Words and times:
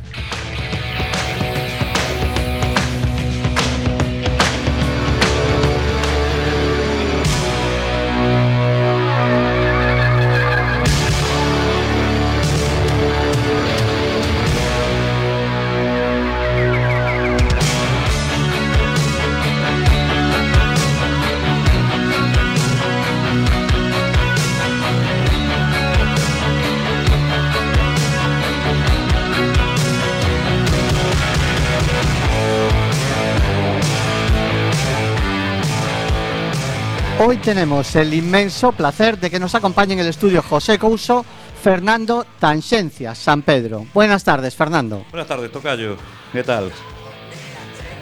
Hoy 37.21 37.39
tenemos 37.39 37.97
el 37.97 38.15
inmenso 38.15 38.71
placer 38.71 39.19
de 39.19 39.29
que 39.29 39.41
nos 39.41 39.57
acompañe 39.57 39.93
en 39.93 39.99
el 39.99 40.07
estudio 40.07 40.41
José 40.41 40.79
Couso, 40.79 41.25
Fernando 41.61 42.25
Tangencia, 42.39 43.13
San 43.17 43.43
Pedro. 43.43 43.87
Buenas 43.93 44.23
tardes, 44.23 44.55
Fernando. 44.55 45.05
Buenas 45.11 45.27
tardes, 45.27 45.51
Tocayo. 45.51 45.97
¿Qué 46.33 46.45
tal? 46.45 46.71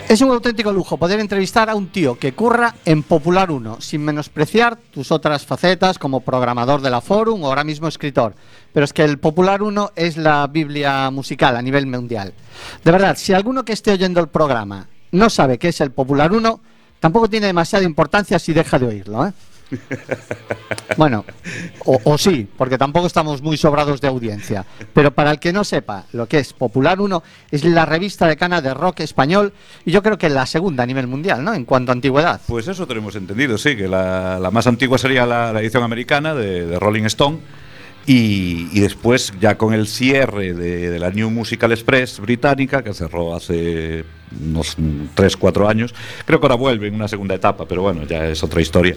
Es 0.06 0.20
un 0.20 0.30
auténtico 0.30 0.70
lujo 0.70 0.98
poder 0.98 1.18
entrevistar 1.18 1.70
a 1.70 1.74
un 1.74 1.86
tío 1.88 2.18
que 2.18 2.34
curra 2.34 2.74
en 2.84 3.02
Popular 3.02 3.50
1, 3.50 3.80
sin 3.80 4.04
menospreciar 4.04 4.76
tus 4.76 5.10
otras 5.10 5.46
facetas 5.46 5.98
como 5.98 6.20
programador 6.20 6.82
de 6.82 6.90
la 6.90 7.00
Forum 7.00 7.42
o 7.42 7.46
ahora 7.46 7.64
mismo 7.64 7.88
escritor. 7.88 8.34
Pero 8.74 8.84
es 8.84 8.92
que 8.92 9.02
el 9.02 9.18
Popular 9.18 9.62
1 9.62 9.92
es 9.96 10.18
la 10.18 10.46
Biblia 10.46 11.10
musical 11.10 11.56
a 11.56 11.62
nivel 11.62 11.86
mundial. 11.86 12.34
De 12.84 12.92
verdad, 12.92 13.16
si 13.16 13.32
alguno 13.32 13.64
que 13.64 13.72
esté 13.72 13.92
oyendo 13.92 14.20
el 14.20 14.28
programa 14.28 14.88
no 15.10 15.30
sabe 15.30 15.58
qué 15.58 15.68
es 15.68 15.80
el 15.80 15.90
Popular 15.90 16.32
1, 16.32 16.60
tampoco 17.06 17.30
tiene 17.30 17.46
demasiada 17.46 17.84
importancia 17.84 18.36
si 18.36 18.52
deja 18.52 18.80
de 18.80 18.86
oírlo. 18.86 19.24
¿eh? 19.24 19.32
Bueno, 20.96 21.24
o, 21.84 22.00
o, 22.04 22.16
sí, 22.16 22.48
porque 22.56 22.78
tampoco 22.78 23.06
estamos 23.06 23.42
muy 23.42 23.56
sobrados 23.56 24.00
de 24.00 24.08
audiencia. 24.08 24.64
Pero 24.94 25.10
para 25.12 25.30
el 25.30 25.38
que 25.38 25.52
no 25.52 25.62
sepa 25.62 26.04
lo 26.12 26.26
que 26.26 26.38
es 26.38 26.52
Popular 26.52 27.00
1, 27.00 27.22
es 27.50 27.64
la 27.64 27.84
revista 27.84 28.26
decana 28.26 28.60
de 28.60 28.72
rock 28.72 29.00
español 29.00 29.52
y 29.84 29.90
yo 29.92 30.02
creo 30.02 30.16
que 30.16 30.30
la 30.30 30.46
segunda 30.46 30.84
a 30.84 30.86
nivel 30.86 31.06
mundial, 31.06 31.44
¿no? 31.44 31.52
En 31.54 31.64
cuanto 31.64 31.92
a 31.92 31.94
antigüedad. 31.94 32.40
Pues 32.46 32.66
eso 32.66 32.86
tenemos 32.86 33.14
entendido, 33.14 33.58
sí, 33.58 33.76
que 33.76 33.88
la, 33.88 34.38
la 34.40 34.50
más 34.50 34.66
antigua 34.66 34.96
sería 34.96 35.26
la, 35.26 35.52
la 35.52 35.60
edición 35.60 35.82
americana 35.82 36.34
de, 36.34 36.66
de 36.66 36.78
Rolling 36.78 37.04
Stone 37.04 37.38
y, 38.06 38.68
y, 38.72 38.80
después, 38.80 39.32
ya 39.40 39.58
con 39.58 39.74
el 39.74 39.88
cierre 39.88 40.54
de, 40.54 40.90
de, 40.90 40.98
la 40.98 41.10
New 41.10 41.30
Musical 41.30 41.72
Express 41.72 42.20
británica, 42.20 42.82
que 42.84 42.94
cerró 42.94 43.34
hace 43.34 44.04
unos 44.40 44.76
3, 45.14 45.36
4 45.36 45.68
años, 45.68 45.94
creo 46.24 46.38
que 46.40 46.46
ahora 46.46 46.54
vuelve 46.54 46.88
en 46.88 46.94
una 46.94 47.08
segunda 47.08 47.34
etapa, 47.34 47.66
pero 47.66 47.82
bueno, 47.82 48.04
ya 48.04 48.26
es 48.26 48.42
otra 48.44 48.60
historia. 48.60 48.96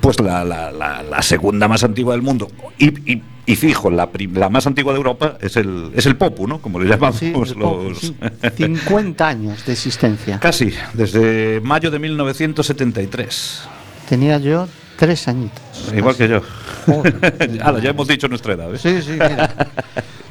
Pues 0.00 0.18
la, 0.20 0.44
la, 0.44 0.72
la, 0.72 1.02
la 1.02 1.22
segunda 1.22 1.68
más 1.68 1.84
antigua 1.84 2.14
del 2.14 2.22
mundo. 2.22 2.50
Y, 2.78 2.88
y, 3.12 3.22
y 3.46 3.56
fijo, 3.56 3.90
la, 3.90 4.08
la, 4.34 4.48
más 4.50 4.66
antigua 4.66 4.92
de 4.92 4.98
Europa 4.98 5.38
es 5.40 5.56
el, 5.56 5.90
es 5.94 6.06
el 6.06 6.16
Popu, 6.16 6.46
¿no? 6.46 6.60
Como 6.60 6.80
le 6.80 6.88
llamamos 6.88 7.18
sí, 7.18 7.32
los. 7.32 7.54
Popu, 7.54 7.94
sí. 7.94 8.14
50 8.56 9.28
años 9.28 9.64
de 9.64 9.72
existencia. 9.72 10.40
Casi, 10.40 10.72
desde 10.94 11.60
mayo 11.60 11.90
de 11.90 11.98
1973. 11.98 13.62
Tenía 14.08 14.38
yo 14.38 14.68
Tres 14.98 15.28
añitos. 15.28 15.92
Igual 15.96 16.16
que 16.16 16.28
yo. 16.28 16.40
Ya 17.82 17.90
hemos 17.90 18.08
dicho 18.08 18.26
nuestra 18.28 18.54
edad. 18.54 18.74
¿eh? 18.74 18.78
Sí, 18.78 19.00
sí, 19.02 19.12
mira. 19.12 19.54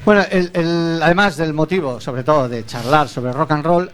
bueno, 0.04 0.24
el, 0.30 0.52
el, 0.54 1.00
además 1.02 1.38
del 1.38 1.54
motivo, 1.54 2.02
sobre 2.02 2.24
todo, 2.24 2.50
de 2.50 2.66
charlar 2.66 3.08
sobre 3.08 3.32
rock 3.32 3.52
and 3.52 3.64
roll, 3.64 3.92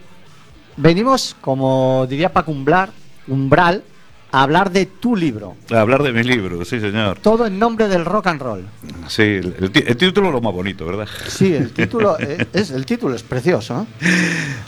venimos, 0.76 1.36
como 1.40 2.06
diría 2.08 2.32
Paco 2.32 2.50
Umbral, 2.50 2.90
Umbral 3.28 3.84
a 4.32 4.42
hablar 4.42 4.72
de 4.72 4.86
tu 4.86 5.14
libro. 5.14 5.54
A 5.70 5.80
hablar 5.80 6.02
de 6.02 6.12
mi 6.12 6.24
libro, 6.24 6.64
sí, 6.64 6.80
señor. 6.80 7.20
Todo 7.20 7.46
en 7.46 7.56
nombre 7.56 7.86
del 7.86 8.04
rock 8.04 8.26
and 8.26 8.42
roll. 8.42 8.64
Sí, 9.06 9.22
el, 9.22 9.54
el, 9.60 9.70
el 9.86 9.96
título 9.96 10.26
es 10.28 10.32
lo 10.32 10.40
más 10.40 10.52
bonito, 10.52 10.84
¿verdad? 10.84 11.06
Sí, 11.28 11.54
el 11.54 11.70
título 11.72 12.16
es, 12.18 12.70
el 12.72 12.84
título 12.84 13.14
es 13.14 13.22
precioso. 13.22 13.86
¿eh? 14.00 14.08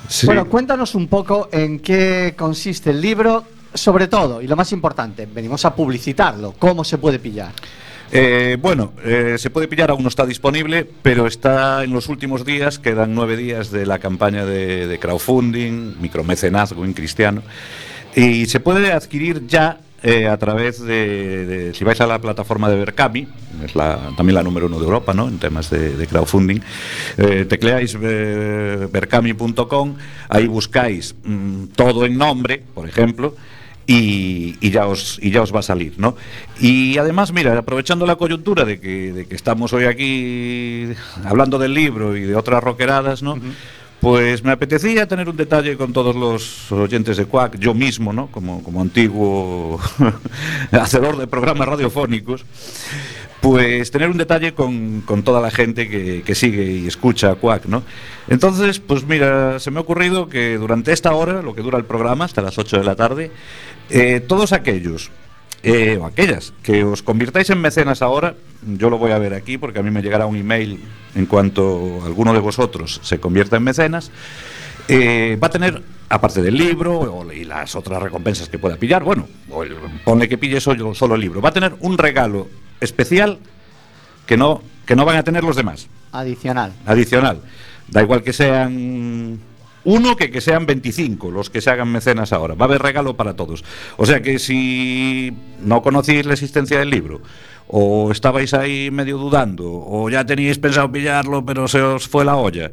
Sí. 0.08 0.26
Bueno, 0.26 0.44
cuéntanos 0.44 0.94
un 0.94 1.08
poco 1.08 1.48
en 1.50 1.80
qué 1.80 2.34
consiste 2.38 2.90
el 2.90 3.00
libro, 3.00 3.44
sobre 3.76 4.08
todo, 4.08 4.42
y 4.42 4.46
lo 4.46 4.56
más 4.56 4.72
importante, 4.72 5.26
venimos 5.26 5.64
a 5.64 5.74
publicitarlo. 5.74 6.54
¿Cómo 6.58 6.84
se 6.84 6.98
puede 6.98 7.18
pillar? 7.18 7.52
Eh, 8.12 8.56
bueno, 8.60 8.92
eh, 9.04 9.34
se 9.38 9.50
puede 9.50 9.66
pillar, 9.66 9.90
aún 9.90 10.02
no 10.02 10.08
está 10.08 10.24
disponible, 10.24 10.88
pero 11.02 11.26
está 11.26 11.82
en 11.82 11.92
los 11.92 12.08
últimos 12.08 12.44
días, 12.44 12.78
quedan 12.78 13.14
nueve 13.14 13.36
días 13.36 13.70
de 13.70 13.84
la 13.84 13.98
campaña 13.98 14.44
de, 14.44 14.98
crowdfunding, 15.00 16.00
micromecenazgo 16.00 16.84
en 16.84 16.92
cristiano, 16.92 17.42
y 18.14 18.46
se 18.46 18.60
puede 18.60 18.92
adquirir 18.92 19.46
ya 19.46 19.80
eh, 20.02 20.28
a 20.28 20.36
través 20.36 20.80
de, 20.80 21.72
si 21.74 21.82
vais 21.82 22.00
a 22.00 22.06
la 22.06 22.20
plataforma 22.20 22.70
de 22.70 22.76
Berkami, 22.76 23.26
es 23.64 23.74
la, 23.74 24.12
también 24.16 24.36
la 24.36 24.42
número 24.44 24.66
uno 24.66 24.78
de 24.78 24.84
Europa, 24.84 25.12
¿no? 25.12 25.26
En 25.26 25.38
temas 25.38 25.68
de, 25.70 26.06
crowdfunding, 26.06 26.60
tecleáis 27.48 27.98
eh, 28.00 28.86
berkami.com, 28.90 29.96
ahí 30.28 30.46
buscáis 30.46 31.16
mmm, 31.24 31.64
todo 31.74 32.06
en 32.06 32.16
nombre, 32.16 32.62
por 32.72 32.88
ejemplo, 32.88 33.34
y, 33.86 34.56
y, 34.60 34.70
ya 34.70 34.86
os, 34.86 35.18
y 35.22 35.30
ya 35.30 35.42
os 35.42 35.54
va 35.54 35.60
a 35.60 35.62
salir, 35.62 35.94
¿no? 35.96 36.16
Y 36.60 36.98
además, 36.98 37.32
mira, 37.32 37.56
aprovechando 37.56 38.06
la 38.06 38.16
coyuntura 38.16 38.64
de 38.64 38.80
que, 38.80 39.12
de 39.12 39.26
que 39.26 39.34
estamos 39.34 39.72
hoy 39.72 39.84
aquí 39.84 40.88
hablando 41.24 41.58
del 41.58 41.74
libro 41.74 42.16
y 42.16 42.22
de 42.22 42.34
otras 42.34 42.62
roqueradas, 42.62 43.22
¿no? 43.22 43.34
Uh 43.34 43.36
-huh. 43.36 43.52
Pues 44.00 44.44
me 44.44 44.52
apetecía 44.52 45.08
tener 45.08 45.28
un 45.28 45.36
detalle 45.36 45.76
con 45.76 45.92
todos 45.92 46.14
los 46.14 46.70
oyentes 46.70 47.16
de 47.16 47.24
Quack, 47.24 47.58
yo 47.58 47.72
mismo, 47.72 48.12
¿no? 48.12 48.26
Como, 48.26 48.62
como 48.62 48.82
antiguo 48.82 49.80
hacedor 50.70 51.16
de 51.16 51.26
programas 51.26 51.66
radiofónicos, 51.66 52.44
pues 53.40 53.90
tener 53.90 54.10
un 54.10 54.18
detalle 54.18 54.52
con, 54.52 55.00
con 55.00 55.22
toda 55.22 55.40
la 55.40 55.50
gente 55.50 55.88
que, 55.88 56.22
que, 56.22 56.34
sigue 56.34 56.70
y 56.72 56.86
escucha 56.86 57.30
a 57.30 57.34
Quack, 57.36 57.66
¿no? 57.66 57.84
Entonces, 58.28 58.80
pues 58.80 59.04
mira, 59.06 59.58
se 59.60 59.70
me 59.70 59.78
ha 59.78 59.82
ocurrido 59.82 60.28
que 60.28 60.58
durante 60.58 60.92
esta 60.92 61.14
hora, 61.14 61.40
lo 61.40 61.54
que 61.54 61.62
dura 61.62 61.78
el 61.78 61.84
programa, 61.84 62.26
hasta 62.26 62.42
las 62.42 62.58
8 62.58 62.78
de 62.78 62.84
la 62.84 62.96
tarde, 62.96 63.30
eh, 63.90 64.20
todos 64.20 64.52
aquellos 64.52 65.10
eh, 65.62 65.98
o 66.00 66.06
aquellas 66.06 66.52
que 66.62 66.84
os 66.84 67.02
convirtáis 67.02 67.50
en 67.50 67.60
mecenas 67.60 68.02
ahora, 68.02 68.34
yo 68.62 68.90
lo 68.90 68.98
voy 68.98 69.12
a 69.12 69.18
ver 69.18 69.34
aquí 69.34 69.58
porque 69.58 69.80
a 69.80 69.82
mí 69.82 69.90
me 69.90 70.02
llegará 70.02 70.26
un 70.26 70.36
email 70.36 70.80
en 71.14 71.26
cuanto 71.26 72.02
alguno 72.04 72.32
de 72.32 72.38
vosotros 72.38 73.00
se 73.02 73.18
convierta 73.18 73.56
en 73.56 73.64
mecenas, 73.64 74.10
eh, 74.86 75.36
va 75.42 75.48
a 75.48 75.50
tener, 75.50 75.82
aparte 76.08 76.42
del 76.42 76.56
libro 76.56 77.00
o, 77.00 77.32
y 77.32 77.44
las 77.44 77.74
otras 77.74 78.00
recompensas 78.00 78.48
que 78.48 78.58
pueda 78.58 78.76
pillar, 78.76 79.02
bueno, 79.02 79.26
o 79.50 79.64
el, 79.64 79.74
pone 80.04 80.28
que 80.28 80.38
pille 80.38 80.60
solo, 80.60 80.94
solo 80.94 81.16
el 81.16 81.20
libro, 81.20 81.40
va 81.40 81.48
a 81.48 81.52
tener 81.52 81.74
un 81.80 81.98
regalo 81.98 82.48
especial 82.80 83.38
que 84.26 84.36
no, 84.36 84.62
que 84.84 84.94
no 84.94 85.04
van 85.04 85.16
a 85.16 85.24
tener 85.24 85.42
los 85.42 85.56
demás. 85.56 85.88
Adicional. 86.12 86.72
Adicional. 86.86 87.40
Da 87.88 88.02
igual 88.02 88.22
que 88.22 88.32
sean 88.32 89.40
uno 89.86 90.16
que, 90.16 90.30
que 90.30 90.40
sean 90.40 90.66
25 90.66 91.30
los 91.30 91.48
que 91.48 91.60
se 91.60 91.70
hagan 91.70 91.90
mecenas 91.90 92.32
ahora. 92.32 92.54
Va 92.54 92.66
a 92.66 92.68
haber 92.68 92.82
regalo 92.82 93.16
para 93.16 93.34
todos. 93.34 93.64
O 93.96 94.04
sea 94.04 94.20
que 94.20 94.40
si 94.40 95.32
no 95.62 95.80
conocéis 95.80 96.26
la 96.26 96.32
existencia 96.34 96.80
del 96.80 96.90
libro, 96.90 97.22
o 97.68 98.10
estabais 98.10 98.52
ahí 98.52 98.90
medio 98.90 99.16
dudando, 99.16 99.64
o 99.66 100.10
ya 100.10 100.26
teníais 100.26 100.58
pensado 100.58 100.90
pillarlo, 100.90 101.46
pero 101.46 101.68
se 101.68 101.80
os 101.80 102.08
fue 102.08 102.24
la 102.24 102.36
olla, 102.36 102.72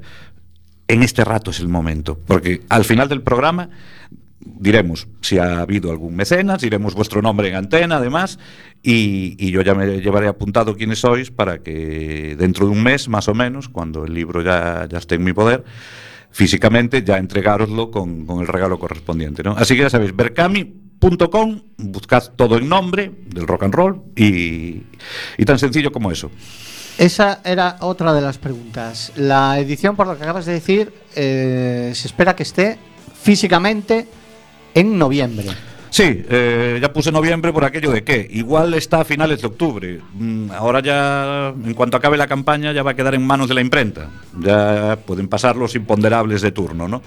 en 0.87 1.03
este 1.03 1.23
rato 1.23 1.51
es 1.51 1.59
el 1.59 1.69
momento. 1.69 2.17
Porque 2.25 2.61
al 2.69 2.83
final 2.83 3.07
del 3.09 3.21
programa 3.21 3.69
diremos 4.39 5.07
si 5.21 5.37
ha 5.37 5.61
habido 5.61 5.91
algún 5.91 6.15
mecenas, 6.15 6.61
diremos 6.61 6.95
vuestro 6.95 7.21
nombre 7.21 7.47
en 7.49 7.55
antena, 7.55 7.97
además, 7.97 8.39
y, 8.81 9.51
yo 9.51 9.61
ya 9.61 9.75
me 9.75 10.01
llevaré 10.01 10.27
apuntado 10.27 10.75
quiénes 10.75 10.99
sois 10.99 11.29
para 11.29 11.59
que 11.59 12.35
dentro 12.39 12.65
de 12.65 12.71
un 12.71 12.81
mes, 12.81 13.07
más 13.07 13.27
o 13.27 13.35
menos, 13.35 13.69
cuando 13.69 14.03
el 14.03 14.15
libro 14.15 14.41
ya 14.41 14.87
esté 14.91 15.15
en 15.15 15.23
mi 15.23 15.31
poder, 15.33 15.63
físicamente 16.33 17.03
ya 17.03 17.17
entregároslo 17.17 17.91
con, 17.91 18.25
con 18.25 18.41
el 18.41 18.47
regalo 18.47 18.77
correspondiente. 18.79 19.43
¿no? 19.43 19.51
Así 19.51 19.75
que 19.75 19.83
ya 19.83 19.89
sabéis, 19.89 20.15
berkami.com, 20.15 21.61
buscad 21.77 22.23
todo 22.35 22.57
en 22.57 22.67
nombre 22.67 23.11
del 23.27 23.47
rock 23.47 23.63
and 23.63 23.73
roll 23.73 24.01
y, 24.15 24.83
y 25.37 25.45
tan 25.45 25.59
sencillo 25.59 25.91
como 25.91 26.11
eso. 26.11 26.31
Esa 26.97 27.41
era 27.43 27.77
otra 27.81 28.13
de 28.13 28.21
las 28.21 28.37
preguntas. 28.37 29.11
La 29.15 29.59
edición, 29.59 29.95
por 29.95 30.07
lo 30.07 30.17
que 30.17 30.23
acabas 30.23 30.45
de 30.45 30.53
decir, 30.53 30.93
eh, 31.15 31.91
se 31.95 32.07
espera 32.07 32.35
que 32.35 32.43
esté 32.43 32.77
físicamente 33.21 34.07
en 34.73 34.97
noviembre. 34.97 35.47
Sí, 35.93 36.25
eh, 36.27 36.79
ya 36.81 36.91
puse 36.91 37.11
noviembre 37.11 37.53
por 37.53 37.63
aquello 37.63 37.91
de 37.91 38.03
que 38.03 38.27
igual 38.31 38.73
está 38.73 39.01
a 39.01 39.05
finales 39.05 39.41
de 39.41 39.47
octubre. 39.47 40.01
Mm, 40.15 40.49
ahora 40.49 40.79
ya, 40.79 41.49
en 41.49 41.75
cuanto 41.75 41.97
acabe 41.97 42.17
la 42.17 42.25
campaña, 42.25 42.71
ya 42.71 42.81
va 42.81 42.91
a 42.91 42.95
quedar 42.95 43.13
en 43.13 43.23
manos 43.23 43.47
de 43.47 43.53
la 43.53 43.61
imprenta. 43.61 44.09
Ya 44.39 44.97
pueden 45.05 45.27
pasar 45.27 45.55
los 45.55 45.75
imponderables 45.75 46.41
de 46.41 46.51
turno, 46.51 46.87
¿no? 46.87 47.03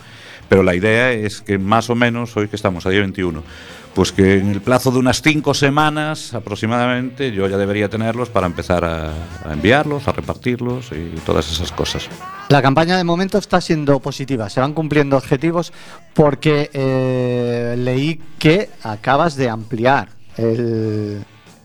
Pero 0.48 0.62
la 0.62 0.76
idea 0.76 1.10
es 1.10 1.40
que 1.40 1.58
más 1.58 1.90
o 1.90 1.96
menos, 1.96 2.36
hoy 2.36 2.46
que 2.46 2.54
estamos 2.54 2.86
a 2.86 2.90
día 2.90 3.00
21, 3.00 3.42
pues 3.92 4.12
que 4.12 4.38
en 4.38 4.50
el 4.50 4.60
plazo 4.60 4.92
de 4.92 5.00
unas 5.00 5.20
cinco 5.20 5.52
semanas 5.52 6.32
aproximadamente 6.32 7.32
yo 7.32 7.48
ya 7.48 7.56
debería 7.56 7.88
tenerlos 7.88 8.28
para 8.28 8.46
empezar 8.46 8.84
a, 8.84 9.10
a 9.44 9.52
enviarlos, 9.52 10.06
a 10.06 10.12
repartirlos 10.12 10.92
y 10.92 11.18
todas 11.26 11.50
esas 11.50 11.72
cosas. 11.72 12.08
La 12.48 12.62
campaña 12.62 12.96
de 12.96 13.02
momento 13.02 13.38
está 13.38 13.60
siendo 13.60 13.98
positiva, 13.98 14.48
se 14.48 14.60
van 14.60 14.72
cumpliendo 14.72 15.16
objetivos 15.16 15.72
porque 16.14 16.70
eh, 16.72 17.74
leí 17.76 18.20
que 18.38 18.70
acabas 18.84 19.34
de 19.34 19.48
ampliar 19.48 20.10
el, 20.36 21.24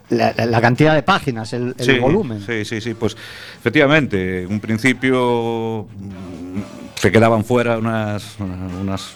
la, 0.10 0.34
la 0.34 0.60
cantidad 0.62 0.96
de 0.96 1.04
páginas, 1.04 1.54
el, 1.54 1.76
el 1.78 1.86
sí, 1.86 2.00
volumen. 2.00 2.42
Sí, 2.44 2.66
sí, 2.66 2.82
sí, 2.82 2.96
pues 2.96 3.16
efectivamente, 3.60 4.42
en 4.44 4.52
un 4.52 4.60
principio 4.60 5.86
mm, 6.00 6.60
se 6.96 7.12
quedaban 7.12 7.46
fuera 7.46 7.78
unas, 7.78 8.38
unas 8.40 9.12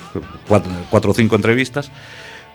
cuatro, 0.48 0.72
cuatro 0.92 1.12
o 1.12 1.14
cinco 1.16 1.36
entrevistas 1.36 1.90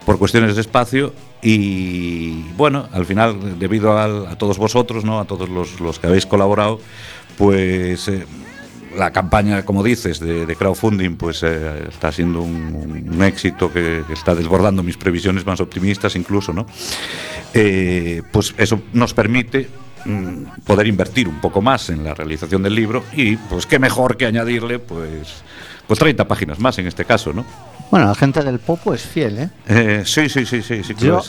por 0.07 0.19
cuestiones 0.21 0.55
de 0.55 0.61
espacio 0.61 1.13
y 1.43 2.43
bueno, 2.57 2.89
al 2.93 3.07
final, 3.07 3.59
debido 3.59 3.99
al- 3.99 4.29
a, 4.29 4.37
todos 4.39 4.57
vosotros, 4.57 5.05
¿no? 5.05 5.19
a 5.19 5.25
todos 5.25 5.49
los, 5.49 5.81
los 5.81 5.99
que 5.99 6.07
habéis 6.07 6.27
colaborado, 6.27 6.81
pues 7.37 8.07
eh, 8.09 8.25
la 8.97 9.13
campaña, 9.13 9.65
como 9.65 9.83
dices, 9.83 10.21
de, 10.21 10.47
de 10.47 10.57
crowdfunding, 10.57 11.17
pues 11.17 11.43
eh, 11.43 11.87
está 11.89 12.11
siendo 12.13 12.43
un, 12.43 13.09
un 13.11 13.23
éxito 13.23 13.73
que, 13.73 14.03
que 14.07 14.13
está 14.13 14.35
desbordando 14.35 14.83
mis 14.83 14.97
previsiones 14.97 15.47
más 15.47 15.61
optimistas 15.61 16.17
incluso, 16.17 16.53
¿no? 16.53 16.67
Eh, 17.55 18.23
pues 18.33 18.55
eso 18.59 18.81
nos 18.93 19.15
permite 19.15 19.69
mm, 20.05 20.63
poder 20.65 20.87
invertir 20.87 21.29
un 21.29 21.41
poco 21.41 21.63
más 21.63 21.91
en 21.91 22.05
la 22.05 22.15
realización 22.15 22.63
del 22.63 22.75
libro 22.75 23.05
y 23.13 23.37
pues 23.37 23.67
qué 23.67 23.79
mejor 23.79 24.17
que 24.17 24.27
añadirle 24.27 24.79
pues 24.79 25.43
pues 25.87 25.99
30 25.99 26.29
páginas 26.29 26.61
más 26.61 26.79
en 26.79 26.87
este 26.87 27.05
caso, 27.05 27.33
¿no? 27.33 27.45
Bueno, 27.91 28.07
la 28.07 28.15
gente 28.15 28.45
del 28.45 28.61
Popo 28.61 28.95
es 28.95 29.03
fiel, 29.03 29.39
¿eh? 29.39 29.51
Eh, 29.67 30.03
sí, 30.07 30.29
sí, 30.29 30.47
sí, 30.47 30.63
sí, 30.63 30.85
sí 30.85 30.95
Yo, 30.97 31.21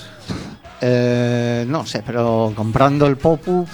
eh, 0.81 1.65
no 1.67 1.85
sé, 1.87 2.03
pero 2.05 2.53
comprando 2.55 3.07
el 3.07 3.17
Popu, 3.17 3.65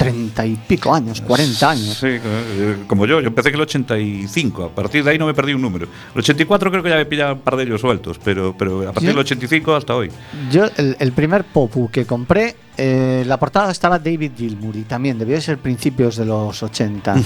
treinta 0.00 0.46
y 0.46 0.56
pico 0.56 0.94
años, 0.94 1.20
40 1.20 1.70
años. 1.70 1.98
Sí, 1.98 2.06
eh, 2.08 2.76
como 2.86 3.04
yo, 3.06 3.20
yo 3.20 3.28
empecé 3.28 3.50
en 3.50 3.56
el 3.56 3.60
85, 3.60 4.64
a 4.64 4.68
partir 4.74 5.04
de 5.04 5.10
ahí 5.10 5.18
no 5.18 5.26
me 5.26 5.34
perdí 5.34 5.52
un 5.52 5.60
número. 5.60 5.86
El 6.14 6.20
84 6.20 6.70
creo 6.70 6.82
que 6.82 6.88
ya 6.88 6.96
me 6.96 7.04
pillaba 7.04 7.34
un 7.34 7.40
par 7.40 7.56
de 7.56 7.64
ellos 7.64 7.80
sueltos, 7.82 8.18
pero, 8.24 8.54
pero 8.56 8.80
a 8.88 8.92
partir 8.92 9.02
Yo- 9.10 9.14
del 9.14 9.18
85 9.18 9.74
hasta 9.74 9.94
hoy. 9.94 10.10
Yo, 10.50 10.64
el, 10.78 10.96
el 10.98 11.12
primer 11.12 11.44
Popu 11.44 11.90
que 11.90 12.06
compré, 12.06 12.56
eh, 12.78 13.24
la 13.26 13.38
portada 13.38 13.70
estaba 13.70 13.98
David 13.98 14.32
Gilmour 14.36 14.74
y 14.76 14.82
también 14.82 15.18
debió 15.18 15.34
de 15.36 15.42
ser 15.42 15.58
principios 15.58 16.16
de 16.16 16.24
los 16.24 16.62
80. 16.62 17.16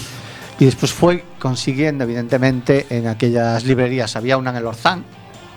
y 0.59 0.65
después 0.65 0.93
fue 0.93 1.25
consiguiendo, 1.39 2.03
evidentemente, 2.03 2.87
en 2.91 3.07
aquellas 3.07 3.65
librerías. 3.65 4.17
Había 4.17 4.37
una 4.37 4.51
en 4.51 4.57
el 4.57 4.67
Orzán 4.67 5.05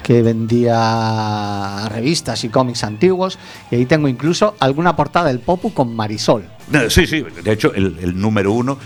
que 0.04 0.22
vendía 0.22 1.90
revistas 1.90 2.44
y 2.44 2.50
cómics 2.50 2.84
antiguos. 2.84 3.38
Y 3.72 3.76
ahí 3.76 3.86
tengo 3.86 4.08
incluso 4.08 4.56
alguna 4.60 4.96
portada 4.96 5.28
del 5.28 5.40
Popu 5.40 5.74
con 5.74 5.96
Marisol. 5.96 6.46
Sí, 6.90 7.08
sí, 7.08 7.24
de 7.44 7.52
hecho 7.52 7.74
el, 7.74 7.98
el 8.02 8.20
número 8.20 8.52
uno, 8.52 8.78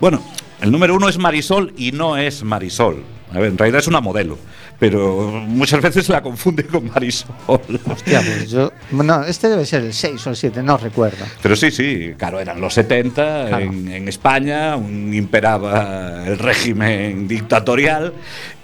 bueno, 0.00 0.22
el 0.60 0.70
número 0.70 0.94
uno 0.94 1.08
es 1.08 1.18
Marisol 1.18 1.72
y 1.76 1.92
no 1.92 2.16
es 2.16 2.42
Marisol. 2.42 3.02
A 3.32 3.38
ver, 3.38 3.50
en 3.50 3.56
realidad 3.58 3.78
es 3.78 3.86
una 3.86 4.00
modelo, 4.00 4.36
pero 4.80 5.30
muchas 5.46 5.80
veces 5.80 6.08
la 6.08 6.20
confunde 6.20 6.66
con 6.66 6.88
Marisol. 6.88 7.30
Hostia, 7.46 8.20
pues 8.20 8.50
yo. 8.50 8.72
Bueno, 8.90 9.22
este 9.22 9.48
debe 9.48 9.64
ser 9.64 9.84
el 9.84 9.94
6 9.94 10.26
o 10.26 10.30
el 10.30 10.36
7, 10.36 10.62
no 10.64 10.76
recuerdo. 10.78 11.24
Pero 11.40 11.54
sí, 11.54 11.70
sí, 11.70 12.12
claro, 12.18 12.40
eran 12.40 12.60
los 12.60 12.74
70 12.74 13.46
Claro. 13.46 13.58
en, 13.64 13.88
en 13.88 14.08
España, 14.08 14.74
un- 14.76 15.14
imperaba 15.14 16.26
el 16.26 16.38
régimen 16.40 17.28
dictatorial 17.28 18.12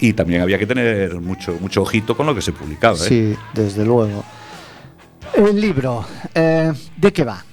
y 0.01 0.15
también 0.15 0.43
había 0.43 0.59
que 0.59 0.67
tener 0.67 1.15
mucho, 1.21 1.57
mucho 1.61 1.83
ojito 1.83 2.17
con 2.17 2.27
lo 2.27 2.35
que 2.35 2.43
se 2.43 2.51
publicaba. 2.53 2.97
¿eh? 2.97 3.09
Sí, 3.09 3.35
desde 3.55 3.85
luego. 3.85 4.25
El 5.35 5.61
libro, 5.61 6.05
eh, 6.35 6.73
¿de 6.97 7.13
qué 7.13 7.23
va? 7.25 7.45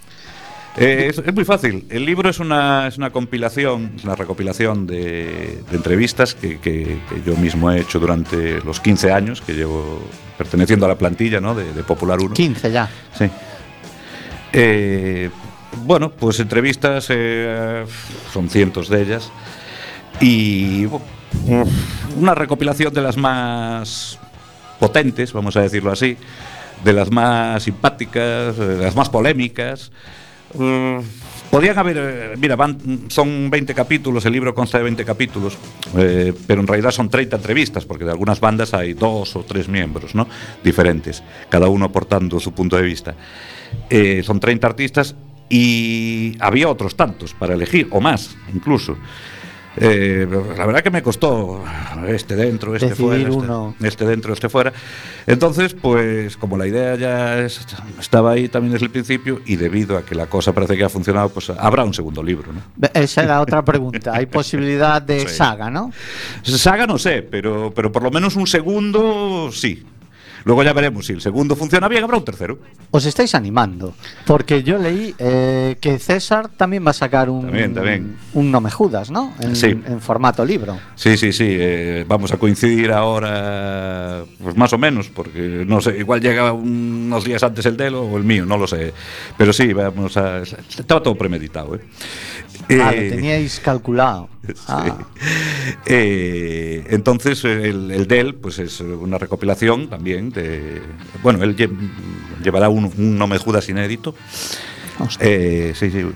Eh, 0.77 1.07
es, 1.09 1.19
es 1.19 1.33
muy 1.33 1.45
fácil. 1.45 1.85
El 1.89 2.03
libro 2.05 2.29
es 2.29 2.39
una, 2.39 2.87
es 2.87 2.97
una 2.97 3.11
compilación, 3.11 3.91
es 3.95 4.03
una 4.03 4.15
recopilación 4.15 4.87
de, 4.87 5.61
de 5.69 5.75
entrevistas 5.77 6.33
que, 6.33 6.59
que- 6.59 6.97
que 7.09 7.21
yo 7.25 7.35
mismo 7.37 7.71
he 7.71 7.79
hecho 7.81 7.99
durante 7.99 8.59
los 8.61 8.79
15 8.79 9.11
años 9.11 9.41
que 9.41 9.53
llevo 9.53 10.01
perteneciendo 10.37 10.85
a 10.85 10.89
la 10.89 10.97
plantilla 10.97 11.39
¿no? 11.39 11.53
de, 11.53 11.71
de 11.73 11.83
Popular 11.83 12.19
1. 12.19 12.33
15 12.33 12.71
ya. 12.71 12.89
Sí. 13.17 13.25
Eh, 14.51 15.29
bueno, 15.85 16.11
pues 16.11 16.39
entrevistas 16.39 17.07
eh, 17.09 17.85
son 18.31 18.49
cientos 18.49 18.89
de 18.89 19.01
ellas 19.01 19.31
y 20.21 20.87
una 22.17 22.35
recopilación 22.35 22.93
de 22.93 23.01
las 23.01 23.17
más 23.17 24.19
potentes, 24.79 25.33
vamos 25.33 25.55
a 25.55 25.61
decirlo 25.61 25.91
así, 25.91 26.17
de 26.83 26.93
las 26.93 27.09
más 27.11 27.63
simpáticas, 27.63 28.57
de 28.57 28.77
las 28.77 28.95
más 28.95 29.09
polémicas. 29.09 29.91
Mm, 30.53 30.99
Podrían 31.53 31.77
haber, 31.77 31.97
eh, 31.99 32.33
mira, 32.35 32.55
van, 32.55 32.79
son 33.09 33.47
20 33.51 33.75
capítulos, 33.75 34.25
el 34.25 34.33
libro 34.33 34.55
consta 34.55 34.79
de 34.79 34.85
20 34.85 35.05
capítulos, 35.05 35.55
eh, 35.95 36.33
pero 36.47 36.61
en 36.61 36.65
realidad 36.65 36.89
son 36.89 37.11
30 37.11 37.35
entrevistas, 37.35 37.85
porque 37.85 38.05
de 38.05 38.09
algunas 38.09 38.39
bandas 38.39 38.73
hay 38.73 38.93
dos 38.93 39.35
o 39.35 39.43
tres 39.43 39.67
miembros, 39.67 40.15
¿no? 40.15 40.27
Diferentes, 40.63 41.21
cada 41.49 41.67
uno 41.67 41.85
aportando 41.85 42.39
su 42.39 42.53
punto 42.53 42.75
de 42.75 42.81
vista. 42.81 43.13
Eh, 43.87 44.23
son 44.25 44.39
30 44.39 44.65
artistas 44.65 45.15
y 45.47 46.35
había 46.39 46.69
otros 46.69 46.95
tantos 46.95 47.35
para 47.35 47.53
elegir, 47.53 47.87
o 47.91 48.01
más 48.01 48.35
incluso. 48.51 48.97
Eh, 49.77 50.27
la 50.57 50.65
verdad 50.67 50.81
que 50.83 50.91
me 50.91 51.01
costó 51.01 51.63
este 52.07 52.35
dentro, 52.35 52.75
este 52.75 52.89
Decidir 52.89 53.07
fuera, 53.07 53.23
este, 53.29 53.31
uno. 53.35 53.75
este 53.81 54.05
dentro, 54.05 54.33
este 54.33 54.47
fuera. 54.49 54.71
Entonces, 55.25 55.73
pues 55.73 56.37
como 56.37 56.57
la 56.57 56.67
idea 56.67 56.95
ya 56.95 57.39
es- 57.39 57.65
estaba 57.99 58.31
ahí 58.31 58.49
también 58.49 58.73
desde 58.73 58.85
el 58.85 58.91
principio 58.91 59.41
y 59.45 59.55
debido 59.55 59.97
a 59.97 60.03
que 60.05 60.13
la 60.15 60.27
cosa 60.27 60.53
parece 60.53 60.77
que 60.77 60.83
ha 60.83 60.89
funcionado, 60.89 61.29
pues 61.29 61.49
habrá 61.49 61.83
un 61.83 61.93
segundo 61.93 62.21
libro. 62.21 62.51
¿no? 62.53 62.61
Esa 62.93 63.23
era 63.23 63.41
otra 63.41 63.63
pregunta. 63.65 64.11
Hay 64.13 64.25
posibilidad 64.27 65.01
de 65.01 65.21
Sí. 65.21 65.35
saga, 65.35 65.69
¿no? 65.71 65.91
Saga 66.43 66.85
no 66.85 66.97
sé, 66.99 67.21
pero, 67.23 67.71
pero 67.75 67.91
por 67.91 68.03
lo 68.03 68.11
menos 68.11 68.35
un 68.35 68.45
segundo 68.47 69.49
sí. 69.51 69.83
Luego 70.45 70.63
ya 70.63 70.73
veremos 70.73 71.05
si 71.05 71.13
el 71.13 71.21
segundo 71.21 71.55
funciona 71.55 71.87
bien, 71.87 72.03
habrá 72.03 72.17
un 72.17 72.25
tercero. 72.25 72.59
Os 72.91 73.05
estáis 73.05 73.33
animando. 73.35 73.93
Porque 74.25 74.63
yo 74.63 74.77
leí 74.77 75.15
eh, 75.17 75.77
que 75.79 75.99
César 75.99 76.49
también 76.49 76.85
va 76.85 76.91
a 76.91 76.93
sacar 76.93 77.29
un, 77.29 77.43
También, 77.45 77.73
también. 77.73 78.17
un 78.33 78.51
No 78.51 78.59
me 78.61 78.69
Judas, 78.71 79.09
¿no? 79.11 79.33
En, 79.39 79.55
Sí. 79.55 79.67
en 79.67 80.01
formato 80.01 80.43
libro. 80.45 80.77
Sí, 80.95 81.17
sí, 81.17 81.31
sí. 81.31 81.45
eh, 81.49 82.05
vamos 82.07 82.31
a 82.33 82.37
coincidir 82.37 82.91
ahora, 82.91 84.23
pues 84.41 84.55
más 84.57 84.73
o 84.73 84.77
menos, 84.77 85.09
porque 85.09 85.63
no 85.67 85.81
sé, 85.81 85.97
igual 85.97 86.21
llega 86.21 86.51
unos 86.51 87.23
días 87.23 87.41
antes 87.43 87.65
el 87.65 87.77
de 87.77 87.87
él 87.87 87.95
o 87.95 88.17
el 88.17 88.23
mío, 88.23 88.45
no 88.45 88.57
lo 88.57 88.67
sé. 88.67 88.93
Pero 89.37 89.53
sí, 89.53 89.71
vamos 89.73 90.17
a. 90.17 90.41
Estaba 90.41 91.01
todo 91.01 91.15
premeditado, 91.15 91.75
¿eh? 91.75 91.79
Ah, 92.69 92.91
lo 92.91 93.01
Eh, 93.01 93.09
teníais 93.09 93.59
calculado. 93.59 94.29
Sí. 94.47 94.53
Ah, 94.67 94.97
Eh, 95.85 96.85
entonces, 96.89 97.43
eh, 97.45 97.69
el, 97.69 97.91
el 97.91 98.07
de 98.07 98.19
él, 98.19 98.35
pues 98.35 98.59
es 98.59 98.79
una 98.81 99.17
recopilación 99.17 99.89
también 99.89 100.29
de. 100.29 100.81
Bueno, 101.21 101.43
él 101.43 101.55
lle- 101.55 101.71
llevará 102.43 102.69
un, 102.69 102.85
un 102.97 103.17
No 103.17 103.27
me 103.27 103.37
Judas 103.37 103.67
inédito. 103.69 104.15
Eh, 105.19 105.73
sí, 105.75 105.91
sí. 105.91 105.99
eh, 105.99 106.11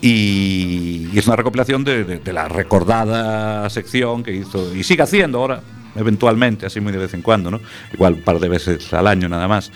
Y, 0.00 1.10
y 1.12 1.18
es 1.18 1.26
una 1.26 1.36
recopilación 1.36 1.84
de, 1.84 2.04
de- 2.04 2.18
de 2.18 2.32
la 2.32 2.48
recordada 2.48 3.68
sección 3.70 4.22
que 4.22 4.32
hizo 4.34 4.74
y 4.74 4.82
sigue 4.82 5.02
haciendo 5.02 5.38
ahora, 5.38 5.62
eventualmente, 5.96 6.66
así 6.66 6.80
muy 6.80 6.92
de 6.92 6.98
vez 6.98 7.14
en 7.14 7.22
cuando, 7.22 7.50
¿no? 7.50 7.60
Igual 7.92 8.14
un 8.14 8.22
par 8.22 8.38
de 8.40 8.48
veces 8.48 8.92
al 8.92 9.06
año 9.06 9.28
nada 9.28 9.48
más. 9.48 9.70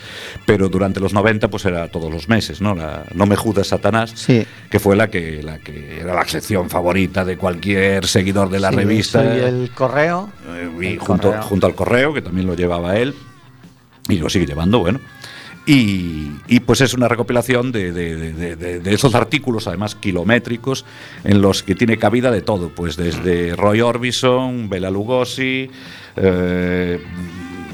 Pero 0.44 0.68
durante 0.68 1.00
los 1.00 1.12
90, 1.12 1.48
pues 1.48 1.64
era 1.64 1.88
todos 1.88 2.10
los 2.12 2.28
meses, 2.28 2.60
¿no? 2.60 2.74
La 2.74 3.04
No 3.14 3.26
me 3.26 3.36
judas 3.36 3.68
Satanás, 3.68 4.12
Sí. 4.14 4.46
que 4.70 4.78
fue 4.78 4.96
la 4.96 5.08
que, 5.08 5.42
la 5.42 5.58
que 5.58 6.00
era 6.00 6.14
la 6.14 6.26
sección 6.26 6.70
favorita 6.70 7.24
de 7.24 7.36
cualquier 7.36 8.06
seguidor 8.06 8.48
de 8.50 8.60
la 8.60 8.70
Sí, 8.70 8.76
revista. 8.76 9.24
eso 9.24 9.36
Y 9.36 9.48
el 9.48 9.70
correo. 9.74 10.30
Eh, 10.48 10.70
y 10.82 10.86
El 10.94 10.98
junto, 10.98 11.28
correo. 11.28 11.42
junto 11.42 11.66
al 11.66 11.74
correo, 11.74 12.14
que 12.14 12.22
también 12.22 12.46
lo 12.46 12.54
llevaba 12.54 12.96
él, 12.96 13.14
y 14.08 14.18
lo 14.18 14.28
sigue 14.28 14.46
llevando, 14.46 14.78
bueno. 14.78 15.00
Y, 15.68 16.30
y, 16.46 16.60
pues 16.60 16.80
es 16.80 16.94
una 16.94 17.08
recopilación 17.08 17.72
de, 17.72 17.90
de- 17.92 18.94
esos 18.94 19.16
artículos, 19.16 19.66
además 19.66 19.96
kilométricos, 19.96 20.84
en 21.24 21.42
los 21.42 21.64
que 21.64 21.74
tiene 21.74 21.98
cabida 21.98 22.30
de 22.30 22.40
todo, 22.40 22.68
pues 22.68 22.96
desde 22.96 23.56
Roy 23.56 23.80
Orbison, 23.80 24.68
Bela 24.68 24.90
Lugosi, 24.90 25.68
eh, 26.16 27.00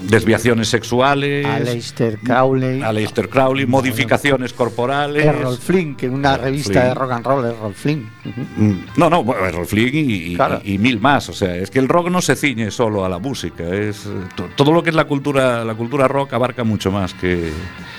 desviaciones 0.09 0.68
sexuales. 0.68 1.47
Aleister 1.47 2.18
Crowley. 2.18 2.82
Aleister 2.82 3.28
Crowley, 3.28 3.66
modificaciones 3.66 4.52
corporales. 4.52 5.25
Errol 5.25 5.56
Flynn, 5.59 5.94
que 5.97 6.06
en 6.06 6.14
una 6.14 6.35
Errol 6.35 6.44
revista 6.44 6.73
Flynn. 6.73 6.85
de 6.88 6.94
rock 6.94 7.11
and 7.12 7.26
roll, 7.26 7.44
Errol 7.47 7.75
Flynn. 7.75 8.11
Mm, 8.56 8.73
No, 8.97 9.11
no, 9.11 9.25
bueno, 9.25 9.47
Errol 9.47 9.66
Flynn 9.66 9.94
y, 9.94 10.32
y- 10.32 10.35
Claro. 10.37 10.61
y 10.64 10.78
mil 10.78 11.00
más. 11.00 11.28
O 11.28 11.32
sea, 11.32 11.54
es 11.56 11.71
que 11.71 11.78
el 11.78 11.88
rock 11.88 12.09
no 12.11 12.21
se 12.23 12.37
ciñe 12.37 12.71
solo 12.71 13.04
a 13.04 13.09
la 13.09 13.18
música. 13.18 13.64
Es 13.64 14.09
to- 14.37 14.49
todo 14.56 14.73
lo 14.73 14.82
que 14.82 14.90
es 14.90 14.97
la 14.97 15.04
cultura, 15.04 15.64
la 15.64 15.75
cultura 15.75 16.09
rock 16.09 16.32
abarca 16.35 16.64
mucho 16.64 16.90
más 16.90 17.14
que, 17.14 17.50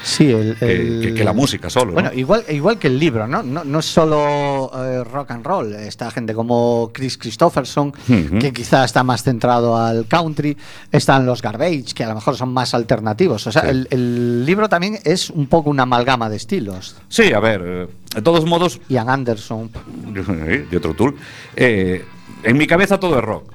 Sí, 0.03 0.31
el, 0.31 0.55
que, 0.57 0.65
el- 0.75 1.01
que- 1.01 1.13
que 1.13 1.23
la 1.23 1.33
música 1.33 1.69
solo. 1.69 1.87
¿no? 1.87 1.93
Bueno, 1.93 2.11
igual, 2.13 2.43
igual 2.49 2.77
que 2.77 2.87
el 2.87 2.99
libro, 2.99 3.27
¿no? 3.27 3.41
No, 3.43 3.63
no 3.63 3.79
es 3.79 3.85
solo 3.85 4.69
eh, 4.75 5.03
rock 5.03 5.31
and 5.31 5.45
roll. 5.45 5.73
Está 5.73 6.11
gente 6.11 6.33
como 6.33 6.91
Chris 6.93 7.17
Christopherson, 7.17 7.91
que 8.39 8.51
quizá 8.53 8.83
está 8.85 9.03
más 9.03 9.23
centrado 9.23 9.77
al 9.77 10.05
country. 10.07 10.57
Están 10.91 11.25
los 11.25 11.41
Garbage, 11.41 11.92
que 11.93 12.03
a 12.03 12.09
lo 12.09 12.15
mejor 12.15 12.35
son 12.35 12.53
más 12.53 12.73
alternativos. 12.73 13.45
O 13.47 13.51
sea, 13.51 13.61
Sí. 13.63 13.67
el, 13.69 13.87
el 13.91 14.45
libro 14.45 14.67
también 14.69 14.99
es 15.03 15.29
un 15.29 15.47
poco 15.47 15.69
una 15.69 15.83
amalgama 15.83 16.29
de 16.29 16.35
estilos. 16.37 16.95
Sí, 17.09 17.31
a 17.33 17.39
ver, 17.39 17.61
eh, 17.65 17.87
de 18.15 18.21
todos 18.21 18.45
modos, 18.45 18.79
Ian 18.89 19.09
Anderson. 19.09 19.69
de 20.13 20.77
otro 20.77 20.93
tool. 20.93 21.15
eh, 21.55 22.03
en 22.43 22.57
mi 22.57 22.67
cabeza 22.67 22.99
todo 22.99 23.17
es 23.17 23.23
rock. 23.23 23.53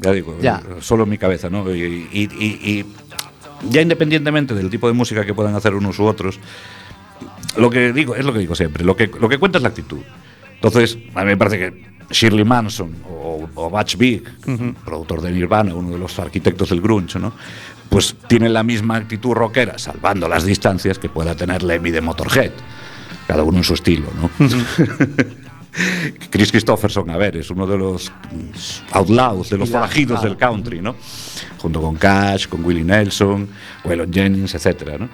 Ya 0.00 0.12
digo, 0.12 0.36
Ya. 0.40 0.62
eh, 0.68 0.76
solo 0.80 1.04
en 1.04 1.10
mi 1.10 1.18
cabeza, 1.18 1.50
¿no? 1.50 1.72
Y, 1.74 1.82
y- 2.12 2.28
y- 2.38 2.70
y 2.80 2.86
ya 3.70 3.80
independientemente 3.80 4.54
del 4.54 4.70
tipo 4.70 4.86
de 4.88 4.92
música 4.94 5.24
que 5.24 5.34
puedan 5.34 5.54
hacer 5.54 5.74
unos 5.74 5.98
u 5.98 6.04
otros, 6.04 6.38
lo 7.56 7.70
que 7.70 7.92
digo, 7.92 8.14
es 8.16 8.24
lo 8.24 8.32
que 8.32 8.38
digo 8.40 8.54
siempre, 8.54 8.84
lo 8.84 8.96
que, 8.96 9.06
lo 9.20 9.28
que 9.28 9.38
cuenta 9.38 9.58
es 9.58 9.62
la 9.62 9.68
actitud. 9.68 10.00
Entonces, 10.54 10.98
a 11.14 11.20
mí 11.20 11.26
me 11.26 11.36
parece 11.36 11.58
que 11.58 11.93
Shirley 12.14 12.44
Manson 12.44 12.94
o, 13.08 13.48
o 13.54 13.70
Butch 13.70 13.96
Vig, 13.96 14.22
productor 14.84 15.20
de 15.20 15.32
Nirvana, 15.32 15.74
uno 15.74 15.90
de 15.90 15.98
los 15.98 16.18
arquitectos 16.18 16.70
del 16.70 16.80
grunge, 16.80 17.18
¿no? 17.18 17.32
Pues 17.88 18.16
tiene 18.28 18.48
la 18.48 18.62
misma 18.62 18.96
actitud 18.96 19.32
rockera, 19.32 19.78
salvando 19.78 20.28
las 20.28 20.44
distancias 20.44 20.98
que 20.98 21.08
pueda 21.08 21.34
tener 21.34 21.62
Lemmy 21.62 21.90
de 21.90 22.00
Motorhead. 22.00 22.52
Cada 23.26 23.42
uno 23.42 23.58
en 23.58 23.64
su 23.64 23.74
estilo, 23.74 24.08
¿no? 24.20 24.30
Chris 26.30 26.52
Christopherson, 26.52 27.10
a 27.10 27.16
ver, 27.16 27.36
es 27.36 27.50
uno 27.50 27.66
de 27.66 27.76
los 27.76 28.12
outlaws, 28.92 29.50
de 29.50 29.58
los 29.58 29.70
forajidos 29.70 30.22
del 30.22 30.36
country, 30.36 30.80
¿no? 30.80 30.94
Junto 31.58 31.80
con 31.80 31.96
Cash, 31.96 32.46
con 32.46 32.64
Willie 32.64 32.84
Nelson, 32.84 33.48
Waylon 33.84 34.12
Jennings, 34.12 34.54
etcétera, 34.54 34.98
¿no? 34.98 35.08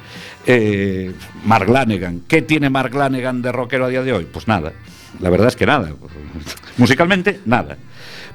Eh, 0.46 1.12
Mark 1.44 1.68
Lanegan, 1.68 2.22
¿qué 2.28 2.42
tiene 2.42 2.68
Mark 2.68 2.94
Lanegan 2.94 3.40
de 3.40 3.52
rockero 3.52 3.86
a 3.86 3.88
día 3.88 4.02
de 4.02 4.12
hoy? 4.12 4.26
Pues 4.30 4.48
nada, 4.48 4.72
la 5.18 5.30
verdad 5.30 5.48
es 5.48 5.56
que 5.56 5.66
nada. 5.66 5.92
Musicalmente, 6.76 7.40
nada. 7.46 7.76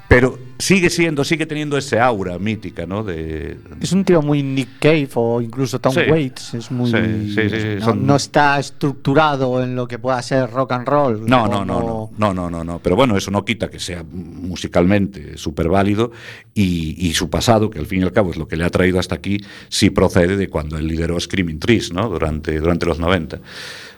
Pero 0.08 0.38
sigue 0.60 0.92
siendo, 0.92 1.24
sigue 1.24 1.48
teniendo 1.48 1.80
ese 1.80 2.00
aura 2.00 2.38
mítica, 2.38 2.86
¿no? 2.86 3.04
De, 3.04 3.58
Es 3.82 3.92
un 3.92 4.06
tío 4.06 4.22
muy 4.22 4.44
Nick 4.44 4.78
Cave 4.80 5.10
o 5.16 5.42
incluso 5.42 5.80
Tom 5.80 5.94
Sí. 5.96 6.02
Waits. 6.08 6.54
Es 6.54 6.70
muy. 6.70 6.92
Sí, 6.92 7.50
sí, 7.50 7.58
no, 7.80 7.86
son- 7.86 8.06
no 8.06 8.16
está 8.16 8.60
estructurado 8.60 9.64
en 9.64 9.76
lo 9.76 9.88
que 9.88 9.98
pueda 9.98 10.22
ser 10.22 10.52
rock 10.52 10.74
and 10.74 10.88
roll. 10.88 11.26
No, 11.26 11.48
no, 11.48 11.66
no, 11.66 11.80
no, 11.82 12.12
no, 12.20 12.34
no, 12.36 12.50
no, 12.52 12.64
no. 12.64 12.80
Pero 12.84 12.96
bueno, 12.96 13.18
eso 13.18 13.32
no 13.32 13.44
quita 13.44 13.68
que 13.72 13.80
sea 13.80 14.04
musicalmente 14.04 15.40
súper 15.40 15.70
válido 15.70 16.12
y, 16.54 16.96
y 17.08 17.14
su 17.16 17.32
pasado, 17.32 17.72
que 17.72 17.80
al 17.80 17.88
fin 17.88 18.02
y 18.02 18.04
al 18.04 18.14
cabo 18.14 18.30
es 18.30 18.38
lo 18.38 18.48
que 18.48 18.58
le 18.58 18.64
ha 18.64 18.70
traído 18.70 19.00
hasta 19.00 19.16
aquí, 19.16 19.38
sí 19.70 19.90
procede 19.90 20.38
de 20.38 20.50
cuando 20.50 20.78
él 20.78 20.88
lideró 20.88 21.20
Screaming 21.20 21.58
Trees, 21.60 21.92
¿no? 21.92 22.10
Durante, 22.10 22.60
durante 22.60 22.86
los 22.86 23.00
90. 23.00 23.40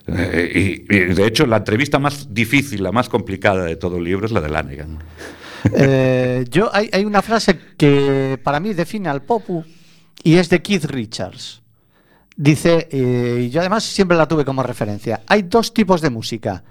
Eh, 0.08 0.86
y, 0.90 0.96
y, 0.96 1.00
de 1.14 1.28
hecho, 1.28 1.46
la 1.46 1.58
entrevista 1.58 2.00
más 2.00 2.34
difícil, 2.34 2.84
la 2.84 2.92
más 2.92 3.10
complicada 3.10 3.66
de 3.66 3.76
todo 3.76 3.98
el 3.98 4.04
libro 4.04 4.26
es 4.26 4.32
la 4.32 4.42
de 4.42 4.50
Lanegan. 4.50 5.00
Eh, 5.74 6.46
yo 6.50 6.74
hay, 6.74 6.90
hay 6.94 7.06
una 7.06 7.22
frase 7.22 7.60
que 7.78 8.40
para 8.44 8.60
mí 8.60 8.74
define 8.74 9.10
al 9.10 9.24
Popu 9.24 9.64
y 10.24 10.36
es 10.36 10.50
de 10.50 10.62
Keith 10.62 10.86
Richards. 10.86 11.62
Dice, 12.36 12.88
eh, 12.92 13.46
y 13.46 13.50
yo 13.50 13.62
además 13.62 13.84
siempre 13.84 14.16
la 14.16 14.28
tuve 14.28 14.46
como 14.46 14.62
referencia, 14.62 15.22
hay 15.28 15.42
dos 15.44 15.74
tipos 15.74 16.02
de 16.02 16.12
música, 16.12 16.64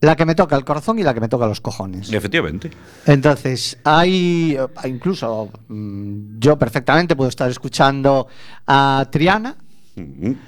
la 0.00 0.16
que 0.16 0.24
me 0.24 0.34
toca 0.34 0.56
el 0.56 0.64
corazón 0.64 0.98
y 0.98 1.02
la 1.02 1.12
que 1.12 1.20
me 1.20 1.28
toca 1.28 1.46
los 1.46 1.60
cojones. 1.60 2.10
Efectivamente. 2.10 2.70
Entonces, 3.04 3.78
hay, 3.84 4.56
eh, 4.58 4.88
incluso 4.88 5.50
mm, 5.68 6.38
yo 6.38 6.58
perfectamente 6.58 7.14
puedo 7.14 7.28
estar 7.28 7.50
escuchando 7.50 8.26
a 8.66 9.06
Triana, 9.10 9.56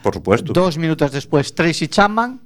Por 0.02 0.14
supuesto. 0.14 0.52
dos 0.52 0.76
minutos 0.78 1.10
después 1.12 1.54
Tracy 1.54 1.88
Chapman 1.88 2.40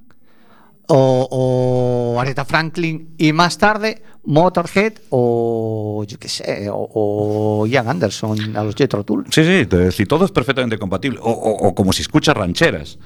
o, 0.89 2.15
o 2.17 2.21
Aretha 2.21 2.45
Franklin 2.45 3.15
y 3.19 3.33
más 3.33 3.59
tarde 3.59 4.03
Motorhead 4.25 4.95
o 5.11 6.05
yo 6.07 6.19
qué 6.19 6.29
sé, 6.29 6.69
o, 6.71 6.89
o 7.63 7.67
Ian 7.67 7.89
Anderson 7.89 8.57
a 8.57 8.63
los 8.65 8.75
Jethro 8.77 9.03
Tull. 9.05 9.25
Sí, 9.31 9.43
sí, 9.45 9.67
si 9.91 10.07
todo 10.07 10.25
es 10.25 10.31
perfectamente 10.31 10.79
compatible. 10.79 11.19
O, 11.23 11.31
o- 11.31 11.69
o 11.69 11.75
como 11.75 11.93
si 11.93 12.03
escuchas 12.03 12.37
rancheras. 12.37 12.99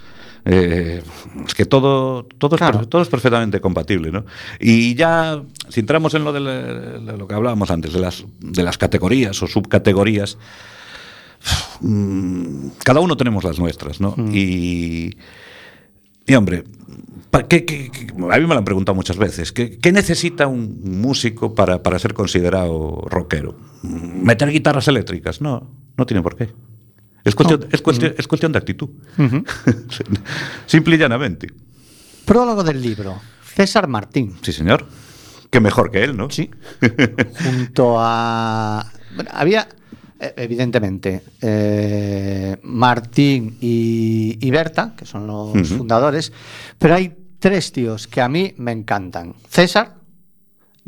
Eh, 0.49 1.03
es 1.45 1.55
que 1.55 1.65
todo, 1.65 2.25
todo, 2.25 2.55
es, 2.55 2.59
Claro. 2.61 2.79
per- 2.81 2.87
todo 2.87 3.03
es 3.03 3.09
perfectamente 3.09 3.61
compatible, 3.61 4.13
¿no? 4.13 4.25
Y 4.61 4.95
ya, 4.95 5.43
si 5.71 5.81
entramos 5.81 6.15
en 6.15 6.23
lo 6.23 6.33
de, 6.33 6.41
la- 6.41 6.53
de 7.13 7.17
lo 7.19 7.27
que 7.27 7.35
hablábamos 7.35 7.71
antes, 7.71 7.93
de 7.93 7.99
las, 8.01 8.25
de 8.41 8.63
las 8.63 8.79
categorías 8.79 9.43
o 9.43 9.47
subcategorías, 9.49 10.37
mm, 10.37 10.39
cada 12.85 13.01
uno 13.01 13.17
tenemos 13.17 13.45
las 13.45 13.59
nuestras, 13.59 14.01
¿no? 14.01 14.15
Y, 14.33 15.17
y 16.27 16.35
hombre, 16.35 16.65
pa- 17.31 17.47
¿qué- 17.47 17.65
qué- 17.65 17.91
qué- 17.91 18.07
a 18.13 18.37
mí 18.39 18.43
me 18.47 18.49
lo 18.49 18.59
han 18.59 18.65
preguntado 18.65 18.95
muchas 18.95 19.17
veces. 19.19 19.53
¿Qué, 19.53 19.79
qué 19.79 19.93
necesita 19.93 20.47
un 20.47 20.81
músico 21.01 21.55
para, 21.55 21.83
para 21.83 21.99
ser 21.99 22.15
considerado 22.15 23.03
rockero? 23.09 23.57
¿Meter 23.83 24.51
guitarras 24.51 24.89
eléctricas? 24.89 25.41
No, 25.41 25.71
no 25.97 26.07
tiene 26.07 26.23
por 26.23 26.37
qué. 26.37 26.49
Es 27.25 27.35
cuestión, 27.35 27.67
es 27.73 27.83
cuestión, 27.83 28.15
es 28.17 28.27
cuestión 28.29 28.53
de 28.53 28.59
actitud. 28.59 28.89
Simple 30.67 30.95
y 30.97 30.99
llanamente. 30.99 31.49
Prólogo 32.25 32.63
del 32.65 32.81
libro. 32.81 33.17
César 33.55 33.89
Martín. 33.89 34.37
Sí, 34.43 34.53
señor. 34.53 34.87
Qué 35.51 35.61
mejor 35.61 35.91
que 35.91 36.05
él, 36.05 36.17
¿no? 36.17 36.31
Sí. 36.31 36.51
Junto 37.45 37.97
a. 37.99 38.93
bueno, 39.15 39.31
había, 39.33 39.69
evidentemente, 40.19 41.23
eh, 41.41 42.57
Martín 42.63 43.57
y, 43.61 44.39
y 44.41 44.51
Berta, 44.51 44.95
que 44.97 45.05
son 45.07 45.27
los 45.27 45.69
fundadores, 45.69 46.33
pero 46.79 46.95
hay 46.95 47.13
tres 47.39 47.73
tíos 47.73 48.07
que 48.07 48.21
a 48.21 48.29
mí 48.29 48.55
me 48.59 48.73
encantan: 48.73 49.35
César, 49.49 49.95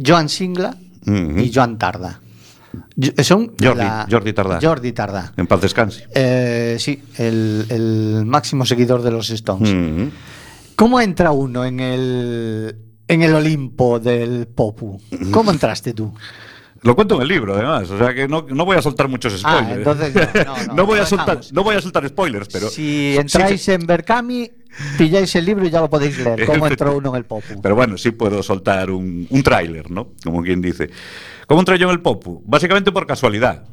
Joan 0.04 0.28
Singla 0.28 0.76
y 1.06 1.50
Joan 1.52 1.78
Tarda. 1.78 2.20
Yo- 2.96 3.12
Son 3.24 3.54
Jordi, 3.60 3.82
Jordi 4.10 4.32
Tardá. 4.34 4.58
Jordi 4.60 4.92
Tardá. 4.92 5.32
En 5.36 5.46
paz 5.46 5.60
descanse. 5.62 6.06
Eh, 6.14 6.76
sí, 6.78 7.02
el, 7.16 7.64
el 7.70 8.24
máximo 8.26 8.66
seguidor 8.66 9.02
de 9.02 9.10
los 9.10 9.30
Stones. 9.30 10.12
¿Cómo 10.76 11.00
entra 11.00 11.32
uno 11.32 11.64
en 11.64 11.80
el, 11.80 12.76
en 13.08 13.22
el 13.22 13.34
Olimpo 13.34 13.98
del 13.98 14.46
Popu? 14.48 15.00
¿Cómo 15.32 15.50
entraste 15.50 15.92
tú? 15.94 16.12
Lo 16.82 16.94
cuento 16.94 17.16
en 17.16 17.22
el 17.22 17.28
libro, 17.28 17.54
además. 17.54 17.90
O 17.90 17.98
sea 17.98 18.14
que 18.14 18.28
no, 18.28 18.46
no 18.48 18.64
voy 18.64 18.76
a 18.76 18.82
soltar 18.82 19.08
muchos 19.08 19.40
Ah, 19.44 19.58
spoilers. 19.58 19.78
entonces 19.78 20.14
no, 20.46 20.56
no, 20.68 20.74
no, 20.74 20.86
voy 20.86 20.98
a 21.00 21.06
soltar, 21.06 21.26
dejamos. 21.38 21.52
no 21.52 21.64
voy 21.64 21.76
a 21.76 21.80
soltar 21.80 22.08
spoilers, 22.08 22.48
pero. 22.52 22.68
si 22.68 23.16
entráis 23.16 23.68
en 23.68 23.86
Berkami, 23.86 24.50
pilláis 24.96 25.34
el 25.36 25.44
libro 25.44 25.66
y 25.66 25.70
ya 25.70 25.80
lo 25.80 25.90
podéis 25.90 26.18
leer. 26.18 26.46
¿Cómo 26.46 26.66
entró 26.66 26.96
uno 26.96 27.10
en 27.10 27.16
el 27.16 27.24
Popu? 27.24 27.60
Pero 27.60 27.74
bueno, 27.74 27.98
sí 27.98 28.10
puedo 28.12 28.42
soltar 28.42 28.90
un, 28.90 29.26
un 29.28 29.42
tráiler, 29.42 29.90
¿no? 29.90 30.08
Como 30.22 30.42
quien 30.42 30.60
dice. 30.62 30.90
¿Cómo 31.46 31.60
entré 31.60 31.78
yo 31.78 31.86
en 31.88 31.92
el 31.94 32.00
Popu? 32.00 32.42
Básicamente 32.46 32.92
por 32.92 33.06
casualidad. 33.06 33.64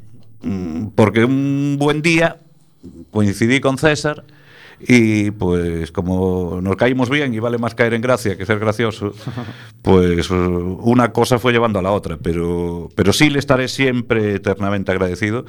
Mm, 0.41 0.87
Porque 0.95 1.23
un 1.25 1.75
buen 1.79 2.01
día 2.01 2.37
coincidí 3.11 3.59
con 3.59 3.77
César 3.77 4.23
y 4.79 5.31
pues 5.31 5.91
como 5.91 6.59
nos 6.61 6.75
caímos 6.75 7.09
bien 7.09 7.33
y 7.33 7.39
vale 7.39 7.57
más 7.57 7.75
caer 7.75 7.93
en 7.93 8.01
gracia 8.01 8.37
que 8.37 8.45
ser 8.45 8.59
gracioso, 8.59 9.13
pues 9.81 10.29
una 10.29 11.11
cosa 11.11 11.39
fue 11.39 11.51
llevando 11.53 11.79
a 11.79 11.81
la 11.81 11.91
otra. 11.91 12.17
Pero, 12.17 12.89
pero 12.95 13.13
sí 13.13 13.29
le 13.29 13.39
estaré 13.39 13.67
siempre 13.67 14.35
eternamente 14.35 14.91
agradecido 14.91 15.45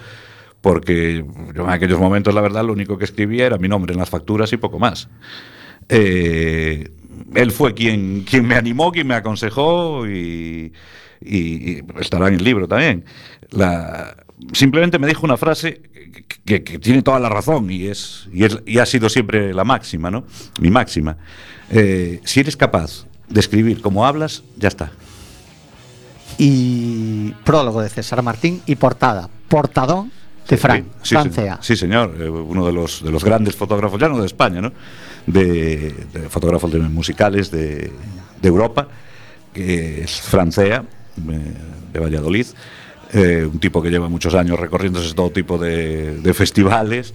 porque 0.60 1.24
yo 1.54 1.64
en 1.64 1.70
aquellos 1.70 2.00
momentos, 2.00 2.34
la 2.34 2.40
verdad, 2.40 2.64
lo 2.64 2.72
único 2.72 2.98
que 2.98 3.04
escribía 3.04 3.46
era 3.46 3.58
mi 3.58 3.68
nombre 3.68 3.92
en 3.92 3.98
las 4.00 4.10
facturas 4.10 4.52
y 4.52 4.56
poco 4.56 4.78
más. 4.78 5.08
Eh, 5.88 6.88
él 7.34 7.50
fue 7.52 7.74
quien, 7.74 8.22
quien 8.22 8.46
me 8.46 8.54
animó, 8.56 8.90
quien 8.92 9.06
me 9.06 9.14
aconsejó 9.14 10.06
y, 10.08 10.72
y- 11.20 11.70
y 11.72 11.82
estará 12.00 12.28
en 12.28 12.34
el 12.34 12.44
libro 12.44 12.66
también. 12.68 13.04
La- 13.50 14.16
simplemente 14.52 14.98
me 14.98 15.06
dijo 15.06 15.24
una 15.24 15.36
frase 15.36 15.80
que, 16.12 16.24
que- 16.44 16.64
que 16.64 16.78
tiene 16.78 17.02
toda 17.02 17.18
la 17.18 17.28
razón 17.28 17.70
y, 17.70 17.86
es, 17.86 18.28
y, 18.32 18.44
es- 18.44 18.58
y 18.66 18.78
ha 18.78 18.86
sido 18.86 19.08
siempre 19.08 19.52
la 19.54 19.64
máxima, 19.64 20.10
¿no? 20.10 20.24
Mi 20.60 20.70
máxima. 20.70 21.16
Eh, 21.70 22.20
si 22.24 22.40
eres 22.40 22.56
capaz 22.56 23.06
de 23.28 23.40
escribir 23.40 23.80
como 23.80 24.06
hablas, 24.06 24.42
ya 24.56 24.68
está. 24.68 24.92
Y 26.38 27.32
prólogo 27.44 27.80
de 27.80 27.88
César 27.88 28.22
Martín 28.22 28.60
y 28.66 28.76
portada. 28.76 29.28
Portadón 29.48 30.12
de 30.48 30.56
Fran, 30.56 30.84
Sí, 31.02 31.14
Fran 31.14 31.32
sí, 31.62 31.76
señor. 31.76 32.14
Eh, 32.20 32.28
uno 32.28 32.66
de 32.66 32.72
los, 32.72 33.02
de 33.02 33.10
los 33.10 33.24
grandes 33.24 33.56
fotógrafos, 33.56 34.00
ya 34.00 34.08
no 34.08 34.18
de 34.20 34.26
España, 34.26 34.60
¿no? 34.60 34.72
De, 35.26 35.92
de 36.12 36.28
fotógrafos 36.28 36.70
de 36.72 36.78
musicales 36.80 37.50
de, 37.50 37.90
de 38.42 38.48
Europa, 38.48 38.86
que 39.52 40.02
es 40.02 40.20
Francea, 40.20 40.84
de 41.16 41.98
Valladolid. 41.98 42.46
Eh, 43.12 43.48
un 43.50 43.58
tipo 43.58 43.82
que 43.82 43.90
lleva 43.90 44.08
muchos 44.08 44.34
años 44.34 44.58
recorriéndose 44.58 45.14
todo 45.14 45.30
tipo 45.30 45.58
de, 45.58 46.20
de 46.20 46.34
festivales 46.34 47.14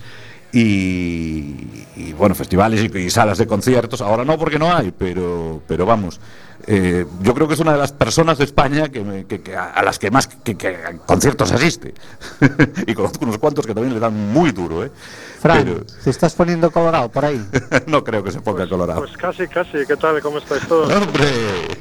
y, 0.53 1.55
y, 1.95 2.13
bueno, 2.17 2.35
festivales 2.35 2.81
y, 2.81 2.97
y, 2.97 3.09
salas 3.09 3.37
de 3.37 3.47
conciertos. 3.47 4.01
Ahora 4.01 4.25
no 4.25 4.37
porque 4.37 4.59
no 4.59 4.75
hay, 4.75 4.91
pero, 4.91 5.61
pero 5.67 5.85
vamos. 5.85 6.19
Eh, 6.67 7.05
yo 7.21 7.33
creo 7.33 7.47
que 7.47 7.53
es 7.53 7.59
una 7.59 7.71
de 7.71 7.77
las 7.77 7.91
personas 7.91 8.37
de 8.37 8.43
España 8.43 8.89
que, 8.89 9.01
me, 9.01 9.25
que, 9.25 9.41
que 9.41 9.55
a 9.55 9.81
las 9.81 9.97
que 9.97 10.11
más 10.11 10.27
que, 10.27 10.57
conciertos 11.05 11.51
asiste. 11.51 11.93
y 12.87 12.93
conozco 12.93 13.23
unos 13.23 13.37
cuantos 13.37 13.65
que 13.65 13.73
también 13.73 13.93
le 13.93 13.99
dan 13.99 14.13
muy 14.31 14.51
duro. 14.51 14.83
¿eh? 14.83 14.91
Fran, 15.39 15.63
pero... 15.63 15.85
¿te 16.03 16.09
estás 16.09 16.33
poniendo 16.33 16.69
colorado 16.69 17.09
por 17.09 17.25
ahí? 17.25 17.43
no 17.87 18.03
creo 18.03 18.23
que 18.23 18.31
se 18.31 18.41
ponga 18.41 18.59
pues, 18.59 18.69
colorado. 18.69 18.99
Pues 18.99 19.17
casi, 19.17 19.47
casi. 19.47 19.85
¿Qué 19.87 19.95
tal? 19.95 20.21
¿Cómo 20.21 20.37
estáis 20.39 20.67
todos? 20.67 20.93
¡Hombre! 20.93 21.27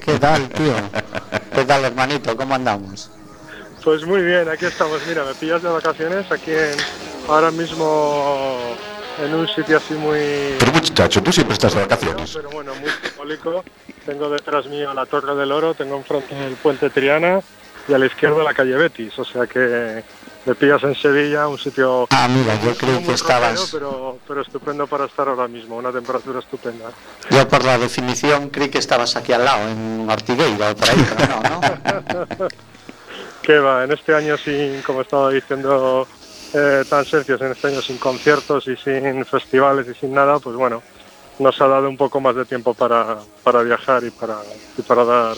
¿Qué 0.04 0.18
tal, 0.18 0.48
tío? 0.50 0.74
¿Qué 1.54 1.64
tal, 1.64 1.84
hermanito? 1.84 2.36
¿Cómo 2.36 2.54
andamos? 2.54 3.10
Pues 3.84 4.04
muy 4.04 4.22
bien, 4.22 4.48
aquí 4.48 4.66
estamos. 4.66 5.00
Mira, 5.08 5.24
me 5.24 5.34
pillas 5.34 5.62
de 5.62 5.68
vacaciones 5.68 6.30
aquí 6.30 6.52
en 6.52 6.76
ahora 7.28 7.50
mismo 7.50 8.76
en 9.22 9.34
un 9.34 9.48
sitio 9.48 9.78
así 9.78 9.94
muy... 9.94 10.54
Pero 10.58 10.72
muchacho, 10.72 11.22
tú 11.22 11.32
siempre 11.32 11.54
estás 11.54 11.74
de 11.74 11.80
vacaciones. 11.80 12.30
Pero 12.34 12.50
bueno, 12.50 12.74
muy 12.74 12.90
simbólico. 13.02 13.64
Tengo 14.04 14.28
detrás 14.28 14.66
mío 14.66 14.92
la 14.92 15.06
Torre 15.06 15.34
del 15.34 15.52
Oro, 15.52 15.74
tengo 15.74 15.96
enfrente 15.96 16.46
el 16.46 16.54
Puente 16.54 16.90
Triana 16.90 17.40
y 17.88 17.94
a 17.94 17.98
la 17.98 18.06
izquierda 18.06 18.42
la 18.42 18.54
calle 18.54 18.74
Betis. 18.76 19.18
O 19.18 19.24
sea 19.24 19.46
que 19.46 20.02
me 20.44 20.54
pillas 20.54 20.82
en 20.82 20.94
Sevilla, 20.94 21.48
un 21.48 21.58
sitio... 21.58 22.06
Ah, 22.10 22.28
mira, 22.28 22.60
yo 22.62 22.74
creo 22.76 23.02
que 23.02 23.12
estabas... 23.12 23.70
Pero, 23.72 24.18
pero 24.26 24.42
estupendo 24.42 24.86
para 24.86 25.06
estar 25.06 25.28
ahora 25.28 25.48
mismo, 25.48 25.76
una 25.76 25.92
temperatura 25.92 26.40
estupenda. 26.40 26.90
Yo 27.30 27.48
por 27.48 27.64
la 27.64 27.78
definición 27.78 28.48
creí 28.50 28.68
que 28.68 28.78
estabas 28.78 29.16
aquí 29.16 29.32
al 29.32 29.44
lado, 29.44 29.68
en 29.68 30.08
Ortigueira 30.08 30.70
o 30.70 30.76
por 30.76 30.88
ahí, 30.88 31.06
pero 31.16 31.28
no, 31.28 31.42
¿no? 31.42 32.48
¿Qué 33.42 33.58
va? 33.58 33.84
En 33.84 33.92
este 33.92 34.14
año, 34.14 34.36
sin, 34.36 34.82
como 34.82 35.02
estaba 35.02 35.30
diciendo 35.30 36.06
eh, 36.52 36.84
tan 36.88 37.04
sencillos 37.04 37.40
en 37.40 37.52
este 37.52 37.68
año 37.68 37.82
sin 37.82 37.98
conciertos 37.98 38.66
y 38.68 38.76
sin 38.76 39.24
festivales 39.24 39.86
y 39.88 39.94
sin 39.94 40.12
nada, 40.12 40.38
pues 40.38 40.56
bueno, 40.56 40.82
nos 41.38 41.60
ha 41.60 41.66
dado 41.66 41.88
un 41.88 41.96
poco 41.96 42.20
más 42.20 42.34
de 42.34 42.44
tiempo 42.44 42.74
para, 42.74 43.18
para 43.42 43.62
viajar 43.62 44.04
y 44.04 44.10
para, 44.10 44.36
y 44.76 44.82
para 44.82 45.04
dar 45.04 45.36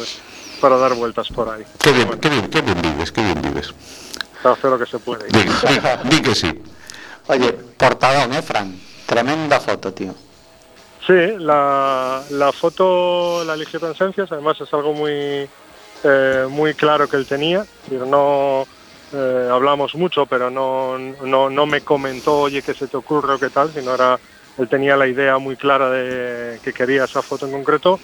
para 0.63 0.77
dar 0.77 0.95
vueltas 0.95 1.29
por 1.29 1.49
ahí. 1.49 1.65
Qué 1.83 1.91
bien, 1.91 2.07
bueno. 2.07 2.21
qué 2.21 2.29
bien, 2.29 2.49
qué 2.49 2.61
bien 2.63 2.81
vives, 2.81 3.11
qué 3.11 3.21
bien 3.21 3.43
vives. 3.43 3.75
Hace 4.45 4.69
lo 4.69 4.79
que 4.79 4.87
se 4.87 4.99
puede. 5.01 5.27
Di, 5.27 5.43
di, 5.43 6.09
di 6.09 6.23
que 6.23 6.35
sí. 6.37 6.63
Oye, 7.27 7.53
portadón, 7.77 8.33
¿eh, 8.33 8.43
Fran? 8.43 8.81
Tremenda 9.05 9.59
foto, 9.59 9.93
tío. 9.93 10.15
Sí, 11.05 11.35
la, 11.39 12.23
la 12.31 12.53
foto 12.53 13.45
la 13.45 13.55
eligió 13.55 13.81
Tansencias, 13.81 14.31
además 14.31 14.61
es 14.61 14.73
algo 14.73 14.93
muy, 14.93 15.49
eh, 16.05 16.47
muy 16.49 16.75
claro 16.75 17.09
que 17.09 17.17
él 17.17 17.27
tenía, 17.27 17.65
no 17.91 18.67
eh, 19.13 19.49
hablamos 19.51 19.95
mucho, 19.95 20.27
pero 20.27 20.51
no, 20.51 20.99
no, 20.99 21.51
no, 21.51 21.67
me 21.67 21.83
comentó, 21.83 22.41
oye, 22.41 22.63
¿qué 22.63 22.75
se 22.75 22.89
te 22.89 22.97
ocurre 22.97 23.35
o 23.35 23.39
qué 23.39 23.51
tal? 23.51 23.73
Sino 23.73 23.95
era, 23.95 24.19
él 24.59 24.69
tenía 24.69 24.97
la 24.97 25.07
idea 25.07 25.39
muy 25.39 25.57
clara 25.57 25.91
de 25.91 26.59
que 26.61 26.73
quería 26.73 27.05
esa 27.05 27.23
foto 27.23 27.47
en 27.47 27.53
concreto. 27.53 28.01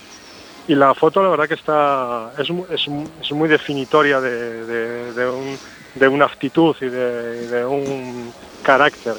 Y 0.69 0.75
la 0.75 0.95
foto, 0.95 1.23
la 1.23 1.31
verdad 1.31 1.49
que 1.49 1.55
está, 1.55 2.33
es, 2.37 2.51
es, 2.71 2.87
es 3.23 3.33
muy 3.33 3.49
definitoria 3.49 4.21
de, 4.21 5.13
de, 5.15 5.27
un, 5.31 5.59
de, 5.95 6.09
una 6.09 6.27
actitud 6.27 6.77
y 6.81 6.89
de, 6.91 7.65
un 7.65 8.31
carácter. 8.63 9.15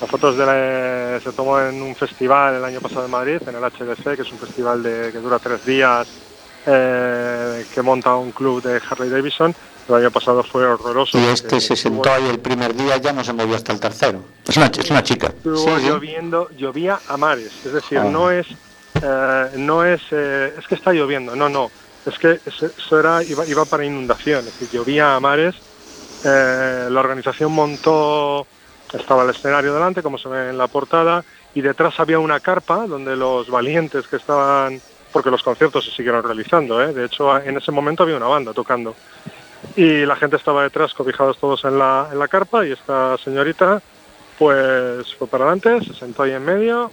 La 0.00 0.06
foto 0.06 0.32
se 0.32 1.32
tomó 1.32 1.60
en 1.60 1.82
un 1.82 1.96
festival 1.96 2.54
el 2.54 2.64
año 2.64 2.80
pasado 2.80 3.06
en 3.06 3.10
Madrid, 3.10 3.42
en 3.48 3.56
el 3.56 3.62
HDC, 3.62 4.14
que 4.14 4.22
es 4.22 4.30
un 4.30 4.38
festival 4.38 4.82
que 4.84 5.18
dura 5.18 5.40
tres 5.40 5.66
días, 5.66 6.06
eh, 6.66 7.64
que 7.72 7.82
monta 7.82 8.14
un 8.16 8.32
club 8.32 8.62
de 8.62 8.80
Harley 8.88 9.08
Davidson 9.08 9.54
el 9.88 9.94
año 9.94 10.10
pasado 10.10 10.42
fue 10.42 10.66
horroroso. 10.66 11.18
Y 11.18 11.24
este 11.26 11.60
se 11.60 11.76
sentó 11.76 12.12
ahí 12.12 12.28
el 12.28 12.40
primer 12.40 12.74
día, 12.74 12.96
ya 12.96 13.12
no 13.12 13.22
se 13.22 13.32
movió 13.32 13.54
hasta 13.54 13.72
el 13.72 13.80
tercero. 13.80 14.20
Es 14.46 14.56
una, 14.56 14.66
es 14.66 14.90
una 14.90 15.02
chica. 15.02 15.28
Estuvo 15.28 15.78
sí, 15.78 15.86
lloviendo, 15.86 16.48
llovía 16.56 16.98
a 17.08 17.16
mares, 17.16 17.52
es 17.64 17.72
decir, 17.72 17.98
ah. 17.98 18.04
no 18.04 18.30
es, 18.30 18.46
eh, 19.00 19.50
no 19.56 19.84
es, 19.84 20.00
eh, 20.10 20.54
es 20.58 20.66
que 20.66 20.74
está 20.74 20.92
lloviendo, 20.92 21.36
no, 21.36 21.48
no, 21.48 21.70
es 22.04 22.18
que 22.18 22.40
eso 22.44 22.98
era, 22.98 23.22
iba, 23.22 23.46
iba 23.46 23.64
para 23.64 23.84
inundación, 23.84 24.40
es 24.40 24.58
decir, 24.58 24.70
llovía 24.70 25.16
a 25.16 25.20
mares. 25.20 25.54
Eh, 26.24 26.88
la 26.90 27.00
organización 27.00 27.52
montó, 27.52 28.46
estaba 28.92 29.22
el 29.22 29.30
escenario 29.30 29.72
delante, 29.72 30.02
como 30.02 30.18
se 30.18 30.28
ve 30.28 30.50
en 30.50 30.58
la 30.58 30.66
portada, 30.66 31.24
y 31.54 31.60
detrás 31.60 31.98
había 32.00 32.18
una 32.18 32.40
carpa 32.40 32.86
donde 32.86 33.16
los 33.16 33.48
valientes 33.48 34.08
que 34.08 34.16
estaban, 34.16 34.80
porque 35.16 35.30
los 35.30 35.42
conciertos 35.42 35.82
se 35.82 35.92
siguieron 35.92 36.22
realizando, 36.22 36.82
¿eh? 36.82 36.92
de 36.92 37.06
hecho 37.06 37.34
en 37.40 37.56
ese 37.56 37.72
momento 37.72 38.02
había 38.02 38.18
una 38.18 38.26
banda 38.26 38.52
tocando 38.52 38.94
y 39.74 40.04
la 40.04 40.14
gente 40.14 40.36
estaba 40.36 40.62
detrás, 40.62 40.92
cobijados 40.92 41.38
todos 41.38 41.64
en 41.64 41.78
la, 41.78 42.10
en 42.12 42.18
la 42.18 42.28
carpa, 42.28 42.66
y 42.66 42.72
esta 42.72 43.16
señorita 43.16 43.80
pues 44.38 45.14
fue 45.14 45.26
para 45.26 45.44
adelante, 45.44 45.82
se 45.86 45.94
sentó 45.98 46.24
ahí 46.24 46.32
en 46.32 46.44
medio, 46.44 46.90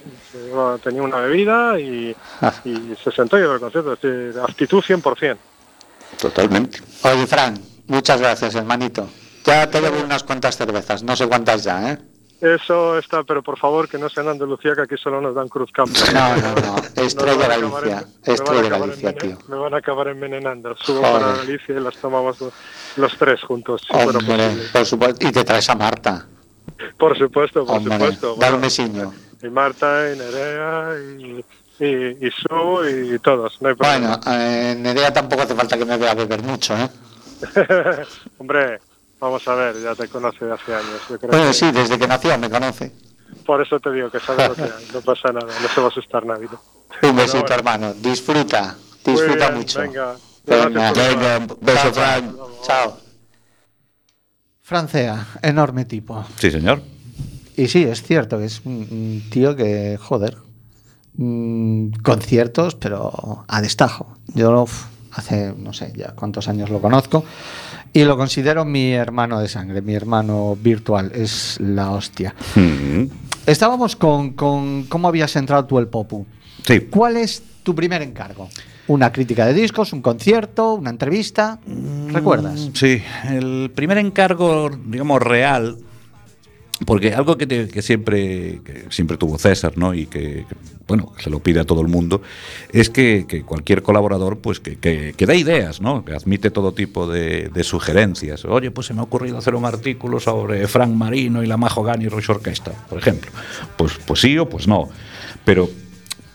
tenía 0.82 1.02
una 1.02 1.18
bebida 1.18 1.78
y, 1.78 2.16
y 2.64 2.94
se 3.04 3.10
sentó 3.10 3.36
y 3.36 3.42
dio 3.42 3.52
el 3.52 3.60
concierto, 3.60 3.92
es 3.92 4.00
decir, 4.00 4.40
actitud 4.40 4.82
100%. 4.82 5.36
Totalmente. 6.18 6.80
Oye, 7.02 7.26
Fran, 7.26 7.60
muchas 7.88 8.22
gracias, 8.22 8.54
hermanito. 8.54 9.06
Ya 9.44 9.68
te 9.68 9.82
debo 9.82 10.02
unas 10.02 10.22
cuantas 10.22 10.56
cervezas, 10.56 11.02
no 11.02 11.14
sé 11.14 11.28
cuántas 11.28 11.62
ya, 11.62 11.92
¿eh? 11.92 11.98
Eso 12.44 12.98
está, 12.98 13.24
pero 13.24 13.42
por 13.42 13.58
favor 13.58 13.88
que 13.88 13.96
no 13.96 14.10
sea 14.10 14.22
en 14.22 14.28
Andalucía, 14.28 14.74
que 14.74 14.82
aquí 14.82 14.96
solo 15.02 15.18
nos 15.18 15.34
dan 15.34 15.48
Cruz 15.48 15.72
Campo. 15.72 15.98
No, 16.12 16.36
no, 16.36 16.54
no, 16.54 17.02
Estrella 17.02 17.48
Galicia, 17.48 18.04
Estrella 18.22 18.68
Galicia, 18.78 19.16
tío. 19.16 19.38
Me 19.48 19.56
van 19.56 19.72
a 19.72 19.78
acabar 19.78 20.08
envenenando. 20.08 20.76
Subo 20.76 21.00
Joder. 21.00 21.22
para 21.22 21.36
Galicia 21.36 21.74
y 21.74 21.80
las 21.80 21.96
tomamos 21.96 22.36
los 22.96 23.16
tres 23.16 23.40
juntos. 23.40 23.80
Si 23.86 23.92
por 24.72 24.84
supuesto. 24.84 25.26
Y 25.26 25.32
te 25.32 25.42
traes 25.42 25.70
a 25.70 25.74
Marta. 25.74 26.26
Por 26.98 27.16
supuesto, 27.16 27.64
por 27.64 27.78
Hombre, 27.78 27.94
supuesto. 27.94 28.36
Besiño. 28.60 29.14
Y 29.42 29.48
Marta, 29.48 30.12
y 30.12 30.18
Nerea, 30.18 30.96
y, 31.18 31.44
y, 31.82 32.26
y 32.26 32.30
Su, 32.30 33.14
y 33.14 33.18
todos. 33.20 33.56
No 33.62 33.70
hay 33.70 33.74
bueno, 33.74 34.20
eh, 34.26 34.76
Nerea 34.78 35.14
tampoco 35.14 35.42
hace 35.42 35.54
falta 35.54 35.78
que 35.78 35.86
me 35.86 35.96
vea 35.96 36.12
beber 36.14 36.42
mucho, 36.42 36.76
¿eh? 36.76 36.90
Hombre, 38.38 38.80
Vamos 39.20 39.46
a 39.48 39.54
ver, 39.54 39.80
ya 39.82 39.94
te 39.94 40.08
conoce 40.08 40.44
de 40.44 40.52
hace 40.52 40.74
años. 40.74 41.00
Yo 41.08 41.18
creo 41.18 41.30
bueno, 41.30 41.46
que... 41.46 41.54
sí, 41.54 41.70
desde 41.72 41.98
que 41.98 42.06
nació 42.06 42.38
me 42.38 42.50
conoce. 42.50 42.92
Por 43.46 43.60
eso 43.60 43.78
te 43.80 43.90
digo 43.92 44.10
que 44.10 44.20
sabe 44.20 44.48
lo 44.48 44.54
que 44.54 44.62
hay, 44.62 44.86
no 44.92 45.00
pasa 45.00 45.32
nada, 45.32 45.46
no 45.60 45.68
se 45.68 45.80
va 45.80 45.86
a 45.86 45.90
asustar 45.90 46.26
nadie. 46.26 46.48
¿no? 46.50 47.08
Un 47.08 47.16
besito, 47.16 47.40
bueno. 47.40 47.54
hermano. 47.54 47.94
Disfruta, 47.94 48.76
disfruta 49.04 49.48
bien, 49.48 49.58
mucho. 49.58 49.80
Venga, 49.80 50.16
venga, 50.44 50.92
venga 50.92 51.38
beso, 51.60 51.92
Fran. 51.92 52.36
Chao. 52.62 52.98
Francea, 54.62 55.26
enorme 55.42 55.84
tipo. 55.84 56.24
Sí, 56.38 56.50
señor. 56.50 56.80
Y 57.56 57.68
sí, 57.68 57.84
es 57.84 58.02
cierto 58.02 58.38
que 58.38 58.46
es 58.46 58.62
un 58.64 59.22
tío 59.30 59.54
que, 59.54 59.98
joder, 60.00 60.38
mmm, 61.14 61.90
conciertos, 62.02 62.74
pero 62.74 63.44
a 63.46 63.60
destajo. 63.60 64.16
Yo 64.28 64.66
hace, 65.12 65.54
no 65.56 65.72
sé, 65.72 65.92
ya 65.96 66.12
cuántos 66.14 66.48
años 66.48 66.70
lo 66.70 66.80
conozco. 66.80 67.24
Y 67.96 68.02
lo 68.02 68.16
considero 68.16 68.64
mi 68.64 68.92
hermano 68.92 69.38
de 69.38 69.46
sangre, 69.46 69.80
mi 69.80 69.94
hermano 69.94 70.58
virtual. 70.60 71.12
Es 71.14 71.58
la 71.60 71.92
hostia. 71.92 72.34
Mm. 72.56 73.04
Estábamos 73.46 73.94
con, 73.94 74.32
con, 74.32 74.82
cómo 74.88 75.06
habías 75.06 75.36
entrado 75.36 75.64
tú 75.66 75.78
el 75.78 75.86
Popu. 75.86 76.26
Sí. 76.66 76.80
¿Cuál 76.90 77.16
es 77.16 77.40
tu 77.62 77.72
primer 77.72 78.02
encargo? 78.02 78.48
¿Una 78.88 79.12
crítica 79.12 79.46
de 79.46 79.54
discos, 79.54 79.92
un 79.92 80.02
concierto, 80.02 80.74
una 80.74 80.90
entrevista? 80.90 81.60
¿Recuerdas? 82.08 82.70
Sí, 82.74 83.00
el 83.30 83.70
primer 83.72 83.98
encargo, 83.98 84.70
digamos, 84.86 85.22
real, 85.22 85.78
porque 86.86 87.14
algo 87.14 87.38
que, 87.38 87.46
te, 87.46 87.68
que, 87.68 87.82
siempre, 87.82 88.60
que 88.64 88.86
siempre 88.90 89.16
tuvo 89.16 89.38
César, 89.38 89.78
¿no? 89.78 89.94
Y 89.94 90.06
que, 90.06 90.44
que, 90.48 90.56
bueno, 90.88 91.12
se 91.18 91.30
lo 91.30 91.38
pide 91.40 91.60
a 91.60 91.64
todo 91.64 91.80
el 91.80 91.88
mundo, 91.88 92.20
es 92.72 92.90
que, 92.90 93.26
que 93.28 93.42
cualquier 93.42 93.82
colaborador, 93.82 94.38
pues 94.38 94.58
que, 94.60 94.76
dé 95.16 95.36
ideas, 95.36 95.80
¿no? 95.80 96.04
Que 96.04 96.14
admite 96.14 96.50
todo 96.50 96.72
tipo 96.72 97.06
de, 97.06 97.50
sugerencias. 97.62 98.44
Oye, 98.44 98.70
pues 98.70 98.88
se 98.88 98.94
me 98.94 99.00
ha 99.00 99.04
ocurrido 99.04 99.38
hacer 99.38 99.54
un 99.54 99.64
artículo 99.64 100.18
sobre 100.18 100.66
Frank 100.66 100.90
Marino 100.90 101.42
y 101.42 101.46
la 101.46 101.56
Mahogany 101.56 102.08
Rush 102.08 102.30
Orchestra, 102.30 102.74
por 102.88 102.98
ejemplo. 102.98 103.30
Pues, 103.76 103.92
pues 104.04 104.20
sí 104.20 104.36
o 104.36 104.48
pues 104.48 104.66
no. 104.66 104.88
Pero 105.44 105.70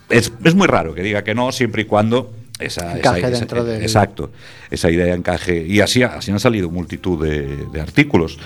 es, 0.10 0.32
es 0.44 0.56
muy 0.56 0.68
raro 0.68 0.94
que 0.96 1.04
diga 1.04 1.24
que 1.24 1.36
no, 1.36 1.52
siempre 1.52 1.84
y 1.84 1.86
cuando 1.86 2.32
esa, 2.60 2.98
encaje 2.98 3.20
esa, 3.20 3.30
dentro 3.30 3.60
esa, 3.60 3.68
de 3.68 3.82
exacto 3.82 4.32
esa 4.70 4.92
idea 4.92 5.14
encaje. 5.14 5.66
Y 5.66 5.82
así, 5.82 6.04
así 6.04 6.32
han 6.32 6.40
salido 6.40 6.70
multitud 6.70 7.24
de, 7.24 7.66
de 7.72 7.82
artículos 7.82 8.38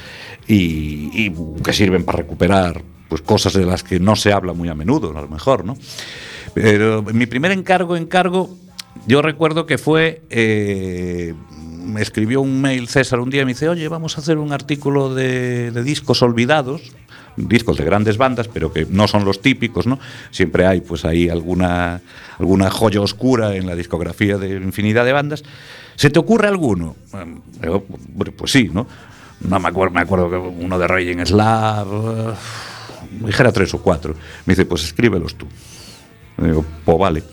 y, 0.48 1.10
y, 1.14 1.34
que 1.64 1.74
sirven 1.74 2.04
para 2.04 2.20
recuperar 2.20 2.82
pues 3.10 3.22
cosas 3.22 3.54
de 3.54 3.66
las 3.66 3.84
que 3.84 4.00
no 4.00 4.16
se 4.16 4.32
habla 4.32 4.54
muy 4.54 4.70
a 4.70 4.76
menudo 4.76 5.16
a 5.18 5.22
lo 5.22 5.28
mejor 5.28 5.66
no 5.66 5.78
pero 6.54 7.04
mi 7.04 7.26
primer 7.26 7.52
encargo 7.52 7.96
encargo 7.96 8.50
yo 9.08 9.22
recuerdo 9.22 9.66
que 9.66 9.78
fue 9.78 10.24
eh, 10.30 11.34
me 11.86 12.02
escribió 12.02 12.42
un 12.42 12.62
mail 12.62 12.88
César 12.88 13.20
un 13.20 13.30
día 13.30 13.44
y 13.44 13.46
me 13.46 13.54
dice 13.54 13.70
oye 13.70 13.88
vamos 13.88 14.18
a 14.18 14.22
hacer 14.22 14.38
un 14.38 14.52
artículo 14.52 15.14
de, 15.14 15.72
de 15.72 15.84
discos 15.84 16.22
olvidados 16.22 16.94
discos 17.36 17.78
de 17.78 17.86
grandes 17.86 18.18
bandas, 18.18 18.48
pero 18.48 18.72
que 18.72 18.86
no 18.90 19.08
son 19.08 19.26
los 19.26 19.42
típicos, 19.42 19.88
¿no? 19.88 20.00
Siempre 20.32 20.66
hay, 20.66 20.82
pues 20.82 21.06
ahí 21.06 21.30
alguna, 21.30 22.02
alguna 22.40 22.70
joya 22.70 23.02
oscura 23.02 23.56
en 23.56 23.66
la 23.66 23.76
discografía 23.76 24.38
de 24.38 24.56
infinidad 24.56 25.06
de 25.06 25.14
bandas. 25.14 25.44
¿Se 25.96 26.10
te 26.10 26.20
ocurre 26.20 26.48
alguno? 26.48 26.96
pues 28.38 28.52
sí, 28.52 28.70
¿no? 28.72 28.88
No 29.42 29.60
me 29.60 29.70
acuerdo, 29.70 29.94
me 29.94 30.02
acuerdo 30.02 30.30
que 30.30 30.38
uno 30.38 30.80
de 30.80 30.88
Raging 30.88 31.26
Slav, 31.26 31.88
uh, 31.92 32.34
dijera 33.26 33.52
tres 33.52 33.74
o 33.74 33.82
cuatro. 33.82 34.14
Me 34.46 34.54
dice, 34.54 34.66
pues 34.66 34.84
escríbelos 34.84 35.36
tú. 35.36 35.48
Me 36.38 36.50
digo, 36.50 36.66
pues 36.86 36.98
vale. 36.98 37.24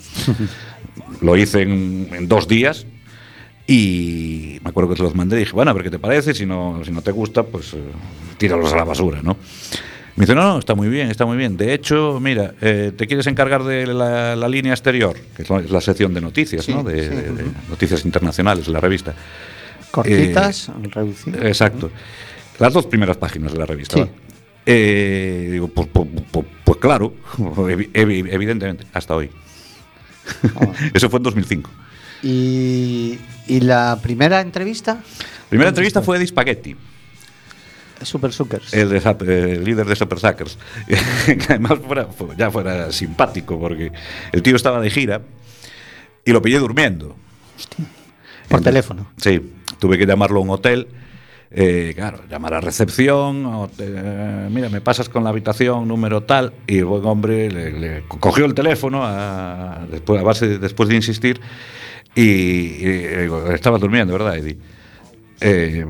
Lo 1.20 1.36
hice 1.36 1.62
en, 1.62 2.28
dos 2.28 2.48
días 2.48 2.86
y 3.72 4.58
me 4.64 4.70
acuerdo 4.70 4.90
que 4.90 4.96
se 4.96 5.04
los 5.04 5.14
mandé 5.14 5.36
y 5.36 5.38
dije, 5.40 5.52
bueno, 5.52 5.70
a 5.70 5.74
ver 5.74 5.84
qué 5.84 5.90
te 5.90 6.00
parece, 6.00 6.34
si 6.34 6.44
no, 6.44 6.82
si 6.84 6.90
no 6.90 7.02
te 7.02 7.12
gusta, 7.12 7.44
pues 7.44 7.72
eh, 7.74 7.78
tíralos 8.36 8.72
a 8.72 8.76
la 8.76 8.82
basura, 8.82 9.22
¿no? 9.22 9.36
Me 10.16 10.24
dice, 10.24 10.34
no, 10.34 10.42
no, 10.42 10.58
está 10.58 10.74
muy 10.74 10.88
bien, 10.88 11.08
está 11.08 11.24
muy 11.24 11.36
bien. 11.36 11.56
De 11.56 11.72
hecho, 11.72 12.18
mira, 12.20 12.52
eh, 12.60 12.90
te 12.96 13.06
quieres 13.06 13.28
encargar 13.28 13.62
de 13.62 13.86
la, 13.86 14.48
línea 14.48 14.72
exterior, 14.72 15.16
que 15.36 15.44
es 15.44 15.70
la, 15.70 15.80
sección 15.80 16.12
de 16.12 16.20
noticias, 16.20 16.68
¿no? 16.68 16.82
De, 16.82 17.32
noticias 17.68 18.04
internacionales 18.04 18.66
de 18.66 18.72
la 18.72 18.80
revista. 18.80 19.14
Cortitas, 19.92 20.68
eh, 20.68 20.72
reducidas. 20.90 21.44
Exacto. 21.44 21.92
Las 22.58 22.72
dos 22.72 22.86
primeras 22.86 23.18
páginas 23.18 23.52
de 23.52 23.58
la 23.60 23.66
revista. 23.66 24.04
Eh, 24.66 25.48
digo, 25.52 25.68
pues, 25.68 25.86
pues, 25.92 26.08
pues, 26.32 26.46
pues 26.64 26.78
claro, 26.78 27.14
evidentemente, 27.94 28.84
hasta 28.92 29.14
hoy. 29.14 29.30
Eso 30.92 31.08
fue 31.08 31.18
en 31.18 31.22
2005. 31.22 31.70
¿Y, 32.22 33.18
¿Y, 33.46 33.60
la 33.60 33.98
primera 34.02 34.40
entrevista? 34.40 34.94
La 34.94 35.48
primera 35.48 35.68
entrevista 35.68 36.02
fue 36.02 36.18
de 36.18 36.26
Spaghetti. 36.26 36.76
Super 38.02 38.32
Suckers. 38.32 38.72
El, 38.72 39.64
líder 39.64 39.86
de 39.86 39.96
Super 39.96 40.18
Suckers. 40.18 40.58
que 41.26 41.46
además 41.48 41.78
ya 42.36 42.50
fuera 42.50 42.92
simpático, 42.92 43.58
porque 43.58 43.92
el 44.32 44.42
tío 44.42 44.56
estaba 44.56 44.80
de 44.80 44.90
gira 44.90 45.22
y 46.24 46.32
lo 46.32 46.42
pillé 46.42 46.58
durmiendo. 46.58 47.16
Por 48.48 48.62
teléfono. 48.62 49.10
Sí, 49.16 49.52
tuve 49.78 49.98
que 49.98 50.06
llamarlo 50.06 50.40
a 50.40 50.42
un 50.42 50.50
hotel. 50.50 50.88
Eh, 51.52 51.94
claro, 51.96 52.20
llamar 52.30 52.54
a 52.54 52.60
recepción, 52.60 53.68
mira, 54.50 54.68
me 54.68 54.80
pasas 54.80 55.08
con 55.08 55.24
la 55.24 55.30
habitación 55.30 55.88
número 55.88 56.22
tal, 56.22 56.52
y 56.68 56.78
el 56.78 56.84
buen 56.84 57.04
hombre 57.04 57.50
le, 57.50 58.04
cogió 58.06 58.44
el 58.44 58.54
teléfono 58.54 59.04
después, 59.90 60.20
a 60.20 60.22
base, 60.22 60.58
después 60.58 60.88
de 60.88 60.94
insistir 60.94 61.40
y, 62.22 62.84
estaba 63.52 63.78
durmiendo, 63.78 64.12
¿verdad, 64.12 64.36
Eddie? 64.36 64.58
Eh, 65.40 65.86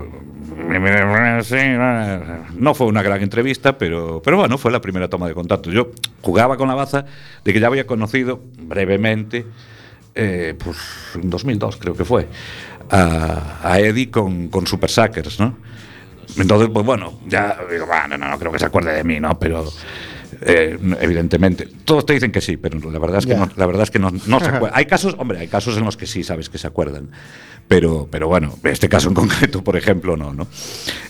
no 2.54 2.74
fue 2.74 2.86
una 2.86 3.02
gran 3.02 3.20
entrevista, 3.22 3.76
pero, 3.76 4.22
pero 4.24 4.36
bueno, 4.36 4.58
fue 4.58 4.70
la 4.70 4.80
primera 4.80 5.08
toma 5.08 5.26
de 5.26 5.34
contacto. 5.34 5.70
Yo 5.70 5.90
jugaba 6.20 6.56
con 6.56 6.68
la 6.68 6.74
baza 6.74 7.04
de 7.44 7.52
que 7.52 7.60
ya 7.60 7.66
había 7.66 7.86
conocido 7.86 8.40
brevemente, 8.58 9.44
eh, 10.14 10.54
pues 10.62 10.78
en 11.14 11.30
2002 11.30 11.76
creo 11.76 11.94
que 11.94 12.04
fue, 12.04 12.28
a, 12.90 13.78
Eddie 13.80 14.10
con, 14.10 14.48
con 14.48 14.66
Super 14.66 14.90
Suckers, 14.90 15.40
¿no? 15.40 15.56
Entonces, 16.36 16.68
pues 16.72 16.86
bueno, 16.86 17.18
ya 17.26 17.58
digo, 17.70 17.86
bueno, 17.86 18.16
no, 18.16 18.28
no 18.28 18.38
creo 18.38 18.52
que 18.52 18.58
se 18.58 18.66
acuerde 18.66 18.92
de 18.92 19.02
mí, 19.02 19.18
¿no? 19.18 19.36
Pero 19.38 19.64
eh, 20.42 20.78
evidentemente. 21.00 21.68
Todos 21.84 22.06
te 22.06 22.14
dicen 22.14 22.32
que 22.32 22.40
sí, 22.40 22.56
pero 22.56 22.78
la 22.90 22.98
verdad 22.98 23.18
es 23.18 23.26
que, 23.26 23.34
no, 23.34 23.48
la 23.56 23.66
verdad 23.66 23.82
es 23.82 23.90
que 23.90 23.98
no, 23.98 24.10
no 24.10 24.40
se 24.40 24.46
acuerdan. 24.48 24.72
Hay 24.72 24.86
casos, 24.86 25.14
hombre, 25.18 25.38
hay 25.38 25.48
casos 25.48 25.76
en 25.76 25.84
los 25.84 25.96
que 25.96 26.06
sí 26.06 26.22
sabes 26.22 26.48
que 26.48 26.58
se 26.58 26.66
acuerdan. 26.66 27.10
Pero, 27.68 28.08
pero 28.10 28.26
bueno, 28.26 28.58
este 28.64 28.88
caso 28.88 29.08
en 29.08 29.14
concreto, 29.14 29.62
por 29.62 29.76
ejemplo, 29.76 30.16
no, 30.16 30.32
¿no? 30.32 30.48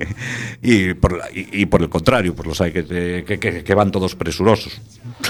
y, 0.63 0.95
por, 0.95 1.21
y, 1.33 1.67
por 1.67 1.83
el 1.83 1.89
contrario, 1.89 2.35
pues 2.35 2.49
los 2.49 2.61
hay 2.61 2.73
que, 2.73 3.25
que, 3.25 3.65
que 3.65 3.75
van 3.75 3.91
todos 3.91 4.15
presurosos. 4.15 4.81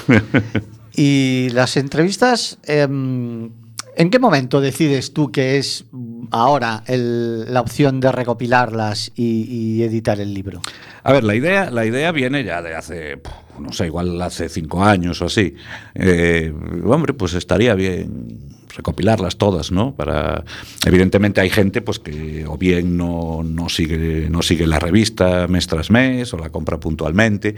y 0.96 1.48
las 1.52 1.76
entrevistas, 1.76 2.58
em, 2.64 3.50
¿En 3.96 4.10
qué 4.10 4.18
momento 4.18 4.60
decides 4.60 5.12
tú 5.12 5.30
que 5.30 5.58
es 5.58 5.84
ahora 6.30 6.82
la 6.88 7.60
opción 7.60 8.00
de 8.00 8.10
recopilarlas 8.10 9.12
y, 9.14 9.82
editar 9.82 10.20
el 10.20 10.34
libro? 10.34 10.60
A 11.02 11.12
ver, 11.12 11.24
la 11.24 11.34
idea, 11.34 11.70
la 11.70 11.84
idea 11.84 12.12
viene 12.12 12.44
ya 12.44 12.62
de 12.62 12.74
hace, 12.74 13.20
no 13.58 13.72
sé, 13.72 13.86
igual 13.86 14.20
hace 14.22 14.48
cinco 14.48 14.82
años 14.82 15.20
o 15.22 15.26
así. 15.26 15.54
Eh, 15.94 16.52
hombre, 16.84 17.14
pues 17.14 17.34
estaría 17.34 17.74
bien 17.74 18.54
recopilarlas 18.76 19.36
todas, 19.36 19.70
¿no? 19.70 19.94
Para 19.94 20.44
evidentemente 20.84 21.40
hay 21.40 21.50
gente 21.50 21.80
pues 21.80 21.98
que 21.98 22.44
o 22.46 22.58
bien 22.58 22.96
no, 22.96 23.42
no 23.44 23.68
sigue 23.68 24.28
no 24.28 24.42
sigue 24.42 24.66
la 24.66 24.80
revista 24.80 25.46
mes 25.46 25.68
tras 25.68 25.90
mes 25.92 26.34
o 26.34 26.38
la 26.38 26.50
compra 26.50 26.80
puntualmente 26.80 27.54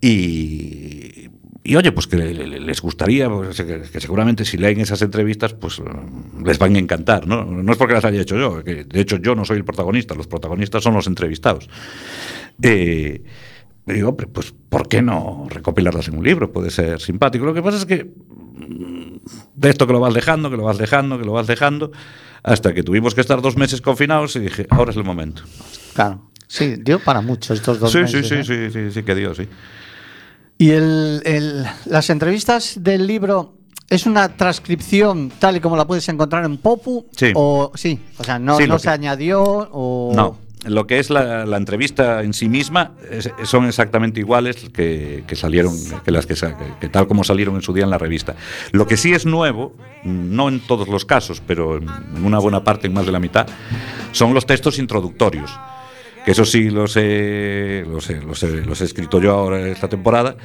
y 0.00 1.28
y 1.64 1.76
oye, 1.76 1.92
pues 1.92 2.08
que 2.08 2.16
les 2.16 2.80
gustaría, 2.80 3.30
pues, 3.30 3.60
que 3.62 4.00
seguramente 4.00 4.44
si 4.44 4.56
leen 4.56 4.80
esas 4.80 5.00
entrevistas, 5.02 5.54
pues 5.54 5.78
eh, 5.78 5.82
les 6.44 6.58
van 6.58 6.74
a 6.74 6.78
encantar, 6.80 7.26
¿no? 7.26 7.44
No 7.44 7.72
es 7.72 7.78
porque 7.78 7.94
las 7.94 8.04
haya 8.04 8.20
hecho 8.20 8.36
yo, 8.36 8.64
que 8.64 8.84
de 8.84 9.00
hecho 9.00 9.18
yo 9.18 9.36
no 9.36 9.44
soy 9.44 9.58
el 9.58 9.64
protagonista, 9.64 10.14
los 10.14 10.26
protagonistas 10.26 10.82
son 10.82 10.94
los 10.94 11.06
entrevistados. 11.06 11.68
Eh, 12.60 13.22
digo, 13.86 14.08
hombre, 14.08 14.26
pues 14.26 14.52
¿por 14.68 14.88
qué 14.88 15.02
no 15.02 15.46
recopilarlas 15.50 16.08
en 16.08 16.18
un 16.18 16.24
libro? 16.24 16.50
Puede 16.52 16.70
ser 16.70 17.00
simpático. 17.00 17.44
Lo 17.44 17.54
que 17.54 17.62
pasa 17.62 17.76
es 17.76 17.86
que 17.86 18.04
mm, 18.04 19.18
de 19.54 19.70
esto 19.70 19.86
que 19.86 19.92
lo 19.92 20.00
vas 20.00 20.14
dejando, 20.14 20.50
que 20.50 20.56
lo 20.56 20.64
vas 20.64 20.78
dejando, 20.78 21.16
que 21.16 21.24
lo 21.24 21.32
vas 21.32 21.46
dejando, 21.46 21.92
hasta 22.42 22.74
que 22.74 22.82
tuvimos 22.82 23.14
que 23.14 23.20
estar 23.20 23.40
dos 23.40 23.56
meses 23.56 23.80
confinados 23.80 24.34
y 24.34 24.40
dije, 24.40 24.66
ahora 24.68 24.90
es 24.90 24.96
el 24.96 25.04
momento. 25.04 25.42
Claro, 25.94 26.28
sí, 26.48 26.74
dio 26.80 26.98
para 26.98 27.20
mucho 27.20 27.54
estos 27.54 27.78
dos 27.78 27.94
meses. 27.94 28.26
Sí, 28.26 28.42
sí, 28.42 28.42
sí, 28.42 28.70
sí, 28.72 28.90
sí, 28.90 29.02
que 29.04 29.14
dio, 29.14 29.32
sí. 29.32 29.46
Y 30.62 30.70
el, 30.70 31.66
las 31.86 32.08
entrevistas 32.08 32.74
del 32.78 33.08
libro 33.08 33.54
es 33.90 34.06
una 34.06 34.28
transcripción 34.28 35.32
tal 35.40 35.56
y 35.56 35.60
como 35.60 35.76
la 35.76 35.88
puedes 35.88 36.08
encontrar 36.08 36.44
en 36.44 36.56
Popu. 36.56 37.06
Sí. 37.16 37.32
O, 37.34 37.72
sí, 37.74 37.98
o 38.16 38.22
sea, 38.22 38.38
no, 38.38 38.60
no 38.60 38.78
se 38.78 38.88
añadió 38.88 39.42
o... 39.42 40.12
No, 40.14 40.38
lo 40.64 40.86
que 40.86 41.00
es 41.00 41.10
la, 41.10 41.42
entrevista 41.56 42.22
en 42.22 42.32
sí 42.32 42.48
misma 42.48 42.92
son 43.42 43.66
exactamente 43.66 44.20
iguales 44.20 44.70
que, 44.72 45.24
salieron, 45.32 45.74
que 46.04 46.12
las 46.12 46.26
que, 46.26 46.36
que, 46.78 46.88
tal 46.88 47.08
como 47.08 47.24
salieron 47.24 47.56
en 47.56 47.62
su 47.62 47.72
día 47.72 47.82
en 47.82 47.90
la 47.90 47.98
revista. 47.98 48.36
Lo 48.70 48.86
que 48.86 48.96
sí 48.96 49.12
es 49.12 49.26
nuevo, 49.26 49.74
no 50.04 50.48
en 50.48 50.60
todos 50.60 50.86
los 50.86 51.04
casos, 51.04 51.42
pero 51.44 51.78
en 51.78 51.88
una 52.24 52.38
buena 52.38 52.62
parte, 52.62 52.86
en 52.86 52.92
más 52.92 53.04
de 53.04 53.10
la 53.10 53.18
mitad, 53.18 53.48
son 54.12 54.32
los 54.32 54.46
textos 54.46 54.78
introductorios 54.78 55.50
que 56.24 56.30
eso 56.30 56.44
sí 56.44 56.70
los 56.70 56.96
he, 56.96 57.84
los 57.88 58.08
he, 58.10 58.20
los 58.20 58.80
he, 58.80 58.84
escrito 58.84 59.20
yo 59.20 59.32
ahora 59.32 59.66
esta 59.68 59.88
temporada, 59.88 60.36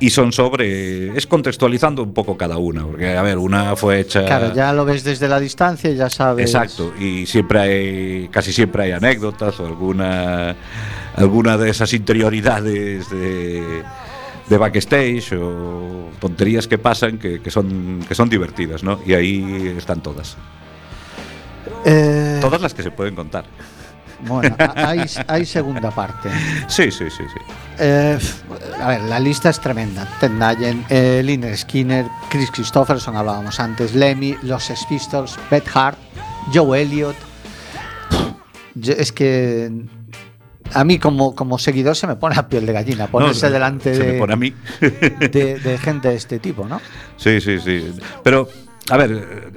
y 0.00 0.10
son 0.10 0.32
sobre, 0.32 1.16
es 1.16 1.26
contextualizando 1.26 2.02
un 2.02 2.12
poco 2.12 2.36
cada 2.36 2.58
una, 2.58 2.84
porque 2.84 3.16
a 3.16 3.22
ver, 3.22 3.38
una 3.38 3.76
fue 3.76 4.00
hecha... 4.00 4.24
Claro, 4.24 4.54
ya 4.54 4.72
lo 4.72 4.84
ves 4.84 5.04
desde 5.04 5.28
la 5.28 5.40
distancia 5.40 5.90
y 5.90 5.96
ya 5.96 6.10
sabes... 6.10 6.46
Exacto, 6.46 6.92
y 6.98 7.26
siempre 7.26 7.60
hay, 7.60 8.28
casi 8.28 8.52
siempre 8.52 8.84
hay 8.84 8.92
anécdotas 8.92 9.58
o 9.60 9.66
alguna, 9.66 10.56
alguna 11.16 11.56
de 11.56 11.70
esas 11.70 11.92
interioridades 11.92 13.08
de 13.10 13.82
de 14.48 14.58
backstage 14.58 15.32
o 15.32 16.10
tonterías 16.20 16.68
que 16.68 16.78
pasan 16.78 17.18
que, 17.18 17.40
que, 17.40 17.50
son, 17.50 18.04
que 18.06 18.14
son 18.14 18.28
divertidas, 18.28 18.82
¿no? 18.82 19.00
Y 19.06 19.14
ahí 19.14 19.74
están 19.76 20.02
todas. 20.02 20.36
Eh... 21.84 22.38
Todas 22.40 22.60
las 22.60 22.74
que 22.74 22.82
se 22.82 22.90
pueden 22.90 23.14
contar. 23.14 23.44
Bueno, 24.26 24.56
hay, 25.26 25.46
segunda 25.46 25.90
parte. 25.90 26.30
Sí, 26.66 26.90
sí, 26.90 27.10
sí, 27.10 27.24
sí. 27.32 27.40
Eh, 27.78 28.18
a 28.80 28.88
ver, 28.88 29.02
la 29.02 29.20
lista 29.20 29.50
es 29.50 29.60
tremenda. 29.60 30.08
Ted 30.20 30.30
Nugent, 30.30 30.90
eh, 30.90 31.22
Liner 31.22 31.56
Skinner, 31.56 32.06
Chris 32.30 32.50
Christopherson, 32.50 33.16
hablábamos 33.16 33.60
antes, 33.60 33.94
Lemmy, 33.94 34.36
Los 34.42 34.70
Pistols, 34.88 35.38
Beth 35.50 35.68
Hart, 35.74 35.98
Joe 36.52 36.80
Elliott. 36.80 37.16
es 38.74 39.12
que 39.12 39.70
a 40.72 40.84
mí 40.84 40.98
como, 40.98 41.34
como 41.34 41.58
seguidor 41.58 41.96
se 41.96 42.06
me 42.06 42.16
pone 42.16 42.36
a 42.36 42.48
piel 42.48 42.66
de 42.66 42.72
gallina 42.72 43.06
ponerse 43.06 43.50
delante 43.50 43.90
de, 43.90 44.22
a 44.22 44.36
mí. 44.36 44.52
de, 44.80 45.78
gente 45.80 46.08
de 46.08 46.14
este 46.16 46.38
tipo, 46.38 46.66
¿no? 46.66 46.80
Sí, 47.16 47.40
sí, 47.40 47.58
sí. 47.60 47.92
Pero, 48.22 48.48
a 48.90 48.96
ver, 48.96 49.52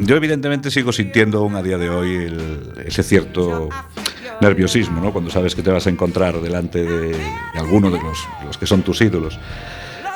yo 0.00 0.16
evidentemente 0.16 0.70
sigo 0.70 0.92
sintiendo 0.92 1.38
aún 1.38 1.54
a 1.56 1.62
día 1.62 1.78
de 1.78 1.90
hoy 1.90 2.32
ese 2.84 3.02
cierto 3.02 3.68
nerviosismo, 4.40 5.00
¿no? 5.00 5.12
Cuando 5.12 5.30
sabes 5.30 5.54
que 5.54 5.62
te 5.62 5.70
vas 5.70 5.86
a 5.86 5.90
encontrar 5.90 6.40
delante 6.40 6.84
de, 6.84 7.08
de 7.08 7.58
alguno 7.58 7.90
de 7.90 8.00
los, 8.00 8.26
los, 8.44 8.58
que 8.58 8.66
son 8.66 8.82
tus 8.82 9.00
ídolos. 9.00 9.38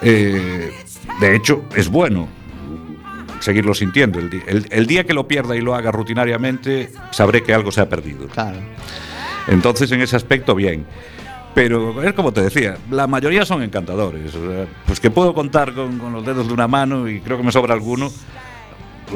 Eh, 0.01 0.71
de 1.21 1.37
hecho, 1.37 1.65
es 1.75 1.89
bueno 1.89 2.29
seguirlo 3.41 3.75
sintiendo. 3.75 4.19
El, 4.19 4.43
el, 4.47 4.67
el, 4.71 4.87
día 4.87 5.05
que 5.05 5.15
lo 5.15 5.27
pierda 5.27 5.57
y 5.57 5.61
lo 5.61 5.75
haga 5.75 5.91
rutinariamente, 5.91 6.93
sabré 7.11 7.43
que 7.43 7.53
algo 7.53 7.73
se 7.73 7.81
ha 7.81 7.89
perdido. 7.89 8.29
Claro. 8.29 8.59
Entonces, 9.49 9.91
en 9.91 10.01
ese 10.01 10.17
aspecto, 10.17 10.55
bien. 10.55 10.87
Pero 11.55 12.03
es 12.03 12.15
como 12.15 12.33
te 12.33 12.41
decía, 12.41 12.79
la 12.91 13.07
mayoría 13.07 13.45
son 13.45 13.63
encantadores. 13.63 14.33
Pues 14.87 15.01
que 15.01 15.11
puedo 15.11 15.35
contar 15.35 15.75
con, 15.75 15.99
con, 15.99 16.13
los 16.13 16.25
dedos 16.25 16.47
de 16.47 16.55
una 16.55 16.67
mano 16.67 17.09
y 17.09 17.21
creo 17.21 17.37
que 17.37 17.43
me 17.43 17.53
sobra 17.53 17.75
alguno. 17.75 18.11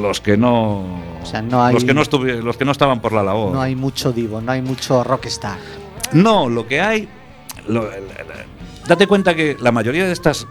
Los 0.01 0.21
que 0.21 0.37
no, 0.37 0.79
o 1.21 1.25
sea, 1.25 1.41
no 1.41 1.63
hay, 1.63 1.73
los 1.73 1.83
que 1.83 1.93
no 1.93 2.03
los 2.03 2.57
que 2.57 2.65
no 2.65 2.71
estaban 2.71 3.01
por 3.01 3.13
la 3.13 3.23
labor. 3.23 3.53
No 3.53 3.61
hay 3.61 3.75
mucho 3.75 4.11
divo, 4.11 4.41
no 4.41 4.51
hay 4.51 4.61
mucho 4.61 5.03
rockstar. 5.03 5.57
No, 6.13 6.47
lo 6.49 6.67
que 6.67 6.81
hay, 6.81 7.09
lo, 7.67 7.89
date 8.87 9.07
cuenta 9.07 9.35
que 9.35 9.57
la 9.59 9.71
mayoría 9.71 10.05
de 10.05 10.13
estas 10.13 10.47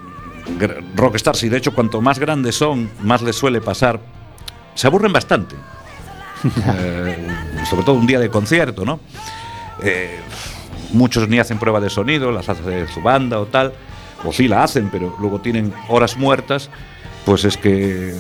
rockstars 0.95 1.43
y 1.45 1.49
de 1.49 1.59
hecho 1.59 1.75
cuanto 1.75 2.01
más 2.01 2.19
grandes 2.19 2.57
son, 2.57 2.91
más 3.03 3.23
les 3.23 3.37
suele 3.37 3.61
pasar, 3.61 4.01
se 4.75 4.87
aburren 4.87 5.13
bastante. 5.13 5.55
eh, 6.79 7.29
sobre 7.69 7.85
todo 7.85 7.97
un 7.97 8.07
día 8.07 8.21
de 8.21 8.31
concierto, 8.31 8.85
¿no? 8.85 9.01
Eh, 9.83 10.21
muchos 10.93 11.29
ni 11.29 11.39
hacen 11.39 11.59
prueba 11.59 11.81
de 11.81 11.91
sonido, 11.91 12.31
las 12.31 12.49
hace 12.49 12.87
su 12.89 13.01
banda 13.01 13.41
o 13.41 13.47
tal, 13.47 13.73
o 14.25 14.33
sí 14.33 14.49
la 14.49 14.63
hacen, 14.63 14.89
pero 14.91 15.17
luego 15.21 15.41
tienen 15.41 15.73
horas 15.89 16.17
muertas, 16.17 16.71
pues 17.25 17.45
es 17.45 17.57
que, 17.57 18.15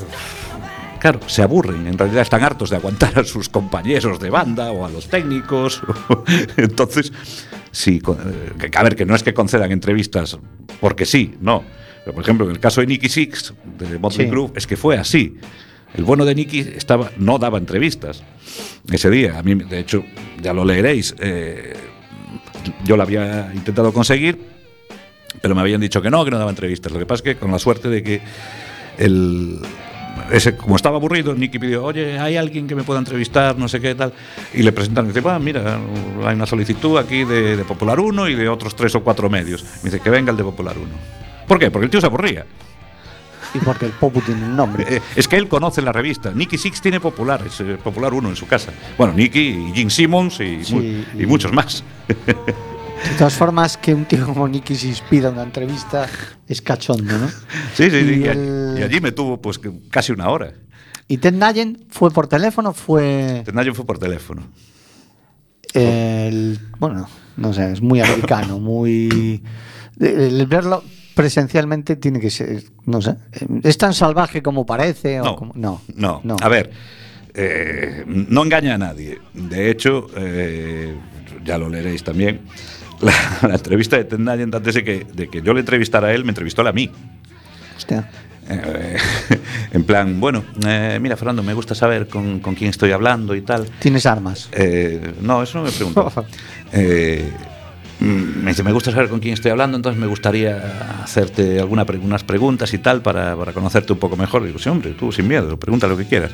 claro, 1.11 1.29
se 1.29 1.41
aburren, 1.43 1.87
en 1.87 1.97
realidad 1.97 2.23
están 2.23 2.43
hartos 2.43 2.71
de 2.71 2.77
aguantar 2.77 3.17
a 3.21 3.23
sus 3.23 3.49
compañeros 3.49 4.19
de 4.19 4.29
banda 4.29 4.73
o 4.73 4.85
a 4.85 4.91
los 4.91 5.09
técnicos, 5.09 5.81
entonces, 6.57 7.13
sí, 7.71 8.03
a 8.75 8.83
ver, 8.83 8.97
que 8.97 9.07
no 9.07 9.15
es 9.15 9.23
que 9.23 9.33
concedan 9.33 9.71
entrevistas 9.71 10.37
porque 10.81 11.07
sí, 11.07 11.37
no, 11.41 11.63
pero 12.05 12.13
por 12.13 12.25
ejemplo, 12.25 12.47
en 12.47 12.51
el 12.51 12.59
caso 12.59 12.81
de 12.81 12.89
Nicky 12.89 13.09
Six, 13.09 13.55
de 13.79 14.01
Motley 14.01 14.27
sí. 14.27 14.31
Crue, 14.33 14.51
es 14.57 14.67
que 14.67 14.77
fue 14.77 14.97
así. 14.97 15.37
El 15.95 16.03
bueno 16.03 16.25
de 16.25 16.35
Nicky 16.35 16.59
estaba, 16.59 17.13
no 17.19 17.39
daba 17.39 17.59
entrevistas 17.59 18.25
ese 18.91 19.09
día. 19.09 19.39
A 19.39 19.45
mí, 19.45 19.55
de 19.55 19.79
hecho, 19.79 20.05
ya 20.43 20.53
lo 20.53 20.65
leeréis. 20.65 21.15
Eh, 21.21 21.75
yo 22.85 22.97
lo 22.97 23.05
había 23.05 23.53
intentado 23.55 23.93
conseguir, 23.93 24.39
pero 25.41 25.55
me 25.55 25.61
habían 25.61 25.81
dicho 25.81 26.03
que 26.03 26.11
no, 26.11 26.25
que 26.25 26.33
no 26.33 26.39
daba 26.39 26.51
entrevistas. 26.51 26.93
Lo 26.93 26.99
que 26.99 27.07
pasa 27.07 27.19
es 27.19 27.23
que 27.23 27.37
con 27.37 27.53
la 27.53 27.61
suerte 27.61 27.89
de 27.89 28.03
que 28.03 28.21
el, 28.99 29.61
ese, 30.31 30.57
como 30.57 30.77
estaba 30.77 30.97
aburrido, 30.97 31.35
Nicky 31.35 31.59
pidió, 31.59 31.85
oye, 31.85 32.19
¿hay 32.19 32.37
alguien 32.37 32.67
que 32.67 32.75
me 32.75 32.83
pueda 32.83 32.99
entrevistar? 32.99 33.57
No 33.59 33.69
sé 33.69 33.81
qué 33.81 33.95
tal. 33.95 34.13
Y 34.55 34.63
le 34.63 34.73
presentaron, 34.73 35.11
y 35.11 35.13
dice, 35.13 35.29
ah, 35.29 35.39
mira, 35.39 35.79
hay 36.25 36.35
una 36.35 36.47
solicitud 36.47 36.99
aquí 36.99 37.25
de, 37.25 37.57
de, 37.57 37.65
Popular 37.65 38.01
1 38.01 38.29
y 38.29 38.35
de 38.35 38.49
otros 38.49 38.75
tres 38.77 38.95
o 38.95 39.03
cuatro 39.03 39.31
medios. 39.31 39.65
Me 39.83 39.91
dice, 39.91 40.01
que 40.01 40.11
venga 40.11 40.31
el 40.31 40.37
de 40.37 40.45
Popular 40.45 40.77
1. 40.77 40.89
¿Por 41.47 41.59
qué? 41.59 41.71
Porque 41.71 41.85
el 41.85 41.91
tío 41.91 42.01
se 42.01 42.07
aburría. 42.07 42.45
Y 43.55 43.59
porque 43.59 43.87
el 43.87 43.93
Popu 43.93 44.21
tiene 44.21 44.45
un 44.45 44.57
nombre. 44.57 44.85
Eh, 44.89 45.01
es 45.15 45.29
que 45.29 45.37
él 45.37 45.49
conoce 45.49 45.81
la 45.81 45.93
revista. 45.93 46.33
Nicky 46.33 46.59
Six 46.59 46.81
tiene 46.81 47.01
Popular, 47.01 47.43
es 47.47 47.61
eh, 47.61 47.79
Popular 47.83 48.13
1 48.13 48.31
en 48.31 48.37
su 48.37 48.47
casa. 48.47 48.73
Bueno, 48.99 49.15
Nicky 49.15 49.41
y 49.41 49.73
Gene 49.75 49.91
Simmons 49.91 50.41
y, 50.41 50.65
sí, 50.65 50.75
mu 50.75 50.81
y, 50.83 51.07
y 51.21 51.27
muchos 51.27 51.53
más. 51.53 51.83
De 53.05 53.19
todas 53.19 53.35
formas, 53.35 53.77
que 53.77 53.95
un 53.95 54.05
tío 54.05 54.25
como 54.27 54.49
Nicky 54.49 54.75
se 54.75 54.89
inspira 54.89 55.29
en 55.29 55.35
una 55.35 55.43
entrevista 55.45 56.09
es 56.49 56.63
cachondo, 56.63 57.17
¿no? 57.19 57.29
Sí, 57.75 57.91
sí, 57.91 57.97
y, 57.97 58.25
y, 58.25 58.25
el... 58.25 58.77
y 58.79 58.83
allí 58.83 59.01
me 59.01 59.13
tuvo 59.13 59.41
pues 59.41 59.61
casi 59.91 60.13
una 60.13 60.29
hora. 60.29 60.53
¿Y 61.09 61.19
Ted 61.19 61.35
Nugent 61.35 61.85
fue 61.91 62.11
por 62.11 62.27
teléfono? 62.27 62.73
Fue... 62.73 63.43
Ted 63.45 63.55
Nugent 63.55 63.77
fue 63.77 63.87
por 63.87 63.99
teléfono. 63.99 64.43
El, 65.73 66.59
bueno, 66.79 67.09
no 67.37 67.53
sé, 67.53 67.73
es 67.73 67.81
muy 67.81 68.01
americano, 68.01 68.59
muy... 68.61 69.43
El 70.01 70.47
verlo 70.47 70.83
presencialmente 71.15 71.97
tiene 71.97 72.21
que 72.21 72.29
ser, 72.31 72.63
no 72.85 73.01
sé, 73.01 73.17
es 73.63 73.79
tan 73.79 73.95
salvaje 73.95 74.43
como 74.43 74.67
parece. 74.67 75.17
No, 75.17 75.33
o 75.33 75.37
como, 75.37 75.53
no, 75.57 75.81
no, 75.95 76.21
no, 76.23 76.37
A 76.43 76.49
ver, 76.51 76.71
eh, 77.33 78.05
no 78.07 78.43
engaña 78.43 78.75
a 78.75 78.79
nadie. 78.79 79.19
De 79.33 79.71
hecho, 79.71 80.09
eh, 80.15 80.95
ya 81.43 81.57
lo 81.57 81.71
leeréis 81.71 82.05
también. 82.05 82.43
La, 83.01 83.13
la 83.43 83.55
entrevista 83.55 83.97
de 83.97 84.05
Ted 84.05 84.19
Nugent, 84.19 84.55
antes 84.55 84.75
de 84.75 84.85
que, 84.85 85.07
de 85.13 85.29
que 85.29 85.43
yo 85.43 85.53
le 85.55 85.61
entrevistara 85.61 86.09
a 86.09 86.13
él, 86.13 86.25
me 86.25 86.31
entrevistó 86.31 86.67
a 86.67 86.73
mí. 86.73 86.91
Hostia. 87.77 88.09
Eh, 88.49 88.97
en 89.73 89.85
plan, 89.85 90.21
bueno, 90.21 90.45
eh, 90.67 90.99
mira, 91.01 91.17
Fernando, 91.17 91.43
me 91.43 91.55
gusta 91.55 91.75
saber 91.75 92.09
con, 92.09 92.41
con, 92.41 92.55
quién 92.55 92.71
estoy 92.71 92.93
hablando 92.93 93.35
y 93.35 93.43
tal. 93.43 93.67
¿Tienes 93.81 94.07
armas? 94.07 94.49
Eh, 94.53 95.15
no, 95.21 95.43
eso 95.43 95.59
no 95.59 95.65
me 95.65 95.71
preguntó. 95.71 96.13
Eh, 96.73 97.31
me 98.01 98.51
dice, 98.51 98.65
me 98.65 98.73
gusta 98.73 98.91
saber 98.91 99.09
con 99.09 99.21
quién 99.21 99.35
estoy 99.35 99.53
hablando, 99.53 99.77
entonces 99.77 99.99
me 99.99 100.09
gustaría 100.09 101.03
hacerte 101.03 101.61
alguna, 101.61 101.87
unas 102.03 102.25
preguntas 102.25 102.75
y 102.75 102.79
tal 102.79 103.03
para, 103.03 103.37
para 103.37 103.53
conocerte 103.53 103.93
un 103.93 104.01
poco 104.01 104.17
mejor. 104.17 104.45
digo, 104.45 104.59
sí, 104.59 104.69
hombre, 104.69 104.91
tú 104.99 105.13
sin 105.13 105.29
miedo, 105.29 105.57
pregunta 105.57 105.87
lo 105.87 105.97
que 105.97 106.07
quieras. 106.07 106.33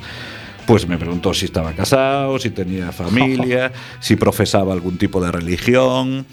Pues 0.66 0.86
me 0.86 0.98
preguntó 0.98 1.34
si 1.34 1.46
estaba 1.46 1.72
casado, 1.72 2.38
si 2.38 2.50
tenía 2.50 2.92
familia, 2.92 3.72
si 4.00 4.16
profesaba 4.16 4.72
algún 4.72 4.96
tipo 4.96 5.20
de 5.20 5.32
religión, 5.32 6.26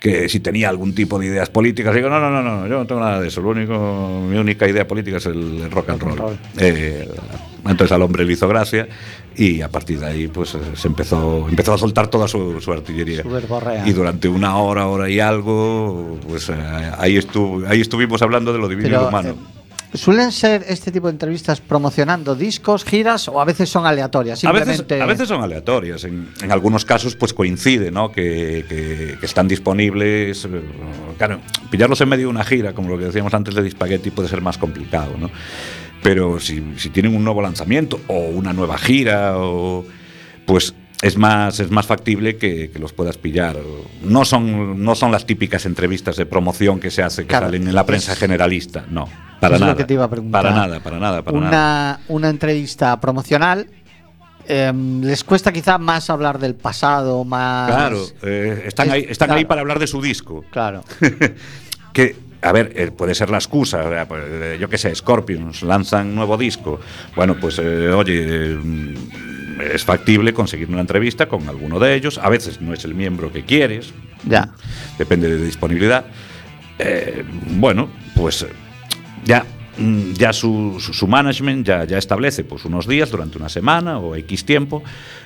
que 0.00 0.28
si 0.28 0.40
tenía 0.40 0.68
algún 0.68 0.94
tipo 0.94 1.18
de 1.18 1.26
ideas 1.26 1.48
políticas. 1.50 1.94
Digo, 1.94 2.08
no, 2.08 2.20
no, 2.20 2.30
no, 2.30 2.42
no, 2.42 2.66
yo 2.66 2.78
no 2.78 2.86
tengo 2.86 3.00
nada 3.00 3.20
de 3.20 3.28
eso. 3.28 3.40
Lo 3.40 3.50
único, 3.50 4.22
mi 4.28 4.36
única 4.36 4.68
idea 4.68 4.86
política 4.86 5.16
es 5.16 5.26
el, 5.26 5.70
rock 5.70 5.90
and 5.90 6.02
roll. 6.02 6.38
Eh, 6.58 7.08
entonces 7.64 7.92
al 7.92 8.02
hombre 8.02 8.24
le 8.24 8.34
hizo 8.34 8.46
gracia 8.46 8.86
y 9.36 9.62
a 9.62 9.68
partir 9.68 9.98
de 10.00 10.06
ahí 10.06 10.28
pues 10.28 10.56
se 10.74 10.88
empezó, 10.88 11.48
empezó 11.48 11.74
a 11.74 11.78
soltar 11.78 12.08
toda 12.08 12.28
su, 12.28 12.60
su 12.60 12.72
artillería. 12.72 13.22
Y 13.86 13.92
durante 13.92 14.28
una 14.28 14.58
hora, 14.58 14.86
hora 14.86 15.08
y 15.08 15.20
algo, 15.20 16.18
pues 16.28 16.50
eh, 16.50 16.54
ahí, 16.98 17.16
estuvo, 17.16 17.66
ahí 17.66 17.80
estuvimos 17.80 18.20
hablando 18.22 18.52
de 18.52 18.58
lo 18.58 18.68
divino 18.68 18.88
Pero, 18.88 19.00
y 19.00 19.02
lo 19.04 19.08
humano. 19.08 19.30
Eh, 19.30 19.63
¿Suelen 19.94 20.32
ser 20.32 20.64
este 20.68 20.90
tipo 20.90 21.06
de 21.06 21.12
entrevistas 21.12 21.60
promocionando 21.60 22.34
discos, 22.34 22.84
giras 22.84 23.28
o 23.28 23.40
a 23.40 23.44
veces 23.44 23.68
son 23.68 23.86
aleatorias? 23.86 24.40
Simplemente... 24.40 24.72
A, 24.72 24.76
veces, 24.82 25.02
a 25.02 25.06
veces 25.06 25.28
son 25.28 25.42
aleatorias. 25.42 26.02
En, 26.02 26.28
en, 26.42 26.50
algunos 26.50 26.84
casos 26.84 27.14
pues 27.14 27.32
coincide 27.32 27.92
¿no? 27.92 28.10
que, 28.10 28.64
que, 28.68 29.16
que, 29.20 29.26
están 29.26 29.46
disponibles. 29.46 30.48
Claro, 31.16 31.40
pillarlos 31.70 32.00
en 32.00 32.08
medio 32.08 32.26
de 32.26 32.30
una 32.30 32.44
gira, 32.44 32.72
como 32.72 32.88
lo 32.88 32.98
que 32.98 33.04
decíamos 33.04 33.32
antes 33.34 33.54
de 33.54 33.62
Dispagetti, 33.62 34.10
puede 34.10 34.28
ser 34.28 34.40
más 34.40 34.58
complicado. 34.58 35.16
¿no? 35.16 35.30
Pero 36.02 36.40
si, 36.40 36.74
si 36.76 36.90
tienen 36.90 37.14
un 37.14 37.22
nuevo 37.22 37.40
lanzamiento 37.40 38.00
o 38.08 38.18
una 38.18 38.52
nueva 38.52 38.78
gira, 38.78 39.38
o, 39.38 39.86
pues 40.44 40.74
es 41.04 41.18
más, 41.18 41.60
es 41.60 41.70
más 41.70 41.86
factible 41.86 42.38
que, 42.38 42.70
que, 42.70 42.78
los 42.78 42.94
puedas 42.94 43.18
pillar. 43.18 43.58
No 44.02 44.24
son, 44.24 44.82
no 44.82 44.94
son 44.94 45.12
las 45.12 45.26
típicas 45.26 45.66
entrevistas 45.66 46.16
de 46.16 46.24
promoción 46.24 46.80
que 46.80 46.90
se 46.90 47.02
hace, 47.02 47.22
que 47.22 47.28
claro, 47.28 47.46
salen 47.46 47.68
en 47.68 47.74
la 47.74 47.84
prensa 47.84 48.16
generalista, 48.16 48.86
no. 48.88 49.06
Para 49.38 49.58
nada. 49.58 49.76
que 49.76 49.84
te 49.84 49.92
iba 49.92 50.04
a 50.04 50.08
preguntar. 50.08 50.42
Para 50.42 50.54
nada, 50.54 50.80
para 50.80 50.98
nada. 50.98 51.22
Para 51.22 51.36
una, 51.36 51.50
nada. 51.50 52.00
una 52.08 52.30
entrevista 52.30 52.98
promocional. 53.00 53.66
Eh, 54.48 54.72
les 55.02 55.22
cuesta 55.24 55.52
quizá 55.52 55.76
más 55.76 56.08
hablar 56.08 56.38
del 56.38 56.54
pasado, 56.54 57.22
más. 57.22 57.70
Claro, 57.70 58.02
eh, 58.22 58.64
están, 58.66 58.86
es, 58.86 58.92
ahí, 58.94 59.06
están 59.06 59.26
claro. 59.26 59.38
ahí 59.40 59.44
para 59.44 59.60
hablar 59.60 59.78
de 59.78 59.86
su 59.86 60.00
disco. 60.00 60.42
Claro. 60.50 60.84
que 61.92 62.16
a 62.44 62.52
ver, 62.52 62.72
eh, 62.76 62.90
puede 62.90 63.14
ser 63.14 63.30
la 63.30 63.38
excusa, 63.38 64.06
pues, 64.06 64.22
eh, 64.26 64.58
yo 64.60 64.68
qué 64.68 64.76
sé, 64.76 64.94
Scorpions 64.94 65.62
lanzan 65.62 66.14
nuevo 66.14 66.36
disco. 66.36 66.78
Bueno, 67.16 67.36
pues 67.40 67.58
eh, 67.58 67.88
oye, 67.88 68.58
es 69.60 69.84
factible 69.84 70.32
conseguir 70.32 70.68
una 70.68 70.80
entrevista 70.80 71.26
con 71.26 71.48
alguno 71.48 71.78
de 71.78 71.94
ellos. 71.94 72.18
A 72.18 72.28
veces 72.28 72.60
no 72.60 72.72
es 72.72 72.84
el 72.84 72.94
miembro 72.94 73.32
que 73.32 73.44
quieres. 73.44 73.92
Ya. 74.28 74.50
Depende 74.98 75.28
de 75.28 75.44
disponibilidad. 75.44 76.06
Eh, 76.78 77.24
bueno, 77.56 77.88
pues 78.14 78.46
ya 79.24 79.44
ya 80.14 80.32
su, 80.32 80.76
su, 80.78 80.92
su, 80.92 81.06
management 81.06 81.66
ya, 81.66 81.84
ya 81.84 81.98
establece 81.98 82.44
pues, 82.44 82.64
unos 82.64 82.86
días 82.86 83.10
durante 83.10 83.38
una 83.38 83.48
semana 83.48 83.98
o 83.98 84.14
X 84.14 84.44
tiempo, 84.44 84.82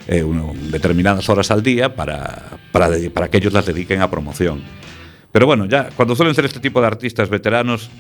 eh, 0.07 0.23
uno, 0.23 0.55
determinadas 0.71 1.29
horas 1.29 1.51
al 1.51 1.63
día 1.63 1.95
para, 1.95 2.59
para, 2.73 2.89
para 3.13 3.29
que 3.29 3.37
ellos 3.39 3.53
las 3.53 3.67
dediquen 3.67 4.01
a 4.01 4.11
promoción. 4.11 4.63
Pero 5.33 5.47
bueno, 5.47 5.67
ya 5.67 5.91
cuando 5.95 6.17
suelen 6.17 6.35
ser 6.35 6.47
este 6.47 6.61
tipo 6.61 6.81
de 6.81 6.87
artistas 6.87 7.29
veteranos, 7.29 7.91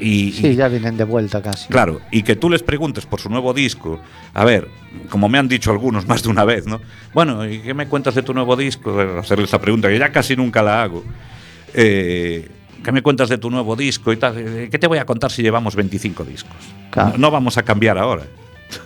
y, 0.00 0.32
sí, 0.32 0.54
ya 0.54 0.68
vienen 0.68 0.96
de 0.96 1.04
vuelta 1.04 1.42
casi. 1.42 1.68
Claro, 1.68 2.00
y 2.10 2.22
que 2.22 2.36
tú 2.36 2.48
les 2.50 2.62
preguntes 2.62 3.06
por 3.06 3.20
su 3.20 3.28
nuevo 3.28 3.52
disco, 3.52 4.00
a 4.34 4.44
ver, 4.44 4.68
como 5.08 5.28
me 5.28 5.38
han 5.38 5.48
dicho 5.48 5.70
algunos 5.70 6.06
más 6.06 6.22
de 6.22 6.28
una 6.28 6.44
vez, 6.44 6.66
¿no? 6.66 6.80
Bueno, 7.12 7.48
¿y 7.48 7.60
qué 7.60 7.74
me 7.74 7.86
cuentas 7.86 8.14
de 8.14 8.22
tu 8.22 8.34
nuevo 8.34 8.56
disco? 8.56 8.98
Hacerle 9.18 9.44
esa 9.44 9.60
pregunta, 9.60 9.88
que 9.88 9.98
ya 9.98 10.10
casi 10.10 10.36
nunca 10.36 10.62
la 10.62 10.82
hago. 10.82 11.04
Eh, 11.74 12.48
¿Qué 12.82 12.92
me 12.92 13.02
cuentas 13.02 13.28
de 13.28 13.38
tu 13.38 13.50
nuevo 13.50 13.76
disco 13.76 14.12
y 14.12 14.16
tal? 14.16 14.34
¿Qué 14.70 14.78
te 14.78 14.86
voy 14.86 14.98
a 14.98 15.04
contar 15.04 15.30
si 15.30 15.42
llevamos 15.42 15.76
25 15.76 16.24
discos? 16.24 16.56
Claro. 16.90 17.10
No, 17.12 17.18
no, 17.18 17.30
vamos 17.30 17.58
a 17.58 17.62
cambiar 17.62 17.98
ahora. 17.98 18.24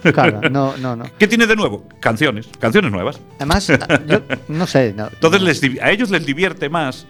Claro, 0.02 0.40
no, 0.50 0.76
no, 0.80 0.96
no. 0.96 1.04
¿Qué 1.18 1.28
tiene 1.28 1.46
de 1.46 1.56
nuevo? 1.56 1.86
Canciones, 2.00 2.48
canciones 2.58 2.90
nuevas. 2.90 3.20
Además, 3.36 3.68
yo 4.06 4.20
no 4.48 4.66
sé. 4.66 4.94
No, 4.96 5.08
Entonces. 5.12 5.42
Les, 5.42 5.80
a 5.80 5.90
ellos 5.90 6.10
les 6.10 6.26
divierte 6.26 6.68
más 6.68 7.06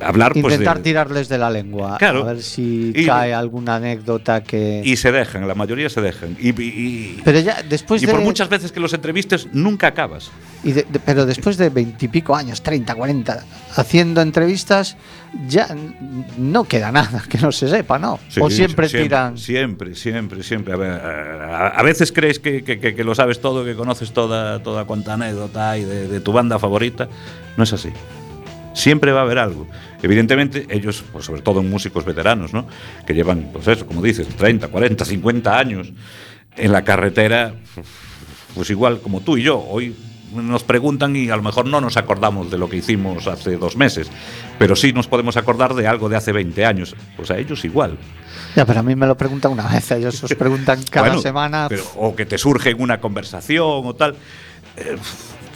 hablar 0.00 0.32
pues 0.32 0.44
Intentar 0.54 0.78
de- 0.78 0.82
tirarles 0.82 1.28
de 1.28 1.38
la 1.38 1.50
lengua. 1.50 1.96
Claro. 1.98 2.22
A 2.22 2.32
ver 2.32 2.42
si 2.42 2.92
Y- 2.94 3.06
cae 3.06 3.34
alguna 3.34 3.76
anécdota 3.76 4.42
que. 4.42 4.82
y 4.84 4.96
se 4.96 5.12
dejan, 5.12 5.46
la 5.48 5.54
mayoría 5.54 5.88
se 5.90 6.00
dejan. 6.00 6.36
Y, 6.40 6.48
y- 6.50 6.64
y- 6.66 7.20
pero 7.24 7.40
ya 7.40 7.62
después 7.68 8.02
y 8.02 8.06
de. 8.06 8.12
por 8.12 8.20
muchas 8.22 8.48
veces 8.48 8.72
que 8.72 8.80
los 8.80 8.92
entrevistes, 8.92 9.48
nunca 9.52 9.88
acabas. 9.88 10.30
y 10.64 10.72
de- 10.72 10.86
de- 10.88 10.98
pero 10.98 11.24
después 11.24 11.56
de 11.56 11.68
veintipico 11.70 12.34
años, 12.34 12.62
30, 12.62 12.94
40, 12.96 13.44
haciendo 13.76 14.20
entrevistas, 14.20 14.96
ya 15.46 15.68
no 16.36 16.64
queda 16.64 16.90
nada 16.90 17.22
que 17.28 17.38
no 17.38 17.52
se 17.52 17.68
sepa, 17.68 17.98
¿no? 17.98 18.18
Sí, 18.28 18.40
o 18.40 18.50
siempre, 18.50 18.88
siempre 18.88 19.02
tiran. 19.08 19.38
Siempre, 19.38 19.94
siempre, 19.94 20.42
siempre. 20.42 20.74
A, 20.74 20.76
ver, 20.76 20.90
a, 21.00 21.68
a 21.68 21.82
veces 21.82 22.10
crees 22.12 22.38
que, 22.40 22.64
que- 22.64 22.80
que- 22.80 22.94
que 22.96 23.04
lo 23.04 23.14
sabes 23.14 23.40
todo, 23.40 23.64
que 23.64 23.74
conoces 23.76 24.12
toda, 24.12 24.60
toda 24.62 24.84
cuanta 24.84 25.14
anécdota 25.14 25.72
de, 25.72 26.08
de 26.08 26.20
tu 26.20 26.32
banda 26.32 26.58
favorita. 26.58 27.08
No 27.56 27.64
es 27.64 27.72
así. 27.72 27.90
Siempre 28.78 29.10
va 29.10 29.20
a 29.20 29.22
haber 29.24 29.38
algo. 29.38 29.66
Evidentemente, 30.02 30.66
ellos, 30.70 31.02
pues 31.12 31.24
sobre 31.24 31.42
todo 31.42 31.62
músicos 31.64 32.04
veteranos, 32.04 32.52
¿no? 32.52 32.66
Que 33.04 33.12
llevan, 33.12 33.50
pues 33.52 33.66
eso, 33.66 33.84
como 33.86 34.00
dices, 34.00 34.28
30, 34.28 34.68
40, 34.68 35.04
50 35.04 35.58
años 35.58 35.92
en 36.56 36.70
la 36.72 36.84
carretera, 36.84 37.54
pues 38.54 38.70
igual 38.70 39.00
como 39.00 39.20
tú 39.20 39.36
y 39.36 39.42
yo. 39.42 39.58
Hoy 39.58 39.96
nos 40.32 40.62
preguntan 40.62 41.16
y 41.16 41.28
a 41.30 41.36
lo 41.36 41.42
mejor 41.42 41.66
no 41.66 41.80
nos 41.80 41.96
acordamos 41.96 42.50
de 42.52 42.58
lo 42.58 42.68
que 42.68 42.76
hicimos 42.76 43.26
hace 43.26 43.56
dos 43.56 43.76
meses, 43.76 44.10
pero 44.60 44.76
sí 44.76 44.92
nos 44.92 45.08
podemos 45.08 45.36
acordar 45.36 45.74
de 45.74 45.88
algo 45.88 46.08
de 46.08 46.16
hace 46.16 46.30
20 46.30 46.64
años. 46.64 46.94
Pues 47.16 47.30
a 47.32 47.38
ellos 47.38 47.64
igual. 47.64 47.98
Ya, 48.54 48.64
pero 48.64 48.78
a 48.78 48.82
mí 48.84 48.94
me 48.94 49.06
lo 49.08 49.16
preguntan 49.16 49.50
una 49.52 49.66
vez, 49.66 49.90
ellos 49.90 50.22
os 50.22 50.34
preguntan 50.34 50.80
cada 50.90 51.08
Bueno, 51.08 51.22
semana. 51.22 51.66
pero- 51.68 51.82
o 51.96 52.14
que 52.14 52.26
te 52.26 52.38
surge 52.38 52.70
en 52.70 52.80
una 52.80 53.00
conversación 53.00 53.82
o 53.86 53.94
tal. 53.94 54.14
eh, 54.76 54.96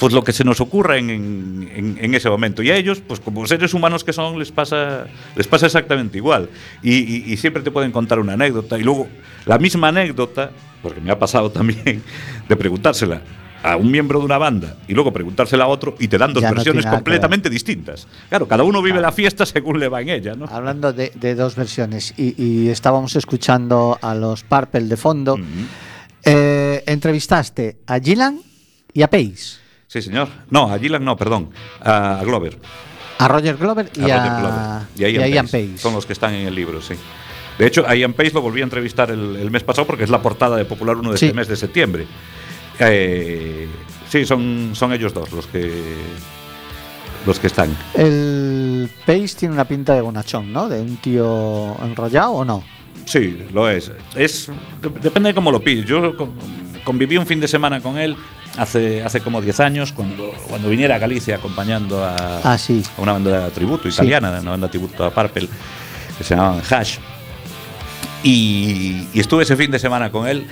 pues 0.02 0.12
lo 0.12 0.24
que 0.24 0.32
se 0.32 0.42
nos 0.42 0.60
ocurra 0.60 0.98
en, 0.98 1.08
en- 1.10 1.96
en 2.00 2.14
ese 2.14 2.28
momento. 2.28 2.60
Y 2.62 2.70
a 2.70 2.76
ellos, 2.76 3.00
pues 3.06 3.20
como 3.20 3.46
seres 3.46 3.72
humanos 3.72 4.02
que 4.02 4.12
son, 4.12 4.36
les 4.36 4.50
pasa, 4.50 5.06
les 5.36 5.46
pasa 5.46 5.66
exactamente 5.66 6.18
igual. 6.18 6.48
Y, 6.82 6.94
y- 6.96 7.32
y 7.32 7.36
siempre 7.36 7.62
te 7.62 7.70
pueden 7.70 7.92
contar 7.92 8.18
una 8.18 8.32
anécdota. 8.32 8.76
Y 8.78 8.82
luego, 8.82 9.06
la 9.46 9.58
misma 9.58 9.88
anécdota, 9.88 10.50
porque 10.82 11.00
me 11.00 11.12
ha 11.12 11.18
pasado 11.20 11.50
también, 11.52 12.02
de 12.48 12.56
preguntársela 12.56 13.22
a 13.62 13.76
un 13.76 13.88
miembro 13.92 14.18
de 14.18 14.24
una 14.24 14.38
banda 14.38 14.76
y 14.88 14.92
luego 14.92 15.12
preguntársela 15.12 15.62
a 15.62 15.66
otro 15.68 15.94
y 16.00 16.08
te 16.08 16.18
dan 16.18 16.32
dos 16.34 16.42
Ya 16.42 16.50
versiones 16.50 16.84
completamente 16.84 17.48
distintas. 17.48 18.08
Claro, 18.28 18.48
cada 18.48 18.64
uno 18.64 18.82
vive 18.82 18.94
Claro. 18.94 19.06
la 19.06 19.12
fiesta 19.12 19.46
según 19.46 19.78
le 19.78 19.88
va 19.88 20.02
en 20.02 20.08
ella, 20.08 20.34
¿no? 20.34 20.46
Hablando 20.46 20.92
de, 20.92 21.12
de 21.14 21.36
dos 21.36 21.54
versiones, 21.54 22.12
y, 22.16 22.34
y 22.42 22.70
estábamos 22.70 23.14
escuchando 23.14 24.00
a 24.02 24.16
los 24.16 24.42
Purple 24.42 24.86
de 24.86 24.96
fondo. 24.96 25.38
Eh, 26.24 26.82
entrevistaste 26.86 27.78
a 27.86 27.98
Gillan 28.00 28.40
y 28.92 29.02
a 29.02 29.08
Pace, 29.10 29.62
Sí, 29.92 30.00
señor. 30.00 30.28
No, 30.48 30.72
a 30.72 30.78
Gillan 30.78 31.05
no, 31.05 31.16
perdón. 31.18 31.50
A 31.83 32.22
Glover. 32.24 32.59
a 33.18 33.28
Roger 33.28 33.57
Glover 33.59 33.90
y 33.94 34.11
a 34.11 34.24
a, 34.24 34.40
Glover. 34.40 34.88
y 34.96 35.05
a 35.20 35.26
Ian, 35.28 35.44
Pace. 35.44 35.66
Pace. 35.68 35.78
Son 35.78 35.92
los 35.94 36.07
que 36.07 36.14
están 36.14 36.33
en 36.33 36.46
el 36.46 36.55
libro, 36.55 36.81
sí. 36.81 36.94
De 37.59 37.66
hecho, 37.66 37.87
a 37.87 37.94
Ian 37.94 38.14
Pace 38.14 38.31
lo 38.33 38.40
volví 38.40 38.62
a 38.62 38.64
entrevistar 38.64 39.11
el, 39.11 39.37
el 39.37 39.50
mes 39.50 39.62
pasado 39.62 39.87
porque 39.87 40.05
es 40.05 40.11
la 40.11 40.22
portada 40.22 40.57
de 40.57 40.64
Popular 40.64 40.96
1 40.96 41.12
de 41.12 41.18
Sí. 41.18 41.26
este 41.26 41.37
mes 41.37 41.46
de 41.46 41.57
septiembre. 41.57 42.07
Eh, 42.78 43.68
sí, 44.09 44.24
son, 44.24 44.70
son 44.72 44.94
ellos 44.94 45.12
dos 45.12 45.31
los 45.31 45.46
que 45.46 45.94
los 47.26 47.38
que 47.38 47.48
están. 47.48 47.76
El 47.94 48.88
Pace 49.07 49.37
tiene 49.38 49.52
una 49.55 49.64
pinta 49.66 49.94
de 49.94 50.00
bonachón, 50.00 50.50
¿no? 50.55 50.70
De 50.70 50.81
un 50.81 50.96
tío 50.96 51.76
enrollado 51.85 52.33
o 52.33 52.44
no. 52.46 52.64
Sí, 53.05 53.44
lo 53.52 53.68
es. 53.68 53.92
Es 54.16 54.48
de- 54.81 54.88
depende 55.00 55.28
de 55.28 55.35
cómo 55.35 55.52
lo 55.52 55.61
pilles. 55.61 55.85
Yo 55.85 56.16
con- 56.16 56.33
conviví 56.83 57.18
un 57.18 57.26
fin 57.26 57.38
de 57.40 57.46
semana 57.46 57.81
con 57.83 57.98
él 57.98 58.16
hace 58.56 59.02
hace 59.02 59.20
como 59.20 59.40
10 59.40 59.60
años 59.60 59.92
cuando 59.92 60.30
cuando 60.48 60.68
viniera 60.68 60.96
a 60.96 60.98
Galicia 60.98 61.36
acompañando 61.36 62.04
a, 62.04 62.40
Ah, 62.44 62.58
sí. 62.58 62.82
a 62.98 63.00
una 63.00 63.12
banda 63.12 63.44
de 63.46 63.50
tributo 63.50 63.84
Sí. 63.90 63.94
italiana, 63.94 64.38
una 64.40 64.50
banda 64.52 64.66
de 64.66 64.70
tributo 64.70 65.04
a 65.04 65.10
Purple, 65.10 65.48
que 66.18 66.24
se 66.24 66.34
llamaban 66.34 66.62
Hash. 66.70 66.98
Y, 68.22 69.08
y 69.12 69.20
estuve 69.20 69.42
ese 69.42 69.56
fin 69.56 69.70
de 69.70 69.78
semana 69.78 70.10
con 70.12 70.28
él 70.28 70.46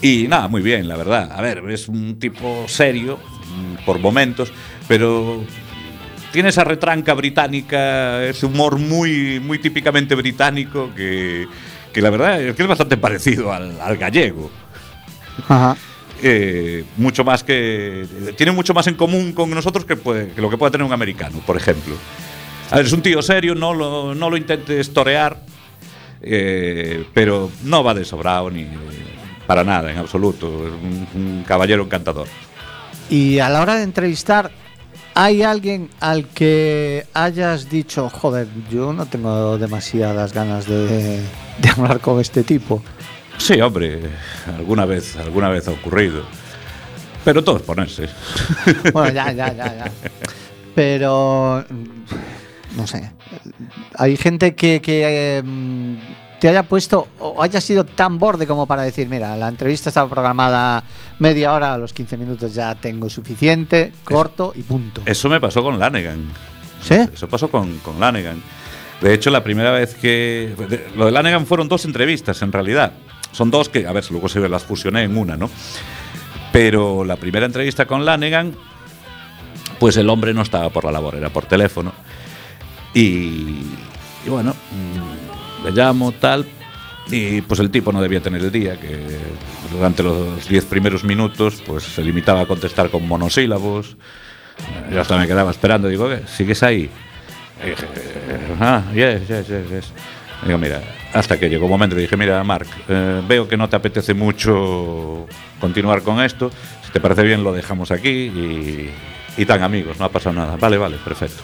y 0.00 0.28
nada, 0.28 0.46
muy 0.46 0.62
bien, 0.62 0.86
la 0.86 0.96
verdad. 0.96 1.32
A 1.32 1.40
ver, 1.42 1.62
es 1.70 1.88
un 1.88 2.18
tipo 2.20 2.66
serio 2.68 3.18
mm, 3.18 3.84
por 3.84 3.98
momentos, 3.98 4.52
pero 4.86 5.42
tiene 6.30 6.50
esa 6.50 6.62
retranca 6.62 7.14
británica, 7.14 8.22
ese 8.24 8.46
humor 8.46 8.78
muy, 8.78 9.40
muy 9.40 9.58
típicamente 9.58 10.14
británico 10.14 10.90
que, 10.94 11.48
que 11.92 12.00
la 12.02 12.10
verdad 12.10 12.40
es 12.40 12.54
que 12.54 12.62
es 12.62 12.68
bastante 12.68 12.96
parecido 12.96 13.52
al, 13.52 13.80
al 13.80 13.96
gallego. 13.96 14.50
Ajá. 15.48 15.76
Eh, 16.22 16.84
mucho 16.96 17.24
más 17.24 17.44
que. 17.44 18.06
Tiene 18.36 18.52
mucho 18.52 18.74
más 18.74 18.86
en 18.86 18.94
común 18.94 19.32
con 19.32 19.50
nosotros 19.50 19.84
que, 19.84 19.94
lo 20.36 20.50
que 20.50 20.58
puede 20.58 20.72
tener 20.72 20.86
un 20.86 20.92
americano, 20.92 21.40
por 21.46 21.56
ejemplo. 21.56 21.94
A 22.70 22.80
es 22.80 22.92
un 22.92 23.02
tío 23.02 23.22
serio, 23.22 23.54
no 23.54 23.72
lo, 23.72 24.14
no 24.14 24.28
lo 24.28 24.36
intentes 24.36 24.92
torear, 24.92 25.40
eh, 26.20 27.04
pero 27.14 27.50
no 27.64 27.82
va 27.82 27.94
de 27.94 28.04
sobrado 28.04 28.50
ni 28.50 28.66
para 29.46 29.64
nada, 29.64 29.90
en 29.90 29.98
absoluto. 29.98 30.66
Es 30.66 30.72
un, 31.14 31.44
caballero 31.46 31.84
encantador. 31.84 32.26
Y 33.08 33.38
a 33.38 33.48
la 33.48 33.62
hora 33.62 33.76
de 33.76 33.84
entrevistar, 33.84 34.50
¿hay 35.14 35.42
alguien 35.42 35.88
al 36.00 36.26
que 36.26 37.06
hayas 37.14 37.70
dicho, 37.70 38.10
joder, 38.10 38.48
yo 38.70 38.92
no 38.92 39.06
tengo 39.06 39.56
demasiadas 39.56 40.34
ganas 40.34 40.66
de 40.66 41.22
hablar 41.74 42.00
con 42.00 42.20
este 42.20 42.42
tipo? 42.42 42.82
Sí, 43.38 43.60
hombre, 43.60 44.00
alguna 44.56 44.84
vez, 44.84 45.16
alguna 45.16 45.48
vez 45.48 45.68
ha 45.68 45.70
ocurrido. 45.70 46.22
Pero 47.24 47.42
todo 47.42 47.56
es 47.56 47.62
ponerse. 47.62 48.08
Bueno, 48.92 49.12
ya, 49.12 49.32
ya, 49.32 49.52
ya, 49.52 49.76
ya. 49.76 49.92
Pero, 50.74 51.64
no 52.76 52.86
sé, 52.86 53.10
hay 53.94 54.16
gente 54.16 54.54
que, 54.54 54.80
que, 54.80 55.42
mm, 55.44 55.96
te 56.38 56.48
haya 56.48 56.62
puesto 56.62 57.08
o 57.18 57.42
haya 57.42 57.60
sido 57.60 57.84
tan 57.84 58.18
borde 58.18 58.46
como 58.46 58.66
para 58.66 58.82
decir, 58.82 59.08
mira, 59.08 59.36
la 59.36 59.48
entrevista 59.48 59.90
estaba 59.90 60.08
programada 60.08 60.84
media 61.18 61.52
hora, 61.52 61.74
a 61.74 61.78
los 61.78 61.92
15 61.92 62.16
minutos 62.16 62.54
ya 62.54 62.74
tengo 62.76 63.10
suficiente, 63.10 63.92
corto 64.04 64.52
y 64.54 64.62
punto. 64.62 65.02
Eso 65.04 65.28
me 65.28 65.40
pasó 65.40 65.62
con 65.62 65.78
Lanegan. 65.78 66.28
¿Sí? 66.80 66.94
Eso 66.94 67.28
pasó 67.28 67.50
con, 67.50 67.78
con 67.78 67.98
Lanegan. 67.98 68.40
De 69.00 69.14
hecho, 69.14 69.30
la 69.30 69.42
primera 69.44 69.70
vez 69.72 69.94
que. 69.94 70.54
lo 70.96 71.06
de 71.06 71.12
Lanegan 71.12 71.46
fueron 71.46 71.68
dos 71.68 71.84
entrevistas, 71.84 72.42
en 72.42 72.52
realidad. 72.52 72.92
Son 73.32 73.50
dos 73.50 73.68
que, 73.68 73.86
a 73.86 73.92
ver, 73.92 74.04
luego 74.10 74.28
se 74.28 74.46
las 74.48 74.64
fusioné 74.64 75.04
en 75.04 75.16
una, 75.16 75.36
¿no? 75.36 75.50
Pero 76.52 77.04
la 77.04 77.16
primera 77.16 77.46
entrevista 77.46 77.86
con 77.86 78.04
Lanegan, 78.04 78.54
pues 79.78 79.96
el 79.96 80.08
hombre 80.08 80.34
no 80.34 80.42
estaba 80.42 80.70
por 80.70 80.84
la 80.84 80.92
labor, 80.92 81.16
era 81.16 81.30
por 81.30 81.46
teléfono. 81.46 81.92
Y, 82.94 83.62
y 84.24 84.28
bueno, 84.28 84.52
mm, 84.52 85.64
le 85.64 85.70
llamo, 85.70 86.12
tal. 86.12 86.46
Y 87.10 87.40
pues 87.42 87.60
el 87.60 87.70
tipo 87.70 87.90
no 87.92 88.02
debía 88.02 88.20
tener 88.20 88.42
el 88.42 88.52
día, 88.52 88.78
que 88.78 88.98
durante 89.72 90.02
los 90.02 90.46
diez 90.48 90.64
primeros 90.64 91.04
minutos, 91.04 91.62
pues 91.64 91.84
se 91.84 92.02
limitaba 92.02 92.42
a 92.42 92.46
contestar 92.46 92.90
con 92.90 93.06
monosílabos. 93.06 93.96
Yo 94.92 95.00
hasta 95.00 95.16
me 95.16 95.26
quedaba 95.26 95.50
esperando, 95.50 95.88
digo. 95.88 96.08
¿sigues 96.26 96.62
ahí? 96.62 96.90
Y 97.64 97.70
dije, 97.70 97.86
ah, 98.60 98.82
yes, 98.94 99.26
yes, 99.28 99.48
yes, 99.48 99.70
yes. 99.70 99.92
Digo, 100.44 100.58
mira, 100.58 100.80
hasta 101.12 101.38
que 101.38 101.48
llegó 101.48 101.64
un 101.66 101.70
momento 101.72 101.98
y 101.98 102.02
dije, 102.02 102.16
mira, 102.16 102.42
Marc, 102.44 102.68
eh, 102.88 103.22
veo 103.26 103.48
que 103.48 103.56
no 103.56 103.68
te 103.68 103.76
apetece 103.76 104.14
mucho 104.14 105.26
continuar 105.60 106.02
con 106.02 106.22
esto. 106.22 106.50
Si 106.84 106.92
te 106.92 107.00
parece 107.00 107.22
bien, 107.22 107.42
lo 107.42 107.52
dejamos 107.52 107.90
aquí 107.90 108.08
y, 108.08 108.90
y 109.36 109.46
tan 109.46 109.62
amigos, 109.62 109.98
no 109.98 110.04
ha 110.04 110.10
pasado 110.10 110.36
nada. 110.36 110.56
Vale, 110.56 110.78
vale, 110.78 110.96
perfecto. 110.96 111.42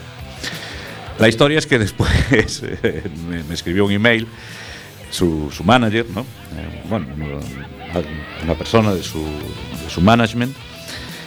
La 1.19 1.27
historia 1.29 1.57
es 1.57 1.65
que 1.65 1.79
después 1.79 2.11
eh, 2.83 3.03
me, 3.27 3.53
escribió 3.53 3.85
un 3.85 3.91
email 3.91 4.27
su, 5.09 5.49
su 5.51 5.63
manager, 5.63 6.05
¿no? 6.13 6.21
Eh, 6.21 6.83
bueno, 6.89 7.07
una 8.43 8.53
persona 8.55 8.93
de 8.93 9.01
su, 9.01 9.19
de 9.23 9.89
su 9.89 10.01
management, 10.01 10.53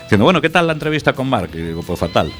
diciendo, 0.02 0.24
bueno, 0.24 0.40
¿qué 0.42 0.50
tal 0.50 0.66
la 0.66 0.74
entrevista 0.74 1.14
con 1.14 1.28
Mark? 1.28 1.50
Y 1.54 1.58
digo, 1.58 1.82
pues 1.82 1.98
fatal. 1.98 2.30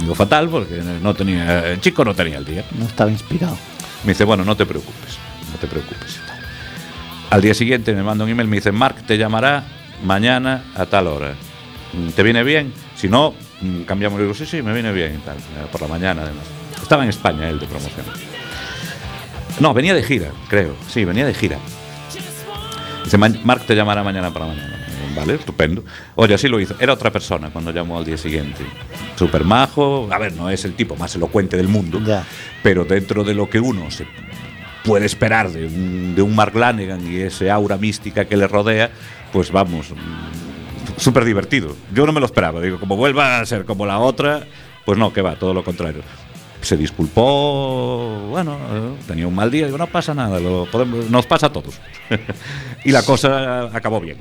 Digo, 0.00 0.14
fatal 0.14 0.48
porque 0.48 0.82
no 1.02 1.14
tenía, 1.14 1.72
el 1.72 1.80
chico 1.80 2.04
no 2.04 2.14
tenía 2.14 2.38
el 2.38 2.44
día. 2.44 2.64
No 2.78 2.86
estaba 2.86 3.10
inspirado. 3.10 3.56
Me 4.04 4.12
dice, 4.12 4.24
bueno, 4.24 4.44
no 4.44 4.56
te 4.56 4.64
preocupes, 4.66 5.18
no 5.52 5.58
te 5.58 5.66
preocupes. 5.66 6.20
Al 7.30 7.40
día 7.42 7.52
siguiente 7.54 7.92
me 7.94 8.02
manda 8.02 8.24
un 8.24 8.30
email, 8.30 8.48
me 8.48 8.56
dice, 8.56 8.72
Mark 8.72 8.96
te 9.06 9.18
llamará 9.18 9.64
mañana 10.04 10.64
a 10.74 10.86
tal 10.86 11.08
hora. 11.08 11.34
Mm, 11.92 12.08
¿Te 12.10 12.22
viene 12.22 12.42
bien? 12.42 12.72
Si 12.96 13.08
no, 13.08 13.34
mm, 13.60 13.82
cambiamos. 13.82 14.18
Le 14.18 14.24
digo, 14.26 14.34
sí, 14.34 14.46
sí, 14.46 14.62
me 14.62 14.72
viene 14.72 14.92
bien 14.92 15.20
tal. 15.24 15.36
eh, 15.36 15.66
Por 15.70 15.82
la 15.82 15.88
mañana, 15.88 16.22
además. 16.22 16.44
Estaba 16.80 17.02
en 17.02 17.10
España 17.10 17.48
él 17.48 17.58
de 17.58 17.66
promoción. 17.66 18.06
No, 19.60 19.74
venía 19.74 19.92
de 19.94 20.02
gira, 20.02 20.30
creo. 20.48 20.76
Sí, 20.88 21.04
venía 21.04 21.26
de 21.26 21.34
gira. 21.34 21.58
Dice, 23.04 23.18
"Ma- 23.18 23.28
Mark 23.44 23.64
te 23.66 23.74
llamará 23.74 24.02
mañana 24.04 24.30
para 24.32 24.46
mañana. 24.46 24.77
Vale, 25.14 25.34
estupendo. 25.34 25.84
Oye, 26.14 26.34
así 26.34 26.48
lo 26.48 26.60
hizo. 26.60 26.74
Era 26.80 26.92
otra 26.92 27.10
persona 27.10 27.50
cuando 27.50 27.70
llamó 27.70 27.98
al 27.98 28.04
día 28.04 28.16
siguiente. 28.16 28.64
Super 29.16 29.44
majo. 29.44 30.08
A 30.10 30.18
ver, 30.18 30.32
no 30.34 30.50
es 30.50 30.64
el 30.64 30.74
tipo 30.74 30.96
más 30.96 31.14
elocuente 31.14 31.56
del 31.56 31.68
mundo. 31.68 32.00
Ya. 32.04 32.24
Pero 32.62 32.84
dentro 32.84 33.24
de 33.24 33.34
lo 33.34 33.48
que 33.48 33.60
uno 33.60 33.90
se 33.90 34.06
puede 34.84 35.06
esperar 35.06 35.50
de 35.50 35.66
un, 35.66 36.14
de 36.14 36.22
un 36.22 36.34
Mark 36.34 36.54
Lanegan 36.54 37.06
y 37.10 37.16
ese 37.16 37.50
aura 37.50 37.76
mística 37.76 38.24
que 38.24 38.36
le 38.36 38.48
rodea, 38.48 38.90
pues 39.32 39.52
vamos, 39.52 39.90
mm, 39.90 40.98
súper 40.98 41.24
divertido. 41.24 41.76
Yo 41.92 42.06
no 42.06 42.12
me 42.12 42.20
lo 42.20 42.26
esperaba. 42.26 42.60
Digo, 42.60 42.78
como 42.80 42.96
vuelva 42.96 43.40
a 43.40 43.46
ser 43.46 43.64
como 43.64 43.86
la 43.86 43.98
otra, 43.98 44.46
pues 44.84 44.98
no, 44.98 45.12
que 45.12 45.22
va, 45.22 45.36
todo 45.36 45.52
lo 45.54 45.62
contrario. 45.62 46.02
se 46.60 46.76
disculpó, 46.76 48.28
bueno, 48.30 48.58
tenía 49.06 49.28
un 49.28 49.34
mal 49.34 49.50
día, 49.50 49.66
digo, 49.66 49.78
no 49.78 49.86
pasa 49.86 50.12
nada, 50.12 50.40
lo 50.40 50.66
podemos, 50.70 51.08
nos 51.10 51.26
pasa 51.26 51.46
a 51.46 51.52
todos. 51.52 51.80
y 52.84 52.90
la 52.90 53.02
cosa 53.02 53.64
acabó 53.76 54.00
bien. 54.00 54.16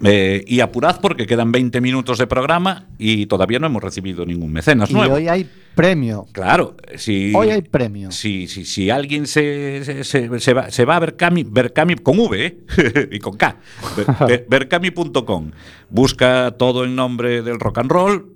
Eh, 0.03 0.45
y 0.47 0.61
apurad 0.61 1.01
porque 1.01 1.27
quedan 1.27 1.53
20 1.53 1.81
minutos 1.81 2.19
de 2.19 2.27
programa 2.27 2.87
y 2.99 3.27
todavía 3.27 3.59
no 3.59 3.67
hemos 3.67 3.83
recibido 3.83 4.27
ningún 4.27 4.53
mecenas 4.53 4.91
y 4.91 4.95
hoy 4.95 5.29
hay 5.29 5.49
premio. 5.75 6.27
Claro, 6.33 6.77
si, 6.97 7.33
hoy 7.35 7.51
hay 7.51 7.63
premio. 7.63 8.11
Si, 8.11 8.49
si, 8.49 8.65
si 8.65 8.91
alguien 8.91 9.27
se, 9.27 10.05
se, 10.05 10.41
se, 10.41 10.53
va, 10.53 10.71
se 10.71 10.85
va 10.85 10.97
a 10.97 11.01
Berkami, 11.01 11.45
Berkami 11.45 11.97
con 11.97 12.19
V 12.19 12.45
¿eh? 12.45 12.59
y 13.13 13.19
con 13.19 13.37
K, 13.37 13.57
berkami.com, 14.49 15.51
busca 15.91 16.53
todo 16.59 16.85
en 16.85 16.97
nombre 16.97 17.43
del 17.43 17.61
rock 17.61 17.79
and 17.79 17.91
roll, 17.91 18.34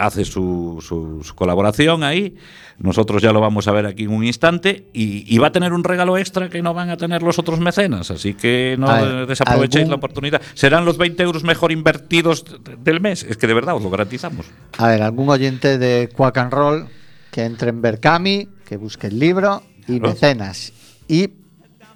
hace 0.00 0.24
su, 0.24 0.78
su, 0.80 1.22
su, 1.22 1.34
colaboración 1.34 2.02
ahí. 2.02 2.36
Nosotros 2.78 3.22
ya 3.22 3.32
lo 3.32 3.40
vamos 3.40 3.68
a 3.68 3.72
ver 3.72 3.86
aquí 3.86 4.04
en 4.04 4.10
un 4.10 4.24
instante. 4.24 4.88
Y, 4.92 5.32
y, 5.32 5.38
va 5.38 5.48
a 5.48 5.52
tener 5.52 5.72
un 5.72 5.84
regalo 5.84 6.16
extra 6.16 6.48
que 6.48 6.62
no 6.62 6.72
van 6.72 6.90
a 6.90 6.96
tener 6.96 7.22
los 7.22 7.38
otros 7.38 7.60
mecenas. 7.60 8.10
Así 8.10 8.34
que 8.34 8.76
no 8.78 8.86
ver, 8.86 9.26
desaprovechéis 9.26 9.82
¿algún... 9.82 9.90
la 9.90 9.96
oportunidad. 9.96 10.42
Serán 10.54 10.84
los 10.84 10.96
20 10.96 11.22
euros 11.22 11.44
mejor 11.44 11.72
invertidos 11.72 12.44
del 12.78 13.00
mes. 13.00 13.22
Es 13.24 13.36
que 13.36 13.46
de 13.46 13.54
verdad 13.54 13.76
os 13.76 13.82
lo 13.82 13.90
garantizamos. 13.90 14.46
A 14.78 14.88
ver, 14.88 15.02
algún 15.02 15.28
oyente 15.28 15.78
de 15.78 16.08
Quack 16.08 16.38
and 16.38 16.52
Roll 16.52 16.88
que 17.30 17.44
entre 17.44 17.70
en 17.70 17.80
Berkami, 17.80 18.48
que 18.64 18.76
busque 18.76 19.06
el 19.06 19.18
libro 19.18 19.62
y 19.86 20.00
mecenas. 20.00 20.72
Y 21.06 21.28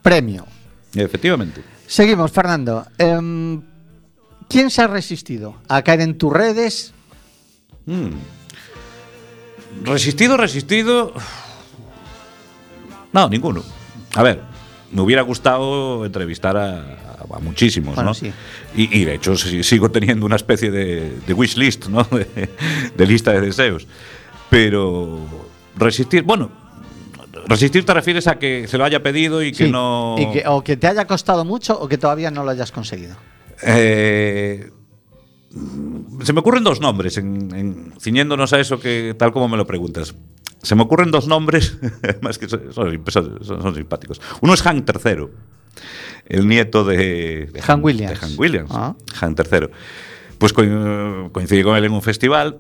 premio. 0.03 0.47
Efectivamente. 0.95 1.63
Seguimos, 1.87 2.31
Fernando. 2.31 2.87
Eh, 2.99 3.61
¿Quién 4.49 4.71
se 4.71 4.83
ha 4.83 4.87
resistido 4.87 5.57
a 5.69 5.83
caer 5.83 6.03
en 6.03 6.19
tus 6.19 6.33
redes 6.33 6.95
Mm. 7.87 8.11
Resistido, 9.82 10.37
resistido. 10.37 11.12
No, 13.12 13.28
ninguno. 13.28 13.62
A 14.14 14.22
ver, 14.22 14.41
me 14.93 15.03
hubiera 15.03 15.22
gustado 15.22 16.05
entrevistar 16.05 16.57
a, 16.57 17.16
a 17.18 17.39
muchísimos, 17.41 17.95
bueno, 17.95 18.11
¿no? 18.11 18.14
Sí. 18.14 18.32
Y, 18.76 19.01
y, 19.01 19.05
de 19.05 19.14
hecho 19.14 19.37
sigo 19.37 19.91
teniendo 19.91 20.24
una 20.26 20.37
especie 20.37 20.70
de, 20.70 21.18
de 21.26 21.32
wish 21.35 21.57
list, 21.57 21.87
¿no? 21.87 22.05
De, 22.11 22.49
de, 22.97 23.07
lista 23.07 23.32
de 23.32 23.41
deseos. 23.41 23.87
Pero 24.51 25.18
resistir, 25.76 26.22
bueno, 26.22 26.51
resistir 27.49 27.85
te 27.85 27.93
refieres 27.93 28.26
a 28.28 28.39
que 28.39 28.68
se 28.68 28.78
lo 28.78 28.85
haya 28.85 29.03
pedido 29.03 29.43
y 29.43 29.53
que 29.53 29.68
no. 29.68 30.16
Y 30.18 30.30
que, 30.32 30.45
o 30.47 30.62
que 30.62 30.76
te 30.76 30.87
haya 30.87 31.07
costado 31.07 31.45
mucho 31.45 31.78
o 31.78 31.89
que 31.89 31.99
todavía 31.99 32.30
no 32.30 32.45
lo 32.45 32.51
hayas 32.51 32.70
conseguido. 32.70 33.16
Eh 33.62 34.70
se 36.23 36.33
me 36.33 36.41
ocurren 36.41 36.65
dos 36.65 36.81
nombres, 36.81 37.17
en, 37.19 37.55
en, 37.55 37.95
ciñéndonos 38.01 38.53
a 38.53 38.61
eso 38.61 38.81
que 38.81 39.15
tal 39.17 39.33
como 39.33 39.49
me 39.49 39.57
lo 39.57 39.67
preguntas. 39.67 40.15
Se 40.63 40.75
me 40.75 40.83
ocurren 40.83 41.11
dos 41.11 41.29
nombres, 41.29 41.79
más 42.23 42.39
que 42.39 42.49
son, 42.49 42.73
son, 42.73 43.05
son, 43.45 43.75
simpáticos. 43.75 44.21
Uno 44.41 44.55
es 44.55 44.63
Hank 44.63 44.89
III, 44.89 45.29
el 46.27 46.49
nieto 46.49 46.85
de, 46.85 47.51
de 47.53 47.63
Hank 47.63 47.85
Williams. 47.85 48.21
De 48.21 48.27
Hank 48.27 48.41
Williams, 48.41 48.71
ah. 48.73 48.95
III. 49.23 49.69
Pues 50.39 50.53
co 50.53 50.63
coincidí 51.33 51.63
con 51.63 51.77
él 51.77 51.85
en 51.85 51.93
un 51.93 52.03
festival 52.03 52.59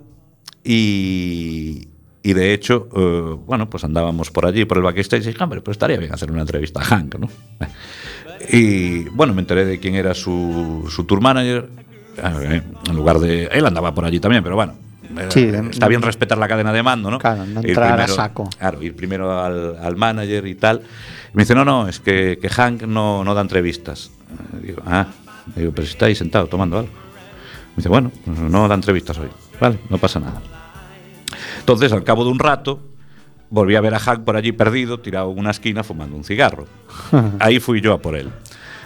y, 0.62 1.88
y 2.22 2.32
de 2.32 2.54
hecho, 2.54 2.88
uh, 2.92 3.36
bueno, 3.44 3.68
pues 3.68 3.84
andábamos 3.84 4.30
por 4.30 4.46
allí, 4.46 4.64
por 4.64 4.78
el 4.78 4.84
backstage, 4.84 5.24
y 5.24 5.26
dije, 5.28 5.42
hombre, 5.42 5.60
pues 5.60 5.74
estaría 5.74 5.96
bien 5.96 6.12
hacer 6.12 6.30
una 6.30 6.42
entrevista 6.42 6.80
a 6.80 6.84
Hank, 6.84 7.16
¿no? 7.16 7.28
Y 8.52 9.04
bueno, 9.04 9.32
me 9.32 9.40
enteré 9.40 9.64
de 9.64 9.80
quién 9.80 9.94
era 9.94 10.12
su, 10.12 10.86
su 10.90 11.04
tour 11.04 11.22
manager 11.22 11.70
en 12.16 12.96
lugar 12.96 13.18
de. 13.18 13.46
Él 13.46 13.66
andaba 13.66 13.94
por 13.94 14.04
allí 14.04 14.20
también, 14.20 14.42
pero 14.42 14.56
bueno. 14.56 14.74
Sí, 15.28 15.50
está 15.70 15.86
bien 15.86 16.02
respetar 16.02 16.38
la 16.38 16.48
cadena 16.48 16.72
de 16.72 16.82
mando, 16.82 17.10
¿no? 17.10 17.18
Claro, 17.18 17.44
no 17.46 17.60
entrar 17.60 17.94
primero, 17.94 18.12
a 18.12 18.16
saco. 18.16 18.50
Claro, 18.58 18.82
ir 18.82 18.96
primero 18.96 19.40
al, 19.40 19.76
al, 19.76 19.96
manager 19.96 20.46
y 20.46 20.54
tal. 20.54 20.82
Me 21.34 21.42
dice, 21.42 21.54
no, 21.54 21.64
no, 21.64 21.88
es 21.88 22.00
que, 22.00 22.38
que 22.40 22.48
Hank 22.48 22.82
no, 22.82 23.22
no 23.22 23.34
da 23.34 23.42
entrevistas. 23.42 24.10
Digo, 24.60 24.82
ah, 24.86 25.06
digo, 25.54 25.72
pero 25.72 25.86
si 25.86 25.92
está 25.92 26.06
ahí 26.06 26.14
sentado 26.14 26.46
tomando 26.46 26.78
algo. 26.78 26.90
Me 26.90 27.76
dice, 27.76 27.88
bueno, 27.88 28.10
no 28.26 28.66
da 28.66 28.74
entrevistas 28.74 29.18
hoy. 29.18 29.28
Vale, 29.60 29.78
no 29.88 29.98
pasa 29.98 30.20
nada. 30.20 30.40
Entonces, 31.60 31.92
al 31.92 32.04
cabo 32.04 32.24
de 32.24 32.30
un 32.30 32.38
rato, 32.38 32.80
volví 33.50 33.76
a 33.76 33.80
ver 33.80 33.94
a 33.94 33.98
Hank 33.98 34.24
por 34.24 34.36
allí 34.36 34.52
perdido, 34.52 35.00
tirado 35.00 35.30
en 35.32 35.38
una 35.38 35.50
esquina 35.50 35.82
fumando 35.82 36.16
un 36.16 36.24
cigarro. 36.24 36.66
ahí 37.38 37.60
fui 37.60 37.80
yo 37.80 37.92
a 37.92 37.98
por 37.98 38.16
él. 38.16 38.30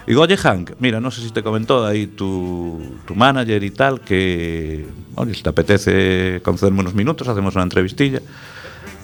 Digo, 0.08 0.22
oye 0.22 0.38
Hank, 0.38 0.70
mira, 0.78 1.00
no 1.00 1.10
sé 1.10 1.20
si 1.20 1.30
te 1.30 1.42
comentó 1.42 1.84
ahí 1.84 2.06
tu, 2.06 2.80
tu 3.06 3.14
manager 3.14 3.62
y 3.62 3.70
tal, 3.70 4.00
que, 4.00 4.86
oye, 5.14 5.34
si 5.34 5.42
te 5.42 5.50
apetece 5.50 6.40
concederme 6.42 6.80
unos 6.80 6.94
minutos, 6.94 7.28
hacemos 7.28 7.54
una 7.54 7.64
entrevistilla. 7.64 8.22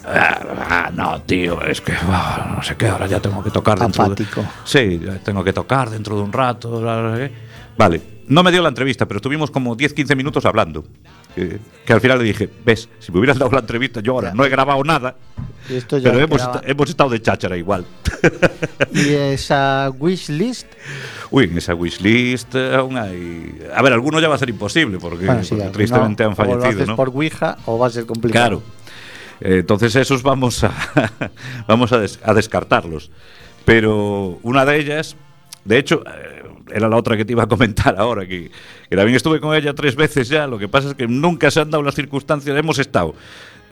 Ah, 0.03 0.89
no, 0.91 1.21
tío, 1.21 1.61
es 1.61 1.79
que 1.81 1.93
no 1.93 2.63
sé 2.63 2.75
qué, 2.75 2.87
ahora 2.87 3.05
ya 3.05 3.19
tengo 3.19 3.43
que 3.43 3.51
tocar 3.51 3.77
dentro 3.77 4.03
Apático. 4.03 4.41
de, 4.41 4.47
Sí, 4.63 4.99
tengo 5.23 5.43
que 5.43 5.53
tocar 5.53 5.91
dentro 5.91 6.15
de 6.15 6.23
un 6.23 6.33
rato. 6.33 6.81
Vale, 7.77 8.01
no 8.27 8.41
me 8.41 8.51
dio 8.51 8.63
la 8.63 8.69
entrevista, 8.69 9.05
pero 9.05 9.19
estuvimos 9.19 9.51
como 9.51 9.77
10-15 9.77 10.15
minutos 10.15 10.43
hablando. 10.43 10.85
Que, 11.35 11.59
que, 11.85 11.93
al 11.93 11.99
final 11.99 12.19
le 12.19 12.23
dije, 12.23 12.49
ves, 12.65 12.87
si 12.99 13.11
me 13.11 13.19
hubieras 13.19 13.37
dado 13.37 13.51
la 13.51 13.59
entrevista, 13.59 13.99
yo 13.99 14.13
ahora 14.13 14.29
ya. 14.29 14.35
no 14.35 14.45
he 14.45 14.49
grabado 14.49 14.81
nada, 14.85 15.15
pero 15.67 16.19
hemos, 16.19 16.41
est 16.41 16.69
hemos, 16.69 16.89
estado 16.89 17.09
de 17.09 17.21
cháchara 17.21 17.57
igual. 17.57 17.85
¿Y 18.93 19.09
esa 19.09 19.91
wish 19.99 20.29
list? 20.29 20.67
Uy, 21.31 21.45
en 21.45 21.57
esa 21.57 21.75
wish 21.75 21.99
list 21.99 22.55
aún 22.55 22.97
hay... 22.97 23.61
A 23.75 23.81
ver, 23.81 23.93
alguno 23.93 24.19
ya 24.21 24.29
va 24.29 24.35
a 24.35 24.37
ser 24.37 24.49
imposible, 24.49 24.97
porque, 24.97 25.25
bueno, 25.25 25.43
sí, 25.43 25.55
porque 25.55 25.71
tristemente 25.71 26.23
no, 26.23 26.29
han 26.29 26.35
fallecido. 26.35 26.61
O 26.61 26.63
lo 26.63 26.69
haces 26.69 26.87
¿no? 26.87 26.95
por 26.95 27.09
Ouija 27.09 27.57
o 27.65 27.77
va 27.77 27.87
a 27.87 27.89
ser 27.89 28.05
complicado. 28.05 28.61
Claro. 28.61 28.63
Eh, 29.41 29.59
entonces 29.59 29.95
esos 29.95 30.23
vamos 30.23 30.63
a, 30.63 30.71
vamos 31.67 31.91
a, 31.91 31.99
des 31.99 32.19
a 32.23 32.33
descartarlos. 32.33 33.11
Pero 33.65 34.39
una 34.43 34.65
de 34.65 34.79
ellas, 34.79 35.15
de 35.65 35.79
hecho... 35.79 36.03
Eh, 36.05 36.43
era 36.71 36.89
la 36.89 36.97
otra 36.97 37.15
que 37.15 37.25
te 37.25 37.33
iba 37.33 37.43
a 37.43 37.47
comentar 37.47 37.95
ahora, 37.97 38.25
que, 38.25 38.51
que, 38.89 38.95
también 38.95 39.15
estuve 39.15 39.39
con 39.39 39.55
ella 39.55 39.73
tres 39.73 39.95
veces 39.95 40.29
ya, 40.29 40.47
lo 40.47 40.57
que 40.57 40.67
pasa 40.67 40.89
es 40.89 40.95
que 40.95 41.07
nunca 41.07 41.51
se 41.51 41.59
han 41.59 41.71
dado 41.71 41.83
las 41.83 41.95
circunstancias, 41.95 42.57
hemos 42.57 42.79
estado 42.79 43.15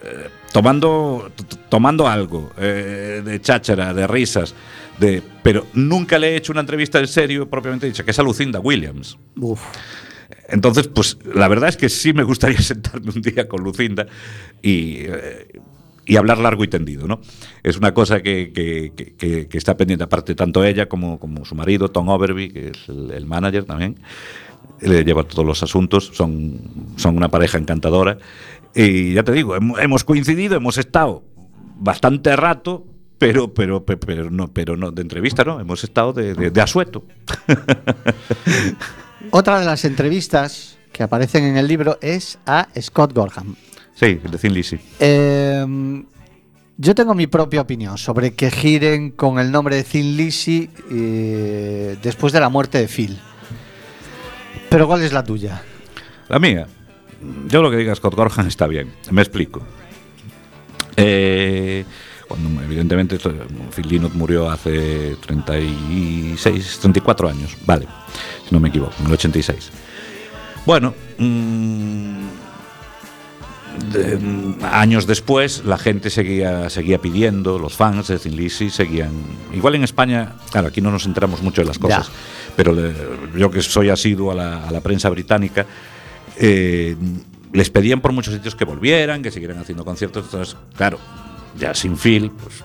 eh, 0.02 0.28
tomando, 0.52 1.30
tomando 1.68 2.06
algo 2.06 2.52
eh, 2.58 3.22
de 3.24 3.40
cháchara, 3.40 3.94
de 3.94 4.06
risas, 4.06 4.54
de, 4.98 5.22
pero 5.42 5.66
nunca 5.72 6.18
le 6.18 6.30
he 6.32 6.36
hecho 6.36 6.52
una 6.52 6.60
entrevista 6.60 7.00
en 7.00 7.08
serio 7.08 7.48
propiamente 7.48 7.86
dicha, 7.86 8.04
que 8.04 8.10
es 8.10 8.18
a 8.18 8.22
Lucinda 8.22 8.60
Williams. 8.60 9.16
Uf. 9.36 9.60
Entonces, 10.48 10.88
pues 10.88 11.18
la 11.34 11.48
verdad 11.48 11.70
es 11.70 11.76
que 11.76 11.88
sí 11.88 12.12
me 12.12 12.22
gustaría 12.22 12.58
sentarme 12.60 13.12
un 13.14 13.22
día 13.22 13.48
con 13.48 13.62
Lucinda 13.62 14.06
y... 14.62 15.04
Eh, 15.06 15.60
y 16.06 16.16
hablar 16.16 16.36
largo 16.36 16.62
y 16.64 16.68
tendido, 16.68 17.06
¿no? 17.06 17.20
Es 17.62 17.78
una 17.78 17.94
cosa 17.94 18.22
que, 18.22 18.52
que, 18.52 18.92
que, 19.16 19.48
que 19.48 19.58
está 19.58 19.74
pendiente, 19.78 20.04
aparte 20.04 20.34
tanto 20.34 20.62
ella 20.62 20.86
como, 20.86 21.18
como, 21.18 21.46
su 21.46 21.54
marido, 21.54 21.88
Tom 21.88 22.10
Overby, 22.10 22.50
que 22.50 22.68
es 22.68 22.88
el, 22.90 23.10
el 23.10 23.24
manager 23.24 23.64
también, 23.64 23.96
le 24.80 25.04
lleva 25.04 25.24
todos 25.24 25.44
los 25.44 25.62
asuntos, 25.62 26.10
son, 26.12 26.60
son 26.96 27.16
una 27.16 27.28
pareja 27.28 27.58
encantadora. 27.58 28.18
Y 28.74 29.14
ya 29.14 29.22
te 29.22 29.32
digo, 29.32 29.56
hemos 29.56 30.04
coincidido, 30.04 30.56
hemos 30.56 30.78
estado 30.78 31.22
bastante 31.76 32.34
rato, 32.36 32.84
pero, 33.18 33.54
pero, 33.54 33.84
pero, 33.84 34.00
pero, 34.00 34.30
no, 34.30 34.48
pero 34.52 34.76
no 34.76 34.90
de 34.90 35.02
entrevista, 35.02 35.44
¿no? 35.44 35.60
Hemos 35.60 35.84
estado 35.84 36.12
de, 36.12 36.34
de, 36.34 36.50
de 36.50 36.60
asueto. 36.60 37.04
Otra 39.30 39.60
de 39.60 39.66
las 39.66 39.84
entrevistas 39.84 40.78
que 40.92 41.02
aparecen 41.02 41.44
en 41.44 41.56
el 41.56 41.66
libro 41.66 41.98
es 42.00 42.38
a 42.46 42.68
Scott 42.80 43.12
Gorham. 43.14 43.56
Sí, 43.94 44.20
el 44.24 44.30
de 44.30 44.38
Thin 44.38 44.52
Lizzy. 44.52 44.78
Eh, 44.98 46.04
yo 46.76 46.94
tengo 46.94 47.14
mi 47.14 47.28
propia 47.28 47.60
opinión 47.60 47.96
sobre 47.98 48.34
que 48.34 48.50
giren 48.50 49.12
con 49.12 49.38
el 49.38 49.52
nombre 49.52 49.76
de 49.76 49.84
Thin 49.84 50.16
Lizzy 50.16 50.68
eh, 50.90 51.96
después 52.02 52.32
de 52.32 52.40
la 52.40 52.48
muerte 52.48 52.78
de 52.78 52.88
Phil. 52.88 53.18
Pero 54.74 54.88
¿cuál 54.88 55.02
es 55.02 55.12
la 55.12 55.22
tuya? 55.22 55.62
La 56.28 56.40
mía. 56.40 56.66
Yo 57.46 57.62
lo 57.62 57.70
que 57.70 57.76
diga 57.76 57.94
Scott 57.94 58.16
Gorham 58.16 58.48
está 58.48 58.66
bien. 58.66 58.92
Me 59.12 59.22
explico. 59.22 59.62
Eh, 60.96 61.84
cuando 62.26 62.60
evidentemente 62.60 63.16
Phil 63.16 63.88
Lynott 63.88 64.14
murió 64.14 64.50
hace 64.50 65.14
36, 65.24 66.78
34 66.82 67.28
años. 67.28 67.56
Vale, 67.64 67.86
si 68.48 68.52
no 68.52 68.58
me 68.58 68.70
equivoco, 68.70 68.94
en 68.98 69.06
el 69.06 69.12
86. 69.12 69.70
Bueno, 70.66 70.92
mmm, 71.18 72.26
de- 73.92 74.16
mm, 74.16 74.56
años 74.64 75.06
después 75.06 75.64
la 75.64 75.78
gente 75.78 76.10
seguía, 76.10 76.68
seguía 76.70 76.98
pidiendo, 77.00 77.58
los 77.58 77.74
fans 77.74 78.08
de 78.08 78.18
Thin 78.18 78.36
Lizzy 78.36 78.70
seguían. 78.70 79.12
Igual 79.52 79.74
en 79.76 79.84
España, 79.84 80.34
claro, 80.50 80.68
aquí 80.68 80.80
no 80.80 80.90
nos 80.90 81.06
enteramos 81.06 81.42
mucho 81.42 81.60
de 81.62 81.66
las 81.68 81.78
cosas, 81.78 82.06
Ya. 82.06 82.12
pero 82.56 82.72
le- 82.72 82.92
yo 83.36 83.50
que 83.50 83.62
soy 83.62 83.90
asiduo 83.90 84.30
a 84.32 84.34
la, 84.34 84.66
a 84.68 84.70
la 84.70 84.80
prensa 84.80 85.08
británica, 85.10 85.66
eh, 86.38 86.96
les 87.52 87.70
pedían 87.70 88.00
por 88.00 88.12
muchos 88.12 88.34
sitios 88.34 88.54
que 88.54 88.64
volvieran, 88.64 89.22
que 89.22 89.30
siguieran 89.30 89.58
haciendo 89.58 89.84
conciertos. 89.84 90.24
Entonces, 90.24 90.56
claro, 90.76 90.98
ya 91.58 91.74
sin 91.74 91.96
Phil, 91.96 92.30
pues 92.30 92.64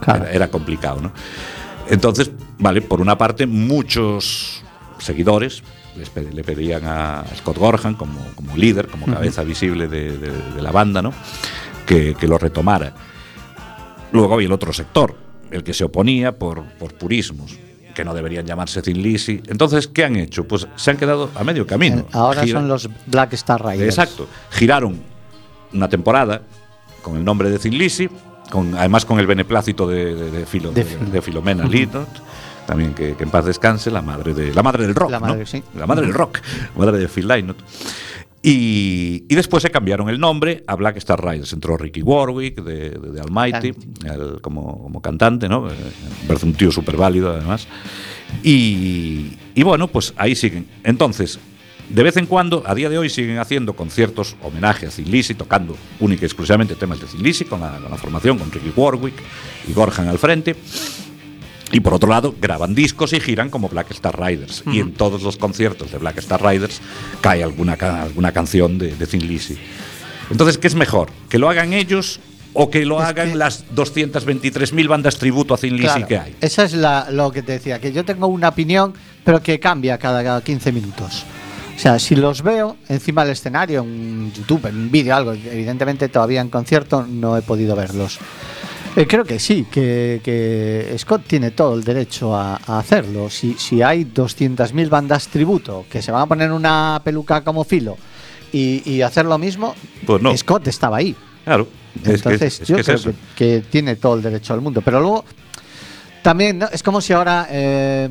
Claro. 0.00 0.24
era, 0.24 0.32
era 0.32 0.48
complicado, 0.50 1.00
¿no? 1.00 1.12
Entonces, 1.88 2.30
vale, 2.58 2.82
por 2.82 3.00
una 3.00 3.16
parte, 3.16 3.46
muchos 3.46 4.62
seguidores 4.98 5.62
les 5.96 6.34
le 6.34 6.44
pedían 6.44 6.82
a 6.84 7.24
Scott 7.36 7.58
Gorham 7.58 7.94
como, 7.94 8.18
como 8.34 8.56
líder, 8.56 8.88
como 8.88 9.06
cabeza 9.06 9.42
visible 9.42 9.88
de, 9.88 10.16
de- 10.18 10.52
de 10.54 10.62
la 10.62 10.70
banda, 10.72 11.00
¿no? 11.02 11.12
Que, 11.86 12.14
que 12.14 12.26
lo 12.28 12.38
retomara. 12.38 12.92
Luego 14.12 14.34
había 14.34 14.46
el 14.46 14.52
otro 14.52 14.72
sector, 14.72 15.14
el 15.50 15.62
que 15.64 15.74
se 15.74 15.84
oponía 15.84 16.36
por, 16.36 16.62
por 16.78 16.94
purismos, 16.94 17.56
que 17.94 18.04
no 18.04 18.14
deberían 18.14 18.46
llamarse 18.46 18.82
Thin 18.82 19.02
Lizzy. 19.02 19.42
Entonces, 19.46 19.88
¿qué 19.88 20.04
han 20.04 20.16
hecho? 20.16 20.46
Pues 20.46 20.66
se 20.76 20.90
han 20.90 20.96
quedado 20.96 21.30
a 21.34 21.44
medio 21.44 21.66
camino. 21.66 22.06
Ahora 22.12 22.42
Gira- 22.44 22.58
son 22.58 22.68
los 22.68 22.88
Black 23.06 23.32
Star 23.34 23.64
Riders. 23.64 23.82
Exacto. 23.98 24.28
Giraron 24.50 25.00
una 25.72 25.88
temporada 25.88 26.42
con 27.02 27.16
el 27.16 27.24
nombre 27.24 27.50
de 27.50 27.58
Thin 27.58 27.76
Lizzy, 27.76 28.08
con, 28.50 28.74
además 28.76 29.04
con 29.04 29.18
el 29.18 29.26
beneplácito 29.26 29.86
de, 29.88 30.14
de- 30.14 30.30
de 30.30 30.46
Filo- 30.46 30.72
De 30.72 30.84
de- 30.84 30.90
Filo. 30.90 31.10
de 31.10 31.22
Filomena 31.22 31.64
Linot, 31.64 32.08
también 32.66 32.94
que, 32.94 33.14
que 33.16 33.24
en 33.24 33.30
paz 33.30 33.44
descanse, 33.44 33.90
la 33.90 34.02
madre, 34.02 34.34
de, 34.34 34.52
la 34.54 34.62
madre 34.62 34.86
del 34.86 34.94
rock. 34.94 35.10
La 35.10 35.20
¿no? 35.20 35.26
madre, 35.26 35.46
sí. 35.46 35.62
La 35.76 35.86
madre 35.86 36.06
del 36.06 36.14
rock, 36.14 36.40
la 36.76 36.84
madre 36.84 36.98
de 36.98 37.08
Phil 37.08 37.26
Lynott. 37.28 37.56
Y, 38.42 39.24
y 39.28 39.34
después 39.34 39.62
se 39.62 39.70
cambiaron 39.70 40.08
el 40.08 40.20
nombre 40.20 40.62
a 40.68 40.76
Black 40.76 40.96
Star 40.98 41.24
Riders. 41.24 41.52
Entró 41.52 41.76
Ricky 41.76 42.02
Warwick 42.02 42.62
de, 42.62 42.90
de- 42.90 43.10
de 43.12 43.20
Almighty 43.20 43.72
el- 44.04 44.40
como, 44.40 44.82
como 44.84 45.00
cantante, 45.02 45.48
¿no? 45.48 45.66
Parece 46.28 46.46
un 46.46 46.52
tío 46.54 46.70
súper 46.70 46.96
válido 46.96 47.32
además. 47.32 47.66
Y, 48.44 49.32
y 49.54 49.62
bueno, 49.64 49.88
pues 49.88 50.14
ahí 50.16 50.36
siguen. 50.36 50.66
Entonces, 50.84 51.40
de 51.88 52.02
vez 52.04 52.16
en 52.18 52.26
cuando, 52.26 52.62
a 52.66 52.74
día 52.74 52.88
de 52.88 52.98
hoy, 52.98 53.08
siguen 53.08 53.38
haciendo 53.38 53.74
conciertos, 53.74 54.36
homenaje 54.42 54.86
a 54.86 54.90
Thin 54.90 55.10
Lizzy, 55.10 55.34
tocando 55.34 55.76
única 55.98 56.22
y 56.22 56.26
exclusivamente 56.26 56.74
temas 56.76 57.00
de 57.00 57.06
Thin 57.06 57.22
Lizzy, 57.22 57.46
con 57.46 57.60
la, 57.60 57.78
con 57.78 57.90
la 57.90 57.96
formación, 57.96 58.38
con 58.38 58.50
Ricky 58.52 58.72
Warwick 58.76 59.14
y 59.68 59.72
Gorham 59.72 60.08
al 60.08 60.18
frente. 60.18 60.54
Y 61.72 61.80
por 61.80 61.94
otro 61.94 62.08
lado, 62.08 62.34
graban 62.40 62.74
discos 62.74 63.12
y 63.12 63.20
giran 63.20 63.50
como 63.50 63.68
Black 63.68 63.90
Star 63.90 64.18
Riders. 64.20 64.62
Y 64.70 64.80
en 64.80 64.92
todos 64.92 65.22
los 65.22 65.36
conciertos 65.36 65.90
de 65.90 65.98
Black 65.98 66.18
Star 66.18 66.42
Riders 66.44 66.80
cae 67.20 67.42
alguna, 67.42 67.76
ca- 67.76 68.02
alguna 68.02 68.32
canción 68.32 68.78
de, 68.78 68.94
de 68.94 69.06
Thin 69.06 69.26
Lizzy. 69.26 69.56
Entonces, 70.30 70.58
¿qué 70.58 70.68
es 70.68 70.74
mejor? 70.76 71.08
¿Que 71.28 71.38
lo 71.38 71.48
hagan 71.50 71.72
ellos 71.72 72.20
o 72.52 72.70
que 72.70 72.86
lo 72.86 72.98
Es 73.00 73.06
hagan 73.08 73.30
que- 73.30 73.34
las 73.36 73.64
223.000 73.74 74.88
bandas 74.88 75.18
tributo 75.18 75.54
a 75.54 75.58
Thin 75.58 75.74
Lizzy 75.76 75.86
Claro, 75.88 76.06
que 76.06 76.18
hay? 76.18 76.36
Esa 76.40 76.62
es 76.64 76.72
la- 76.72 77.10
lo 77.10 77.30
que 77.32 77.42
te 77.42 77.52
decía, 77.52 77.80
que 77.80 77.92
yo 77.92 78.04
tengo 78.04 78.26
una 78.28 78.48
opinión, 78.48 78.94
pero 79.24 79.42
que 79.42 79.58
cambia 79.58 79.98
cada, 79.98 80.22
cada 80.22 80.42
15 80.42 80.70
minutos. 80.72 81.24
O 81.76 81.78
sea, 81.78 81.98
si 81.98 82.16
los 82.16 82.42
veo 82.42 82.76
encima 82.88 83.22
del 83.24 83.32
escenario, 83.32 83.82
en 83.82 84.32
YouTube, 84.32 84.66
en 84.66 84.76
un 84.76 84.90
vídeo, 84.90 85.14
algo, 85.14 85.32
evidentemente 85.34 86.08
todavía 86.08 86.40
en 86.40 86.48
concierto 86.48 87.04
no 87.06 87.36
he 87.36 87.42
podido 87.42 87.76
verlos. 87.76 88.18
Eh, 88.96 89.06
creo 89.06 89.24
que 89.24 89.38
sí, 89.38 89.66
que, 89.70 90.20
que 90.24 90.94
Scott 90.98 91.22
tiene 91.26 91.50
todo 91.50 91.74
el 91.74 91.84
derecho 91.84 92.34
a, 92.34 92.58
a 92.66 92.78
hacerlo. 92.78 93.28
Si, 93.30 93.54
si 93.54 93.82
hay 93.82 94.04
200.000 94.06 94.88
bandas 94.88 95.28
tributo 95.28 95.84
que 95.90 96.00
se 96.00 96.10
van 96.10 96.22
a 96.22 96.26
poner 96.26 96.50
una 96.50 97.00
peluca 97.04 97.44
como 97.44 97.62
filo 97.64 97.96
y, 98.52 98.82
y 98.90 99.02
hacer 99.02 99.26
lo 99.26 99.36
mismo, 99.38 99.74
Pues 100.06 100.22
no. 100.22 100.34
Scott 100.36 100.66
estaba 100.68 100.96
ahí. 100.96 101.14
Claro. 101.44 101.68
es 101.96 102.02
que- 102.02 102.10
Entonces, 102.14 102.60
es 102.62 102.68
yo 102.68 102.76
que 102.76 102.82
creo 102.84 102.98
que, 103.02 103.12
que 103.36 103.62
tiene 103.70 103.96
todo 103.96 104.14
el 104.14 104.22
derecho 104.22 104.54
al 104.54 104.60
mundo. 104.62 104.80
Pero 104.80 105.00
luego, 105.00 105.24
también, 106.22 106.58
¿no? 106.58 106.66
es 106.72 106.82
como 106.82 107.00
si 107.00 107.12
ahora 107.12 107.46
eh, 107.50 108.08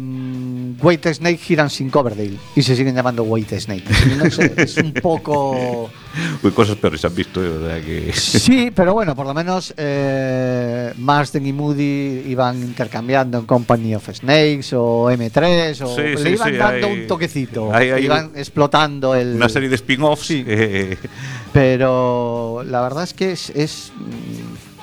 White 0.82 1.16
Snake 1.16 1.38
giran 1.38 1.70
sin 1.70 1.90
Coverdale 1.90 2.38
y 2.56 2.62
se 2.62 2.76
siguen 2.76 2.96
llamando 2.96 3.24
White 3.24 3.60
Snake. 3.60 3.84
No 4.18 4.30
sé, 4.32 4.54
es 4.58 4.78
un 4.78 4.94
poco. 4.94 5.90
Uy, 6.44 6.52
cosas 6.52 6.76
peores 6.78 7.04
han 7.06 7.14
visto, 7.16 7.44
eh, 7.44 7.50
o 7.50 7.68
sea 7.68 7.82
que... 7.82 8.12
Sí, 8.16 8.72
pero 8.74 8.94
bueno, 8.94 9.16
por 9.16 9.26
lo 9.26 9.34
menos 9.34 9.74
eh, 9.78 10.94
Marsden 10.98 11.46
y 11.46 11.54
Moody 11.54 12.24
iban 12.28 12.62
intercambiando 12.62 13.38
en 13.40 13.46
Company 13.46 13.96
of 13.96 14.08
Snakes 14.14 14.74
o 14.74 15.12
M3 15.12 15.82
o 15.82 15.96
Sí, 15.96 16.02
le 16.02 16.18
sí, 16.18 16.30
iban 16.30 16.50
sí, 16.52 16.56
dando 16.58 16.88
hay- 16.88 16.94
un 17.02 17.08
toquecito, 17.08 17.74
hay- 17.74 17.90
hay 17.92 18.06
iban 18.06 18.32
explotando 18.36 19.16
el. 19.16 19.36
Una 19.36 19.50
serie 19.50 19.70
de 19.70 19.76
spin-offs. 19.76 20.26
Sí. 20.28 20.44
eh, 20.48 20.98
Pero 21.54 22.64
la 22.68 22.82
verdad 22.82 23.04
es 23.04 23.14
que 23.14 23.32
es. 23.32 23.50
es, 23.52 23.92
mm, 23.96 24.76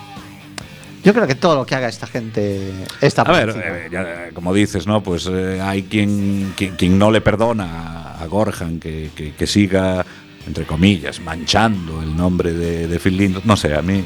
yo 1.05 1.13
creo 1.13 1.27
que 1.27 1.35
todo 1.35 1.57
lo 1.57 1.67
que 1.67 1.75
haga 1.75 1.89
esta 1.89 2.07
gente 2.07 2.71
está 3.01 3.23
A 3.23 3.33
ver, 3.33 3.51
eh, 3.57 3.89
ya, 3.91 4.31
como 4.35 4.55
dices, 4.55 4.87
¿no? 4.87 5.03
Pues 5.03 5.29
eh, 5.31 5.61
hay 5.61 5.83
quien, 5.83 6.55
quien, 6.57 6.77
quien 6.77 6.97
no 6.99 7.11
le 7.11 7.21
perdona 7.21 8.13
a 8.21 8.27
Gorham 8.27 8.79
que, 8.79 9.11
que- 9.15 9.33
que 9.35 9.47
siga, 9.49 10.07
entre 10.47 10.65
comillas, 10.65 11.21
manchando 11.21 12.03
el 12.03 12.17
nombre 12.17 12.53
de, 12.53 12.87
de 12.89 12.99
Phil 12.99 13.17
Lynott. 13.17 13.45
No 13.45 13.57
sé, 13.57 13.75
a 13.75 13.83
mí, 13.83 14.05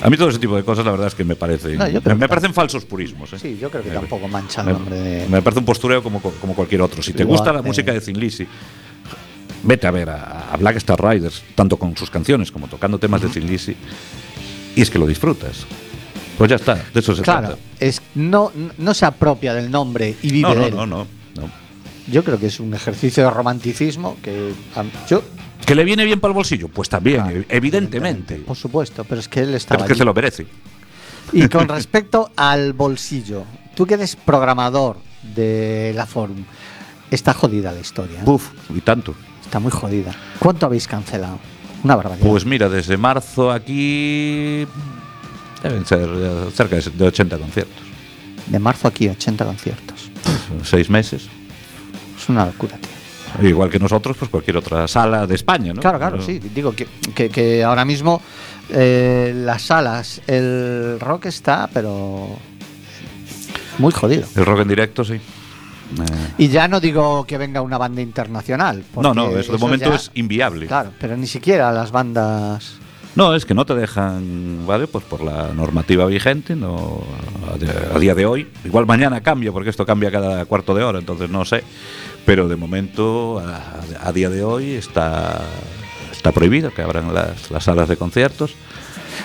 a 0.00 0.08
mí 0.10 0.16
todo 0.16 0.28
ese 0.28 0.38
tipo 0.38 0.56
de 0.56 0.62
cosas, 0.64 0.84
la 0.84 0.90
verdad 0.92 1.08
es 1.08 1.14
que 1.14 1.24
me 1.24 1.34
parecen, 1.36 1.76
No, 1.78 2.14
me, 2.16 2.28
parecen 2.28 2.54
falsos 2.54 2.84
purismos. 2.84 3.32
¿eh? 3.32 3.38
Sí, 3.40 3.58
yo 3.60 3.70
creo 3.70 3.82
que 3.82 3.88
Me- 3.90 3.94
tampoco 3.96 4.28
mancha 4.28 4.62
el 4.62 4.68
nombre 4.68 4.96
de. 4.98 5.28
me 5.28 5.42
parece 5.42 5.60
un 5.60 5.64
postureo 5.66 6.02
como, 6.02 6.20
como 6.20 6.54
cualquier 6.54 6.82
otro. 6.82 7.02
Si 7.02 7.12
te 7.12 7.24
gusta 7.24 7.52
la 7.52 7.60
eh. 7.60 7.62
música 7.62 7.92
de 7.92 8.00
Thin 8.00 8.18
Lizzy, 8.18 8.46
vete 9.64 9.86
a 9.86 9.90
ver 9.90 10.10
a, 10.10 10.52
a 10.52 10.56
Black 10.56 10.76
Star 10.76 11.00
Riders, 11.02 11.42
tanto 11.54 11.76
con 11.76 11.96
sus 11.96 12.10
canciones 12.10 12.50
como 12.50 12.68
tocando 12.68 12.98
temas 12.98 13.22
de 13.22 13.28
Thin 13.28 13.46
Lizzy, 13.46 13.76
y 14.76 14.80
es 14.82 14.90
que 14.90 14.98
lo 14.98 15.06
disfrutas. 15.06 15.66
Pues 16.38 16.48
ya 16.48 16.56
está, 16.56 16.74
de 16.94 17.00
eso 17.00 17.14
se 17.14 17.22
Claro, 17.22 17.48
trata. 17.48 17.62
es, 17.78 18.00
no, 18.14 18.50
no 18.78 18.94
se 18.94 19.04
apropia 19.04 19.52
del 19.54 19.70
nombre 19.70 20.16
y 20.22 20.30
vive 20.32 20.48
No, 20.48 20.54
de 20.54 20.60
no, 20.60 20.66
él. 20.66 20.74
no, 20.74 20.86
no, 20.86 21.06
no. 21.36 21.50
Yo 22.10 22.24
creo 22.24 22.38
que 22.40 22.46
es 22.46 22.58
un 22.58 22.74
ejercicio 22.74 23.22
de 23.22 23.30
romanticismo 23.30 24.16
que 24.22 24.52
yo 25.08 25.22
¿Que 25.66 25.74
le 25.74 25.84
viene 25.84 26.04
bien 26.04 26.20
para 26.20 26.30
el 26.32 26.34
bolsillo? 26.34 26.68
Pues 26.68 26.88
también, 26.88 27.22
Claro, 27.22 27.38
ev- 27.40 27.46
evidentemente. 27.48 28.36
por 28.36 28.56
supuesto, 28.56 29.04
pero 29.04 29.20
es 29.20 29.28
que 29.28 29.40
él 29.40 29.46
Pero 29.46 29.56
estaba 29.56 29.80
es 29.82 29.86
que 29.86 29.92
allí. 29.92 29.98
se 29.98 30.04
lo 30.04 30.14
merece. 30.14 30.46
Y 31.32 31.48
con 31.48 31.68
respecto 31.68 32.30
al 32.36 32.72
bolsillo, 32.72 33.44
tú 33.74 33.86
que 33.86 33.94
eres 33.94 34.16
programador 34.16 34.98
de 35.34 35.92
la 35.94 36.04
Forum, 36.06 36.44
está 37.10 37.32
jodida 37.32 37.72
la 37.72 37.80
historia. 37.80 38.20
¿eh? 38.20 38.24
Buf, 38.24 38.50
y 38.74 38.80
tanto. 38.80 39.14
Está 39.44 39.60
muy 39.60 39.70
jodida. 39.70 40.14
¿Cuánto 40.38 40.66
habéis 40.66 40.86
cancelado? 40.88 41.38
Una 41.84 41.96
barbaridad. 41.96 42.26
Pues 42.28 42.44
mira, 42.44 42.68
desde 42.68 42.96
marzo 42.96 43.50
aquí 43.50 44.66
deben 45.62 45.86
ser 45.86 46.08
eh, 46.12 46.48
cerca 46.54 46.76
de 46.76 47.06
80 47.06 47.38
conciertos. 47.38 47.82
de 48.46 48.58
marzo 48.58 48.88
aquí, 48.88 49.08
80 49.08 49.44
conciertos. 49.44 50.10
Seis 50.64 50.90
meses. 50.90 51.28
Es 52.20 52.28
una 52.28 52.46
locura, 52.46 52.76
tío. 52.76 52.90
Igual 53.40 53.70
que 53.70 53.78
nosotros, 53.78 54.16
pues 54.18 54.30
cualquier 54.30 54.56
otra 54.58 54.86
sala 54.88 55.26
de 55.26 55.34
España, 55.34 55.72
¿no? 55.72 55.80
Claro, 55.80 55.98
claro, 55.98 56.16
Pero- 56.18 56.26
sí. 56.26 56.38
Digo 56.54 56.72
que, 56.74 56.86
que- 57.14 57.30
que 57.30 57.62
ahora 57.64 57.84
mismo 57.84 58.20
eh, 58.70 59.32
las 59.34 59.62
salas, 59.62 60.20
el 60.26 60.98
rock 61.00 61.26
está, 61.26 61.68
pero 61.72 62.28
muy 63.78 63.92
jodido. 63.92 64.24
El 64.36 64.44
rock 64.46 64.60
en 64.60 64.68
directo, 64.68 65.04
sí. 65.04 65.14
Eh, 65.14 65.20
Y 66.38 66.48
ya 66.48 66.68
no 66.68 66.80
digo 66.80 67.24
que 67.26 67.36
venga 67.38 67.60
una 67.62 67.78
banda 67.78 68.00
internacional. 68.00 68.82
no, 68.96 69.12
no, 69.14 69.36
eso 69.36 69.52
de 69.52 69.58
momento 69.58 69.90
ya- 69.90 69.96
es 69.96 70.10
inviable. 70.14 70.66
Claro, 70.66 70.90
pero 71.00 71.16
ni 71.16 71.26
siquiera 71.26 71.70
las 71.72 71.90
bandas. 71.90 72.76
No, 73.14 73.34
es 73.34 73.44
que 73.44 73.52
no 73.52 73.66
te 73.66 73.74
dejan, 73.74 74.66
¿vale? 74.66 74.86
Pues 74.86 75.04
por 75.04 75.22
la 75.22 75.48
normativa 75.54 76.06
vigente, 76.06 76.56
no 76.56 77.02
a, 77.92 77.94
a 77.96 77.98
día 77.98 78.14
de 78.14 78.24
hoy. 78.24 78.48
Igual 78.64 78.86
mañana 78.86 79.20
cambia, 79.20 79.52
porque 79.52 79.68
esto 79.68 79.84
cambia 79.84 80.10
cada 80.10 80.46
cuarto 80.46 80.74
de 80.74 80.82
hora, 80.82 80.98
entonces 80.98 81.28
no 81.28 81.44
sé. 81.44 81.62
Pero 82.24 82.48
de 82.48 82.56
momento, 82.56 83.40
a, 83.40 84.08
a 84.08 84.12
día 84.12 84.30
de 84.30 84.44
hoy, 84.44 84.72
está, 84.74 85.40
está 86.12 86.32
prohibido 86.32 86.72
que 86.72 86.82
abran 86.82 87.12
las, 87.12 87.50
las 87.50 87.64
salas 87.64 87.88
de 87.88 87.96
conciertos. 87.96 88.54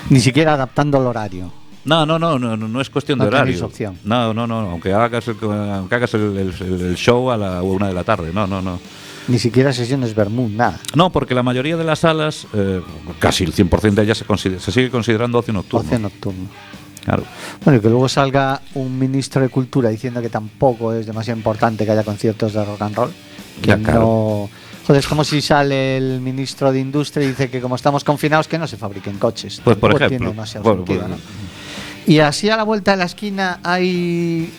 Ni 0.10 0.20
siquiera 0.20 0.54
adaptando 0.54 0.98
el 1.00 1.06
horario. 1.08 1.52
No, 1.86 2.06
no, 2.06 2.20
no, 2.20 2.38
no, 2.38 2.58
no 2.58 2.82
es 2.82 2.90
cuestión 2.90 3.18
No 3.20 3.26
de 3.26 3.30
horario. 3.30 3.66
opción. 3.66 3.98
No, 4.04 4.34
no, 4.34 4.46
no, 4.48 4.60
aunque 4.72 4.92
hagas 4.94 5.28
el, 5.30 5.38
aunque 5.42 5.96
hagas 5.96 6.14
el, 6.16 6.38
el- 6.38 6.82
el 6.82 6.96
show 6.96 7.32
a 7.32 7.38
la 7.38 7.62
una 7.62 7.88
de 7.88 7.94
la 7.94 8.04
tarde, 8.04 8.32
no, 8.34 8.46
no, 8.48 8.62
no. 8.62 8.80
Ni 9.30 9.40
siquiera 9.40 9.72
sesiones 9.74 10.16
Bermud, 10.16 10.50
nada. 10.52 10.80
No, 10.96 11.10
porque 11.12 11.34
la 11.36 11.44
mayoría 11.44 11.78
de 11.78 11.84
las 11.84 12.00
salas, 12.00 12.48
eh, 12.54 12.82
casi 13.20 13.44
el 13.44 13.54
100% 13.54 13.92
de 13.94 14.04
ellas 14.04 14.18
se, 14.38 14.60
se 14.60 14.72
sigue 14.72 14.90
considerando 14.90 15.38
ocio 15.38 15.54
nocturno. 15.54 15.86
Ocio 15.86 16.00
nocturno. 16.00 16.48
Claro. 17.08 17.24
Bueno, 17.64 17.80
y 17.80 17.82
que 17.82 17.88
luego 17.88 18.10
salga 18.10 18.60
un 18.74 19.00
ministro 19.00 19.42
de 19.42 19.48
Cultura 19.48 19.90
diciendo 19.90 20.22
que 20.22 20.28
tampoco 20.28 20.92
es 20.92 21.06
demasiado 21.06 21.38
importante 21.38 21.86
que 21.86 21.92
haya 21.92 22.04
conciertos 22.04 22.52
de 22.52 22.66
rock 22.66 22.82
and 22.82 22.96
roll. 22.98 23.12
Ya, 23.64 23.78
claro. 23.78 24.00
no. 24.02 24.50
Joder, 24.86 25.00
es 25.00 25.08
como 25.08 25.24
si 25.24 25.42
sale 25.42 25.96
el 25.96 26.20
ministro 26.20 26.70
de 26.74 26.82
Industria 26.82 27.24
y 27.24 27.30
dice 27.30 27.50
que 27.50 27.62
como 27.62 27.78
estamos 27.78 28.04
confinados 28.04 28.50
que 28.50 28.58
no 28.58 28.68
se 28.68 28.76
fabriquen 28.76 29.18
coches. 29.20 29.62
Pues 29.64 29.78
por 29.78 29.92
Tampoco 29.92 30.04
ejemplo. 30.04 30.18
Tiene 30.18 30.32
demasiado 30.32 30.76
sentido, 30.76 31.00
pues- 31.00 31.12
¿no? 31.12 31.18
Y 32.08 32.20
así 32.20 32.50
a 32.50 32.58
la 32.58 32.64
vuelta 32.64 32.92
de 32.92 32.98
la 32.98 33.06
esquina 33.06 33.62
hay 33.64 34.52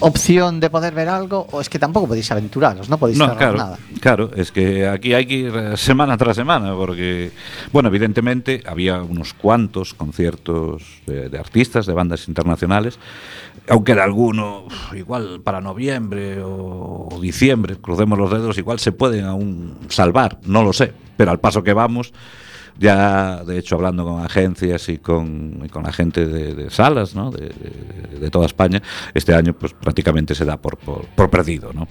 opción 0.00 0.60
de 0.60 0.70
poder 0.70 0.94
ver 0.94 1.08
algo 1.08 1.46
o 1.52 1.60
es 1.60 1.68
que 1.68 1.78
tampoco 1.78 2.06
podéis 2.08 2.30
aventuraros, 2.30 2.88
no 2.88 2.98
podéis 2.98 3.18
No, 3.18 3.24
cerrar 3.26 3.38
claro, 3.38 3.56
nada. 3.56 3.78
claro, 4.00 4.30
es 4.36 4.52
que 4.52 4.86
aquí 4.86 5.14
hay 5.14 5.26
que 5.26 5.34
ir 5.34 5.52
eh, 5.56 5.76
semana 5.76 6.16
tras 6.16 6.36
semana, 6.36 6.74
porque, 6.74 7.30
bueno, 7.72 7.88
evidentemente 7.88 8.62
había 8.66 9.02
unos 9.02 9.34
cuantos 9.34 9.94
conciertos 9.94 10.82
de, 11.06 11.28
de 11.28 11.38
artistas, 11.38 11.86
de 11.86 11.92
bandas 11.94 12.28
internacionales, 12.28 12.98
aunque 13.68 13.94
de 13.94 14.00
alguno, 14.02 14.64
igual 14.96 15.40
para 15.42 15.60
noviembre 15.60 16.40
o, 16.42 17.08
o 17.12 17.20
diciembre, 17.20 17.76
crucemos 17.76 18.18
los 18.18 18.30
dedos, 18.30 18.56
igual 18.58 18.78
se 18.78 18.92
pueden 18.92 19.24
aún 19.24 19.76
salvar, 19.88 20.38
no 20.44 20.62
lo 20.62 20.72
sé, 20.72 20.92
pero 21.16 21.30
al 21.30 21.40
paso 21.40 21.62
que 21.62 21.72
vamos, 21.72 22.12
ya 22.78 23.42
de 23.44 23.58
hecho 23.58 23.74
hablando 23.74 24.04
con 24.04 24.24
agencias 24.24 24.88
y 24.88 24.98
con, 24.98 25.68
con 25.70 25.82
la 25.82 25.92
gente 25.92 26.26
de, 26.26 26.70
salas 26.70 27.14
¿no? 27.14 27.30
de, 27.30 27.48
de- 27.48 28.18
de 28.18 28.30
toda 28.30 28.46
España, 28.46 28.82
este 29.14 29.34
año 29.34 29.52
pues 29.52 29.72
prácticamente 29.74 30.34
se 30.34 30.44
da 30.44 30.56
por, 30.56 30.76
por, 30.78 31.06
por 31.06 31.30
perdido. 31.30 31.72
¿no? 31.72 31.86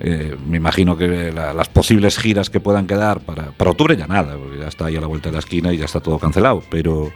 Eh, 0.00 0.36
me 0.46 0.56
imagino 0.58 0.96
que 0.96 1.32
la- 1.32 1.52
las 1.54 1.68
posibles 1.68 2.18
giras 2.18 2.50
que 2.50 2.60
puedan 2.60 2.86
quedar 2.86 3.20
para, 3.20 3.50
para 3.52 3.70
octubre 3.70 3.96
ya 3.96 4.06
nada, 4.06 4.36
porque 4.36 4.58
ya 4.58 4.68
está 4.68 4.86
ahí 4.86 4.96
a 4.96 5.00
la 5.00 5.06
vuelta 5.06 5.28
de 5.28 5.34
la 5.34 5.38
esquina 5.40 5.72
y 5.72 5.78
ya 5.78 5.84
está 5.86 6.00
todo 6.00 6.18
cancelado, 6.18 6.62
pero 6.70 7.10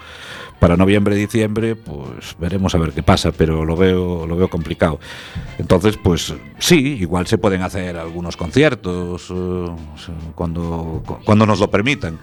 para 0.60 0.76
noviembre, 0.76 1.14
diciembre, 1.14 1.76
pues 1.76 2.34
veremos 2.40 2.74
a 2.74 2.78
ver 2.78 2.90
qué 2.92 3.02
pasa, 3.04 3.30
pero 3.30 3.64
lo 3.64 3.76
veo, 3.76 4.26
lo 4.26 4.34
veo 4.36 4.48
complicado. 4.50 4.98
Entonces, 5.56 5.96
pues 6.02 6.34
sí, 6.58 6.96
igual 7.00 7.28
se 7.28 7.38
pueden 7.38 7.62
hacer 7.62 7.96
algunos 7.96 8.36
conciertos 8.36 9.30
eh, 9.30 9.70
cuando, 10.34 11.02
cuando 11.24 11.46
nos 11.46 11.60
lo 11.60 11.70
permitan. 11.70 12.18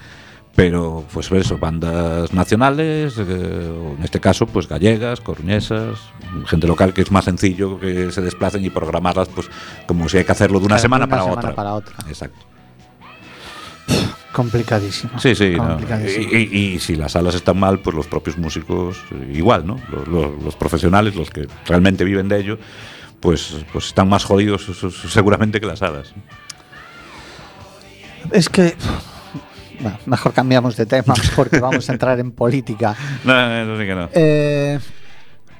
Pero, 0.56 1.04
pues 1.12 1.30
eso, 1.34 1.58
bandas 1.58 2.32
nacionales, 2.34 3.16
eh, 3.18 3.24
o 3.24 3.96
en 3.98 4.04
este 4.04 4.22
caso, 4.22 4.46
pues 4.48 4.70
gallegas, 4.70 5.20
coruñesas, 5.20 6.00
gente 6.46 6.66
local 6.66 6.94
que 6.94 7.02
es 7.02 7.12
más 7.12 7.26
sencillo 7.26 7.78
que 7.78 8.10
se 8.12 8.22
desplacen 8.22 8.64
y 8.64 8.70
programarlas, 8.70 9.28
pues 9.28 9.50
como 9.86 10.08
si 10.08 10.18
hay 10.18 10.24
que 10.24 10.32
hacerlo 10.32 10.60
de 10.60 10.66
una 10.68 10.76
Claro, 10.76 10.82
semana, 10.82 11.06
de 11.06 11.08
una 11.08 11.18
para, 11.18 11.24
semana 11.24 11.40
otra. 11.50 11.56
para 11.56 11.74
otra. 11.74 11.96
Exacto. 12.08 12.40
Complicadísimo. 14.32 15.20
Sí, 15.20 15.36
sí. 15.36 15.52
no. 15.58 15.68
Complicadísimo. 15.68 16.28
Y, 16.32 16.36
y- 16.52 16.58
y 16.76 16.80
si 16.80 16.96
las 16.96 17.14
salas 17.14 17.36
están 17.36 17.58
mal, 17.60 17.80
pues 17.80 17.96
los 17.96 18.08
propios 18.08 18.38
músicos, 18.38 18.98
eh, 19.12 19.34
igual, 19.34 19.66
¿no? 19.66 19.78
Los, 19.92 20.08
los- 20.08 20.44
los 20.44 20.56
profesionales, 20.56 21.16
los 21.16 21.30
que 21.30 21.48
realmente 21.66 22.04
viven 22.04 22.28
de 22.30 22.40
ello, 22.40 22.60
pues, 23.20 23.58
pues 23.72 23.88
están 23.88 24.08
más 24.10 24.24
jodidos 24.26 24.66
seguramente 25.12 25.60
que 25.60 25.66
las 25.66 25.80
salas. 25.80 26.14
Es 28.32 28.50
que 28.50 28.76
bueno, 29.80 29.98
mejor 30.06 30.34
cambiamos 30.34 30.76
de 30.76 30.86
tema 30.86 31.14
porque 31.36 31.60
vamos 31.60 31.90
a 31.90 31.94
entrar 31.94 32.20
en 32.20 32.32
política. 32.32 32.96
No, 33.24 33.66
no, 33.66 33.80
sí 33.80 33.86
que 33.86 33.96
no. 33.96 34.10
Eh, 34.14 34.80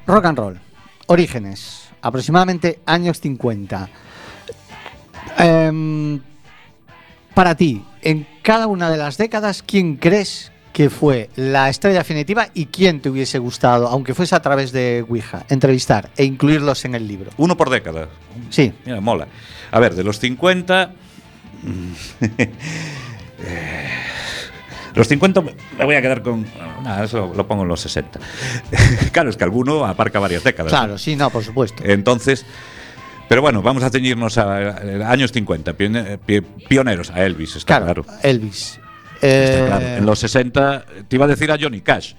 rock 0.06 0.24
and 0.26 0.38
roll. 0.38 0.58
Orígenes. 1.06 1.88
Aproximadamente 2.02 2.80
años 2.86 3.20
50. 3.20 3.88
Em, 5.38 6.20
para 7.34 7.54
ti, 7.54 7.84
en 8.02 8.26
cada 8.42 8.66
una 8.66 8.90
de 8.90 8.96
las 8.96 9.16
décadas, 9.16 9.62
¿quién 9.62 9.96
crees 9.96 10.52
que 10.72 10.90
fue 10.90 11.30
la 11.36 11.68
estrella 11.68 11.98
definitiva 11.98 12.48
y 12.54 12.66
quién 12.66 13.00
te 13.00 13.08
hubiese 13.08 13.38
gustado, 13.38 13.88
aunque 13.88 14.14
fuese 14.14 14.34
a 14.34 14.40
través 14.40 14.72
de 14.72 15.04
Ouija, 15.08 15.44
entrevistar 15.48 16.10
e 16.16 16.24
incluirlos 16.24 16.84
en 16.84 16.94
el 16.94 17.08
libro? 17.08 17.30
Uno 17.36 17.56
por 17.56 17.70
década. 17.70 18.08
Sí. 18.50 18.72
Mira, 18.84 19.00
mola. 19.00 19.26
A 19.70 19.80
ver, 19.80 19.94
de 19.94 20.04
los 20.04 20.18
50. 20.20 20.92
eh, 23.44 23.88
los 24.94 25.08
50 25.08 25.40
me 25.42 25.84
voy 25.84 25.94
a 25.94 26.02
quedar 26.02 26.22
con. 26.22 26.46
Nada, 26.82 27.04
eso 27.04 27.32
lo 27.36 27.46
pongo 27.46 27.62
en 27.62 27.68
los 27.68 27.80
60. 27.80 28.18
claro, 29.12 29.28
es 29.30 29.36
que 29.36 29.44
alguno 29.44 29.84
aparca 29.84 30.18
varias 30.18 30.42
décadas. 30.44 30.72
¿no? 30.72 30.78
Claro, 30.78 30.98
sí, 30.98 31.16
no, 31.16 31.30
por 31.30 31.44
supuesto. 31.44 31.82
Entonces. 31.84 32.44
Pero 33.28 33.42
bueno, 33.42 33.60
vamos 33.60 33.82
a 33.82 33.90
ceñirnos 33.90 34.38
a, 34.38 34.56
a 34.56 35.10
años 35.10 35.32
50, 35.32 35.72
pione- 35.76 36.16
pi- 36.24 36.42
pioneros, 36.42 37.10
a 37.10 37.24
Elvis, 37.24 37.56
está 37.56 37.80
claro, 37.80 38.04
claro. 38.04 38.20
Elvis. 38.22 38.78
Está 39.20 39.26
Eh, 39.26 39.64
claro. 39.66 39.86
En 39.86 40.06
los 40.06 40.18
60, 40.20 40.84
te 41.08 41.16
iba 41.16 41.24
a 41.24 41.28
decir 41.28 41.50
a 41.50 41.58
Johnny 41.60 41.80
Cash. 41.80 42.12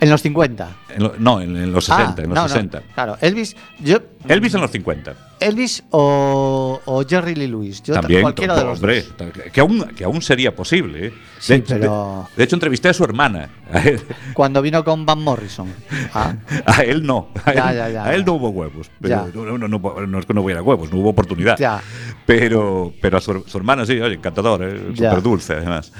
en 0.00 0.10
los 0.10 0.22
50. 0.22 0.68
En 0.94 1.02
lo- 1.02 1.14
no, 1.18 1.40
en, 1.40 1.56
en 1.56 1.72
los 1.72 1.86
60, 1.86 2.04
Ah, 2.06 2.22
en 2.22 2.28
los 2.28 2.36
no, 2.36 2.42
no, 2.42 2.48
60. 2.48 2.82
claro, 2.94 3.18
Elvis, 3.20 3.56
yo, 3.80 3.98
Elvis 4.28 4.54
en 4.54 4.60
los 4.60 4.70
50. 4.70 5.14
Elvis 5.44 5.84
o, 5.90 6.80
o 6.84 7.04
Jerry 7.06 7.34
Lee 7.34 7.46
Lewis. 7.48 7.82
Yo 7.82 7.94
También, 7.94 8.22
cualquiera 8.22 8.56
de 8.56 8.64
los 8.64 8.78
hombre, 8.78 9.02
dos. 9.16 9.32
que 9.52 9.60
aún, 9.60 9.80
que 9.96 10.04
aún 10.04 10.20
sería 10.22 10.54
posible. 10.54 11.06
¿eh? 11.08 11.12
Sí, 11.38 11.54
de, 11.54 11.60
pero- 11.62 12.26
de- 12.30 12.36
de 12.38 12.44
hecho, 12.44 12.56
entrevisté 12.56 12.88
a 12.88 12.94
su 12.94 13.04
hermana. 13.04 13.48
Cuando 14.34 14.62
vino 14.62 14.82
con 14.84 15.04
Van 15.06 15.20
Morrison. 15.22 15.68
Ah, 16.14 16.34
a 16.66 16.82
él 16.82 17.04
no. 17.04 17.28
A 17.44 17.50
él, 17.50 17.56
Ya, 17.56 17.72
ya, 17.72 17.88
ya, 17.90 18.04
a 18.04 18.14
él 18.14 18.20
ya. 18.20 18.26
no 18.26 18.32
hubo 18.34 18.48
huevos. 18.50 18.90
Pero 19.00 19.28
no, 19.34 19.58
no, 19.58 19.68
no, 19.68 20.06
no 20.06 20.18
es 20.18 20.26
que 20.26 20.34
no 20.34 20.42
hubiera 20.42 20.62
huevos, 20.62 20.92
no 20.92 20.98
hubo 21.00 21.10
oportunidad. 21.10 21.56
Ya. 21.58 21.80
Pero, 22.26 22.92
pero 23.02 23.18
a 23.18 23.20
su, 23.20 23.44
su 23.46 23.58
hermana 23.58 23.84
sí, 23.84 24.00
oye, 24.00 24.14
encantador, 24.14 24.62
¿eh? 24.64 24.80
Súper 24.94 25.22
dulce 25.22 25.52
además. 25.54 25.92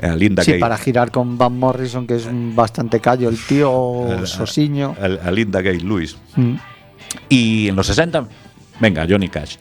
A 0.00 0.08
Linda 0.16 0.42
sí, 0.42 0.54
para 0.54 0.78
girar 0.78 1.10
con 1.10 1.36
Van 1.36 1.58
Morrison, 1.58 2.06
que 2.06 2.16
es 2.16 2.26
un 2.26 2.54
bastante 2.56 3.00
callo, 3.00 3.28
el 3.28 3.36
tío 3.38 4.10
A- 4.10 4.20
a- 4.22 4.26
Sosiño. 4.26 4.94
A, 5.00 5.28
a 5.28 5.30
Linda 5.30 5.60
Gay 5.60 5.80
Lewis. 5.80 6.16
Mm. 6.36 6.54
Y 7.28 7.68
en 7.68 7.76
los 7.76 7.86
60, 7.86 8.26
venga, 8.80 9.06
Johnny 9.08 9.28
Cash. 9.28 9.56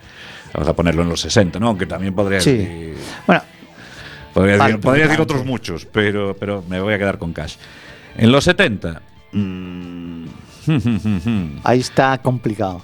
Vamos 0.53 0.69
a 0.69 0.73
ponerlo 0.73 1.03
en 1.03 1.09
los 1.09 1.21
60, 1.21 1.59
¿no? 1.59 1.67
Aunque 1.67 1.85
también 1.85 2.13
podría 2.15 2.39
Sí. 2.41 2.51
decir, 2.53 2.95
Bueno, 3.27 3.41
podría 4.33 4.57
decir, 4.57 4.79
podría 4.79 5.03
decir 5.03 5.17
perfectamente. 5.17 5.21
otros 5.21 5.45
muchos, 5.45 5.85
pero, 5.85 6.35
pero 6.39 6.63
me 6.67 6.79
voy 6.81 6.93
a 6.93 6.97
quedar 6.97 7.17
con 7.17 7.33
Cash. 7.33 7.55
En 8.17 8.31
los 8.31 8.43
70, 8.45 9.01
mm, 9.33 10.25
ahí 11.63 11.79
está 11.79 12.17
complicado. 12.19 12.81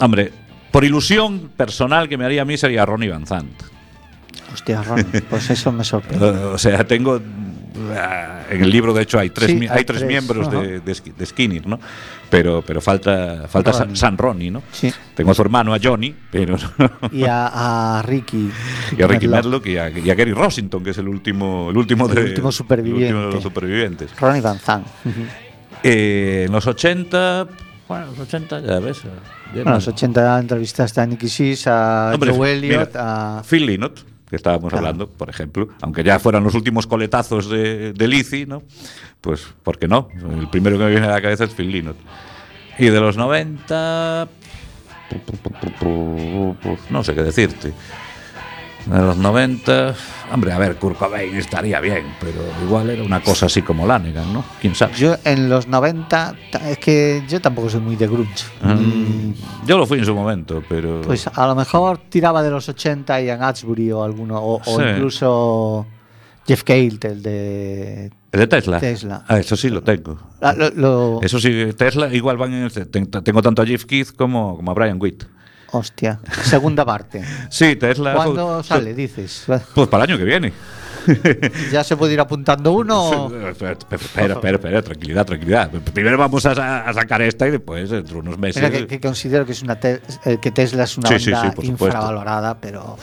hombre, 0.00 0.32
por 0.70 0.84
ilusión 0.84 1.50
personal 1.56 2.08
que 2.08 2.16
me 2.16 2.24
haría 2.24 2.42
a 2.42 2.44
mí 2.44 2.56
sería 2.56 2.86
Ronnie 2.86 3.10
Van 3.10 3.26
Zant. 3.26 3.62
Hostia, 4.52 4.82
Ron, 4.82 5.04
pues 5.28 5.50
eso 5.50 5.72
me 5.72 5.84
sorprende. 5.84 6.26
O 6.54 6.58
sea, 6.58 6.84
tengo. 6.86 7.20
Ah, 7.96 8.42
En 8.50 8.62
el 8.62 8.70
libro, 8.70 8.92
de 8.92 9.02
hecho, 9.02 9.18
hay 9.18 9.30
tres, 9.30 9.50
Sí, 9.50 9.56
hay 9.56 9.68
hay 9.68 9.84
tres, 9.84 9.98
tres, 9.98 10.04
miembros 10.04 10.50
de, 10.50 10.80
de 10.80 10.96
de 11.16 11.26
Skinner, 11.26 11.66
¿no? 11.66 11.78
Pero, 12.30 12.62
pero 12.66 12.80
falta, 12.80 13.46
falta 13.48 13.72
San, 13.72 13.80
Ronnie. 13.88 13.96
San 13.96 14.18
Ronnie, 14.18 14.50
¿no? 14.50 14.62
Sí. 14.72 14.92
Tengo 15.14 15.30
a 15.30 15.34
su 15.34 15.42
hermano, 15.42 15.72
a 15.74 15.78
Johnny, 15.82 16.14
pero. 16.30 16.56
Y 17.12 17.24
a, 17.24 17.98
a 17.98 18.02
Ricky. 18.02 18.50
y 18.96 19.02
a 19.02 19.06
Ricky 19.06 19.28
Medlock. 19.28 19.66
Y 19.66 19.78
a, 19.78 19.88
y 19.90 20.10
a 20.10 20.14
Gary 20.14 20.32
Rossington, 20.32 20.82
que 20.84 20.90
es 20.90 20.98
el 20.98 21.08
último, 21.08 21.70
el 21.70 21.76
último, 21.76 22.06
El 22.08 22.14
de, 22.14 22.24
último 22.24 22.52
superviviente. 22.52 23.08
el 23.08 23.14
último 23.14 23.28
de 23.28 23.34
los 23.34 23.42
supervivientes. 23.42 24.20
Ronnie 24.20 24.40
Van 24.42 24.58
Zandt. 24.58 24.86
Eh, 25.82 26.44
en 26.46 26.52
los 26.52 26.66
80. 26.66 27.46
Bueno, 27.88 28.06
los 28.06 28.18
80, 28.18 28.60
ya 28.60 28.78
ves. 28.80 29.02
ya 29.02 29.08
Bueno, 29.54 29.70
no- 29.70 29.76
los 29.76 29.88
80 29.88 30.38
entrevistaste 30.40 31.00
a 31.00 31.06
Nicky 31.06 31.28
Six, 31.28 31.66
a 31.66 32.10
Hombre, 32.12 32.32
Joe 32.32 32.52
Elliott, 32.52 32.90
a... 32.96 33.42
Phil 33.48 33.64
Lynott, 33.64 34.00
que 34.28 34.36
estábamos 34.36 34.70
Claro. 34.70 34.86
hablando, 34.86 35.08
por 35.08 35.30
ejemplo, 35.30 35.68
aunque 35.82 36.04
ya 36.04 36.18
fueran 36.18 36.44
los 36.44 36.54
últimos 36.54 36.86
coletazos 36.86 37.48
de, 37.48 37.92
de 37.92 38.08
Lizzy, 38.08 38.46
¿no? 38.46 38.62
Pues, 39.20 39.46
¿por 39.62 39.78
qué 39.78 39.88
no? 39.88 40.08
El 40.38 40.48
primero 40.48 40.76
que 40.78 40.84
me 40.84 40.90
viene 40.90 41.06
a 41.06 41.10
la 41.10 41.22
cabeza 41.22 41.44
es 41.44 41.50
Phil 41.54 41.70
Lynott. 41.70 41.96
Y 42.78 42.86
de 42.86 43.00
los 43.00 43.16
90... 43.16 44.28
pues, 46.62 46.80
no 46.90 47.02
sé 47.02 47.14
qué 47.14 47.22
decirte. 47.22 47.72
De 48.90 48.98
los 48.98 49.16
90... 49.18 49.94
Hombre, 50.32 50.52
a 50.52 50.58
ver, 50.58 50.76
Kurt 50.76 50.96
Cobain 50.98 51.34
estaría 51.36 51.78
bien, 51.80 52.04
pero 52.20 52.40
igual 52.64 52.88
era 52.90 53.02
una 53.02 53.20
cosa 53.22 53.46
así 53.46 53.62
como 53.62 53.86
Lanegan, 53.86 54.32
¿no? 54.32 54.44
¿Quién 54.60 54.74
sabe? 54.74 54.94
Yo 54.94 55.16
en 55.24 55.48
los 55.48 55.66
90, 55.68 56.34
ta- 56.50 56.70
es 56.70 56.78
que 56.78 57.22
yo 57.28 57.40
tampoco 57.40 57.68
soy 57.70 57.80
muy 57.80 57.96
de 57.96 58.06
grunge. 58.06 58.44
Mm, 58.62 58.70
Y, 58.80 59.34
yo 59.66 59.76
lo 59.78 59.86
fui 59.86 59.98
en 59.98 60.04
su 60.04 60.14
momento, 60.14 60.62
pero... 60.68 61.02
Pues 61.02 61.26
a 61.26 61.46
lo 61.46 61.54
mejor 61.54 61.98
tiraba 62.08 62.42
de 62.42 62.50
los 62.50 62.68
80 62.68 63.20
y 63.22 63.30
en 63.30 63.42
Atsbury 63.42 63.92
o 63.92 64.02
alguno, 64.04 64.38
o, 64.40 64.60
incluso 64.82 65.86
Jeff 66.46 66.62
Cale, 66.62 66.98
el 67.02 67.22
de 67.22 68.10
¿El 68.32 68.40
de 68.40 68.46
Tesla? 68.46 68.80
Tesla. 68.80 69.24
Ah, 69.28 69.38
eso 69.38 69.56
sí 69.56 69.68
lo 69.70 69.82
tengo. 69.82 70.18
Ah, 70.42 70.54
lo- 70.56 70.70
lo- 70.70 71.20
Eso 71.22 71.38
sí, 71.40 71.72
Tesla 71.76 72.12
igual 72.14 72.36
van 72.36 72.52
en 72.54 72.62
el, 72.64 72.72
ten- 72.90 73.10
tengo 73.10 73.42
tanto 73.42 73.62
a 73.62 73.66
Jeff 73.66 73.84
Keith 73.86 74.14
como, 74.16 74.56
como 74.56 74.70
a 74.70 74.74
Brian 74.74 74.98
Witt. 75.00 75.24
Hostia, 75.72 76.18
segunda 76.42 76.84
parte. 76.84 77.22
Sí, 77.50 77.76
Tesla. 77.76 78.14
¿Cuándo 78.14 78.62
sale, 78.62 78.94
dices? 78.94 79.44
Pues 79.74 79.88
para 79.88 80.04
el 80.04 80.10
año 80.10 80.18
que 80.18 80.24
viene. 80.24 80.52
¿Ya 81.72 81.84
se 81.84 81.96
puede 81.96 82.12
ir 82.14 82.20
apuntando 82.20 82.72
uno? 82.72 83.26
Espera, 83.50 83.72
espera, 83.72 84.34
espera, 84.34 84.56
espera, 84.56 84.82
tranquilidad, 84.82 85.24
tranquilidad. 85.26 85.70
Primero 85.70 86.18
vamos 86.18 86.44
a, 86.44 86.54
sa- 86.54 86.80
a 86.88 86.92
sacar 86.92 87.22
esta 87.22 87.46
y 87.48 87.50
después, 87.52 87.88
dentro 87.88 88.14
de 88.14 88.20
unos 88.20 88.38
meses. 88.38 88.62
Mira 88.62 88.76
que, 88.76 88.86
que 88.86 89.00
considero 89.00 89.46
que 89.46 89.52
es 89.52 89.62
una 89.62 89.76
te- 89.80 90.02
eh, 90.24 90.38
que 90.40 90.50
Tesla 90.50 90.84
es 90.84 90.98
una 90.98 91.18
Sí, 91.18 91.30
banda 91.30 91.54
infravalorada, 91.62 92.58
pero 92.60 92.98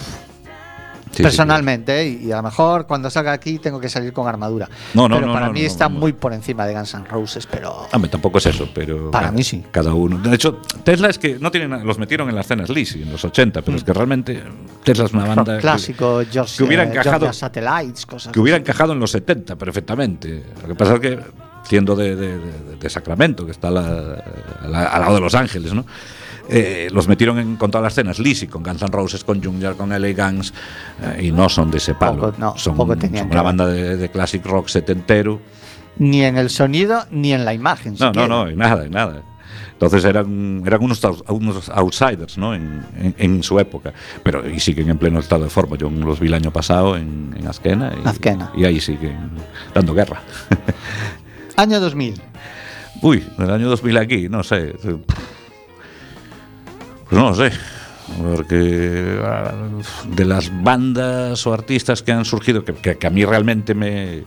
Sí, 1.15 1.19
sí, 1.19 1.23
personalmente, 1.23 2.01
¿eh? 2.01 2.19
y 2.23 2.31
a 2.33 2.37
lo 2.37 2.43
mejor 2.43 2.85
cuando 2.87 3.09
salga 3.09 3.31
aquí 3.31 3.57
tengo 3.59 3.79
que 3.79 3.87
salir 3.87 4.11
con 4.11 4.27
armadura. 4.27 4.67
No, 4.93 5.07
no, 5.07 5.15
pero 5.15 5.27
no, 5.27 5.33
para 5.33 5.47
no, 5.47 5.53
mí 5.53 5.61
no, 5.61 5.67
está 5.67 5.87
muy 5.87 6.11
por 6.11 6.33
encima 6.33 6.65
de 6.65 6.73
Guns 6.73 6.93
N' 6.93 7.05
Roses, 7.07 7.47
pero 7.49 7.87
Hombre, 7.93 8.09
tampoco 8.11 8.37
es 8.39 8.47
eso, 8.47 8.67
pero. 8.73 9.11
Para 9.11 9.27
cada- 9.27 9.37
mí 9.37 9.43
sí. 9.43 9.63
Cada 9.71 9.93
uno. 9.93 10.17
De 10.17 10.35
hecho, 10.35 10.59
Tesla 10.83 11.09
es 11.09 11.17
que 11.17 11.39
no 11.39 11.51
tienen, 11.51 11.85
los 11.87 11.97
metieron 11.97 12.27
en 12.29 12.35
las 12.35 12.47
cenas 12.47 12.69
Lizzy 12.69 13.03
en 13.03 13.11
los 13.11 13.23
80, 13.23 13.61
pero 13.61 13.77
es 13.77 13.83
que 13.83 13.93
realmente 13.93 14.43
Tesla 14.83 15.05
es 15.05 15.13
una 15.13 15.25
rock 15.25 15.35
banda. 15.37 15.55
que- 15.55 15.61
clásico, 15.61 16.21
George, 16.29 16.57
que 16.57 16.63
hubiera 16.63 16.83
eh, 16.83 16.87
encajado- 16.93 17.31
Satellites, 17.31 18.05
cosas 18.05 18.33
que 18.33 18.39
hubiera 18.39 18.57
encajado 18.57 18.91
en 18.93 18.99
los 18.99 19.11
70 19.11 19.55
perfectamente. 19.55 20.43
Lo 20.61 20.67
que 20.67 20.75
pasa 20.75 20.95
es 20.95 20.99
que, 20.99 21.19
siendo 21.63 21.95
de, 21.95 22.15
de- 22.15 22.37
de- 22.39 22.75
de 22.79 22.89
Sacramento, 22.89 23.45
que 23.45 23.51
está 23.51 23.69
a 23.69 23.71
la- 23.71 24.23
a 24.63 24.67
la- 24.67 24.83
al 24.87 25.01
lado 25.01 25.15
de 25.15 25.21
Los 25.21 25.33
Ángeles, 25.35 25.73
¿no? 25.73 25.85
Eh, 26.49 26.87
los 26.91 27.07
metieron 27.07 27.39
en, 27.39 27.55
con 27.55 27.71
todas 27.71 27.83
las 27.83 27.93
escenas, 27.93 28.19
Lizzy 28.19 28.47
con 28.47 28.63
Guns 28.63 28.81
N' 28.81 28.91
Roses, 28.91 29.23
con 29.23 29.43
Junior, 29.43 29.75
con 29.75 29.89
LA 29.89 30.13
Guns, 30.13 30.53
eh, 31.01 31.25
y 31.25 31.31
no 31.31 31.49
son 31.49 31.71
de 31.71 31.77
ese 31.77 31.95
palo. 31.95 32.21
Poco, 32.31 32.35
no, 32.37 32.57
son 32.57 32.75
poco 32.75 32.95
tenían 32.95 33.25
son 33.25 33.31
una 33.31 33.41
banda 33.41 33.67
de, 33.67 33.97
de 33.97 34.09
classic 34.09 34.45
rock 34.45 34.67
setentero. 34.67 35.39
Ni 35.97 36.23
en 36.23 36.37
el 36.37 36.49
sonido 36.49 37.05
ni 37.11 37.31
en 37.33 37.45
la 37.45 37.53
imagen. 37.53 37.95
No, 37.99 38.07
no, 38.07 38.13
siquiera. 38.13 38.27
no, 38.27 38.49
y 38.51 38.55
nada, 38.55 38.85
y 38.85 38.89
nada. 38.89 39.21
Entonces 39.71 40.05
eran, 40.05 40.63
eran 40.65 40.81
unos, 40.83 41.01
unos 41.27 41.69
outsiders 41.69 42.37
¿no? 42.37 42.53
en, 42.55 42.81
en- 42.97 43.15
en 43.17 43.43
su 43.43 43.59
época, 43.59 43.93
pero 44.23 44.47
y 44.49 44.59
siguen 44.61 44.89
en 44.89 44.97
pleno 44.97 45.19
estado 45.19 45.43
de 45.43 45.49
forma. 45.49 45.75
Yo 45.77 45.89
los 45.89 46.19
vi 46.19 46.27
el 46.27 46.33
año 46.33 46.51
pasado 46.51 46.95
en, 46.95 47.35
en 47.37 47.45
Azquena, 47.47 47.91
y, 48.03 48.07
Azquena. 48.07 48.51
y 48.55 48.63
ahí 48.65 48.79
siguen 48.79 49.31
dando 49.73 49.93
guerra. 49.93 50.21
Año 51.57 51.79
2000. 51.79 52.21
Uy, 53.01 53.23
del 53.37 53.51
año 53.51 53.67
2000 53.69 53.97
aquí, 53.97 54.29
no 54.29 54.43
sé. 54.43 54.75
Pues 57.09 57.21
no 57.21 57.29
lo 57.29 57.35
sé. 57.35 57.51
Porque 58.21 59.19
ah, 59.23 59.51
de 60.09 60.25
las 60.25 60.51
bandas 60.63 61.45
o 61.47 61.53
artistas 61.53 62.03
que 62.03 62.11
han 62.11 62.23
surgido, 62.25 62.63
que, 62.63 62.73
que- 62.73 62.97
que 62.97 63.07
a 63.07 63.09
mí 63.09 63.25
realmente 63.25 63.73
me, 63.73 64.23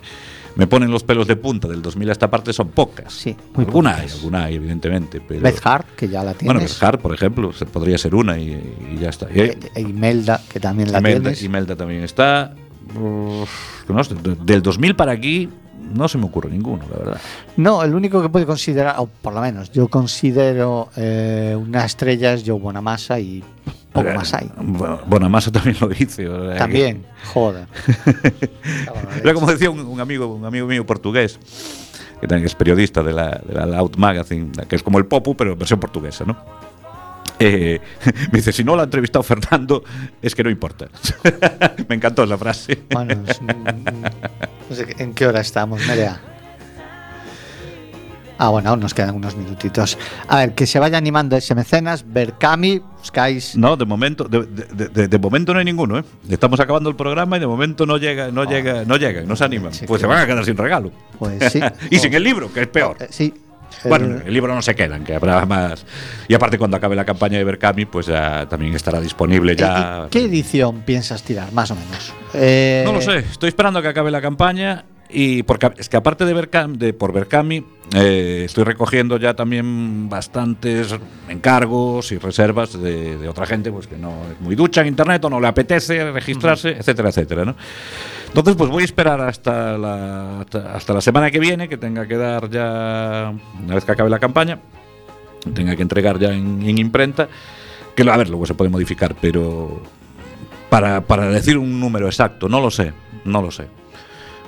me 0.56 0.66
ponen 0.66 0.90
los 0.90 1.04
pelos 1.04 1.28
de 1.28 1.36
punta 1.36 1.68
del 1.68 1.80
2000 1.80 2.08
a 2.08 2.12
esta 2.12 2.28
parte, 2.28 2.52
son 2.52 2.70
pocas. 2.70 3.12
Sí, 3.12 3.36
muy 3.54 3.64
alguna 3.66 3.92
pocas. 3.92 4.04
hay, 4.12 4.16
alguna 4.18 4.44
hay, 4.44 4.54
evidentemente. 4.56 5.20
Pero, 5.20 5.42
Beth 5.42 5.60
Hart, 5.64 5.86
que 5.96 6.08
ya 6.08 6.24
la 6.24 6.34
Bueno, 6.40 6.58
tienes. 6.60 6.74
Beth 6.74 6.82
Hart, 6.82 7.00
por 7.00 7.14
ejemplo, 7.14 7.52
se- 7.52 7.66
podría 7.66 7.98
ser 7.98 8.16
una 8.16 8.36
y, 8.36 8.50
y 8.94 8.98
ya 8.98 9.10
está. 9.10 9.28
Y, 9.32 9.38
Eh, 9.40 9.58
eh, 9.76 9.80
Imelda, 9.80 10.42
que 10.52 10.58
también 10.58 10.90
la 10.90 10.98
Imelda, 10.98 11.20
tienes. 11.20 11.42
Imelda 11.44 11.76
también 11.76 12.02
está. 12.02 12.54
Uf, 12.96 13.88
no 13.88 14.02
del 14.44 14.62
2000 14.62 14.96
para 14.96 15.12
aquí 15.12 15.48
no 15.94 16.08
se 16.08 16.18
me 16.18 16.26
ocurre 16.26 16.50
ninguno, 16.50 16.84
la 16.90 16.96
verdad. 16.98 17.20
No, 17.56 17.82
el 17.82 17.94
único 17.94 18.20
que 18.22 18.28
puede 18.28 18.46
considerar, 18.46 18.96
o 18.98 19.06
por 19.06 19.32
lo 19.34 19.40
menos 19.40 19.70
yo 19.72 19.88
considero 19.88 20.88
eh, 20.96 21.56
una 21.58 21.84
estrella 21.84 22.32
es 22.34 22.42
Joe 22.46 22.58
Bonamassa 22.58 23.18
y 23.20 23.42
poco 23.92 24.08
más 24.14 24.34
hay. 24.34 24.50
Bonamassa 25.06 25.50
también 25.50 25.76
lo 25.80 25.88
dice. 25.88 26.28
o 26.28 26.44
sea 26.44 26.52
que- 26.52 26.58
También, 26.58 27.06
joder. 27.32 27.66
Era 29.22 29.34
como 29.34 29.50
decía 29.50 29.70
un, 29.70 29.80
un 29.80 30.00
amigo, 30.00 30.26
un 30.26 30.44
amigo 30.44 30.66
mío 30.66 30.84
portugués, 30.86 31.38
que 32.20 32.26
también 32.26 32.46
es 32.46 32.54
periodista 32.54 33.02
de 33.02 33.12
la, 33.12 33.40
de 33.46 33.54
la 33.54 33.66
Loud 33.66 33.96
Magazine, 33.96 34.50
que 34.68 34.76
es 34.76 34.82
como 34.82 34.98
el 34.98 35.06
Popu, 35.06 35.36
pero 35.36 35.52
en 35.52 35.58
versión 35.58 35.80
portuguesa, 35.80 36.24
¿no? 36.24 36.36
Eh, 37.40 37.80
me 38.32 38.38
dice, 38.38 38.52
si 38.52 38.64
no 38.64 38.74
lo 38.74 38.80
ha 38.82 38.84
entrevistado 38.84 39.22
Fernando, 39.22 39.84
es 40.22 40.34
que 40.34 40.42
no 40.44 40.50
importa. 40.50 40.86
me 41.88 41.94
encantó 41.94 42.24
esa 42.24 42.36
frase. 42.38 42.82
Bueno, 42.90 43.14
es- 43.26 43.40
no 43.42 44.76
sé 44.76 44.94
en 44.98 45.14
qué 45.14 45.26
hora 45.26 45.40
estamos, 45.40 45.86
Nerea. 45.86 46.20
Ah, 48.40 48.50
bueno, 48.50 48.70
aún 48.70 48.78
nos 48.78 48.94
quedan 48.94 49.16
unos 49.16 49.34
minutitos. 49.36 49.98
A 50.28 50.36
ver, 50.36 50.54
que 50.54 50.64
se 50.64 50.78
vaya 50.78 50.96
animando 50.96 51.36
ese 51.36 51.56
mecenas, 51.56 52.04
Berkami, 52.06 52.80
buscáis. 52.98 53.56
No, 53.56 53.76
de 53.76 53.84
momento, 53.84 54.24
de, 54.28 54.46
de- 54.46 54.88
de- 54.88 55.08
de 55.08 55.18
momento 55.18 55.52
no 55.52 55.58
hay 55.58 55.64
ninguno, 55.64 55.98
¿eh? 55.98 56.04
Estamos 56.28 56.60
acabando 56.60 56.88
el 56.88 56.94
programa 56.94 57.36
y 57.36 57.40
de 57.40 57.48
momento 57.48 57.84
no 57.84 57.96
llega, 57.96 58.30
no 58.30 58.44
llega, 58.44 58.84
no 58.84 58.96
llegan, 58.96 59.26
no 59.26 59.34
se 59.34 59.44
animan. 59.44 59.74
sí, 59.74 59.86
pues 59.88 60.00
se 60.00 60.06
van 60.06 60.18
a 60.18 60.26
quedar 60.26 60.44
sin 60.44 60.56
regalo. 60.56 60.92
Pues 61.18 61.52
sí. 61.52 61.60
y 61.90 61.98
sin 61.98 62.14
el 62.14 62.22
libro, 62.22 62.52
que 62.52 62.60
es 62.60 62.68
peor. 62.68 62.96
Eh, 63.00 63.08
sí. 63.10 63.34
Bueno, 63.84 64.20
El- 64.24 64.32
libro 64.32 64.54
no 64.54 64.62
se 64.62 64.74
quedan, 64.74 65.04
que 65.04 65.14
habrá 65.14 65.44
más. 65.46 65.84
Y 66.26 66.34
aparte, 66.34 66.58
cuando 66.58 66.76
acabe 66.76 66.96
la 66.96 67.04
campaña 67.04 67.38
de 67.38 67.44
Berkami, 67.44 67.84
pues 67.84 68.06
ya 68.06 68.46
también 68.48 68.74
estará 68.74 69.00
disponible 69.00 69.54
ya. 69.56 70.04
¿Y 70.06 70.10
¿Qué 70.10 70.24
edición 70.24 70.82
piensas 70.82 71.22
tirar, 71.22 71.52
más 71.52 71.70
o 71.70 71.74
menos? 71.76 72.12
Eh, 72.34 72.82
No 72.84 72.92
lo 72.92 73.00
sé, 73.00 73.18
estoy 73.18 73.48
esperando 73.48 73.78
a 73.78 73.82
que 73.82 73.88
acabe 73.88 74.10
la 74.10 74.20
campaña 74.20 74.84
y 75.10 75.42
porque 75.42 75.70
es 75.78 75.88
que 75.88 75.96
aparte 75.96 76.24
de, 76.24 76.34
Berkam, 76.34 76.74
de 76.74 76.92
por 76.92 77.12
Berkami 77.12 77.64
eh, 77.94 78.42
estoy 78.44 78.64
recogiendo 78.64 79.16
ya 79.16 79.34
también 79.34 80.08
bastantes 80.08 80.94
encargos 81.28 82.12
y 82.12 82.18
reservas 82.18 82.80
de, 82.80 83.16
de 83.16 83.28
otra 83.28 83.46
gente 83.46 83.72
pues 83.72 83.86
que 83.86 83.96
no 83.96 84.12
es 84.30 84.40
muy 84.40 84.54
ducha 84.54 84.82
en 84.82 84.88
internet 84.88 85.24
o 85.24 85.30
no 85.30 85.40
le 85.40 85.48
apetece 85.48 86.10
registrarse, 86.12 86.70
etcétera, 86.70 87.08
etcétera, 87.08 87.44
¿no? 87.44 87.54
Entonces 88.26 88.56
pues 88.56 88.70
voy 88.70 88.82
a 88.82 88.84
esperar 88.84 89.20
hasta 89.22 89.78
la, 89.78 90.40
hasta, 90.40 90.74
hasta 90.74 90.92
la 90.92 91.00
semana 91.00 91.30
que 91.30 91.38
viene 91.38 91.68
que 91.68 91.78
tenga 91.78 92.06
que 92.06 92.16
dar 92.16 92.50
ya 92.50 93.32
una 93.62 93.74
vez 93.74 93.84
que 93.84 93.92
acabe 93.92 94.10
la 94.10 94.18
campaña 94.18 94.58
tenga 95.54 95.74
que 95.74 95.82
entregar 95.82 96.18
ya 96.18 96.32
en, 96.34 96.62
en 96.62 96.78
imprenta 96.78 97.28
que 97.94 98.08
a 98.08 98.16
ver 98.16 98.28
luego 98.28 98.44
se 98.44 98.54
puede 98.54 98.70
modificar 98.70 99.16
pero 99.18 99.82
para, 100.68 101.00
para 101.00 101.28
decir 101.28 101.58
un 101.58 101.80
número 101.80 102.06
exacto, 102.06 102.48
no 102.48 102.60
lo 102.60 102.70
sé, 102.70 102.92
no 103.24 103.42
lo 103.42 103.50
sé. 103.50 103.66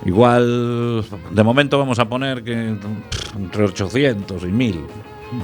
Igual, 0.07 1.05
de 1.30 1.42
momento 1.42 1.78
vamos 1.78 1.98
a 1.98 2.09
poner 2.09 2.42
que 2.42 2.74
entre 3.36 3.64
800 3.64 4.42
y 4.44 4.46
1000, 4.46 4.86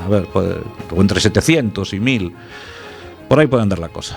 a 0.04 0.08
ver, 0.08 0.26
puede- 0.28 0.60
o 0.94 1.00
entre 1.00 1.20
700 1.20 1.92
y 1.92 2.00
1000, 2.00 2.34
por 3.28 3.38
ahí 3.38 3.46
puede 3.46 3.62
andar 3.64 3.78
la 3.78 3.88
cosa. 3.90 4.16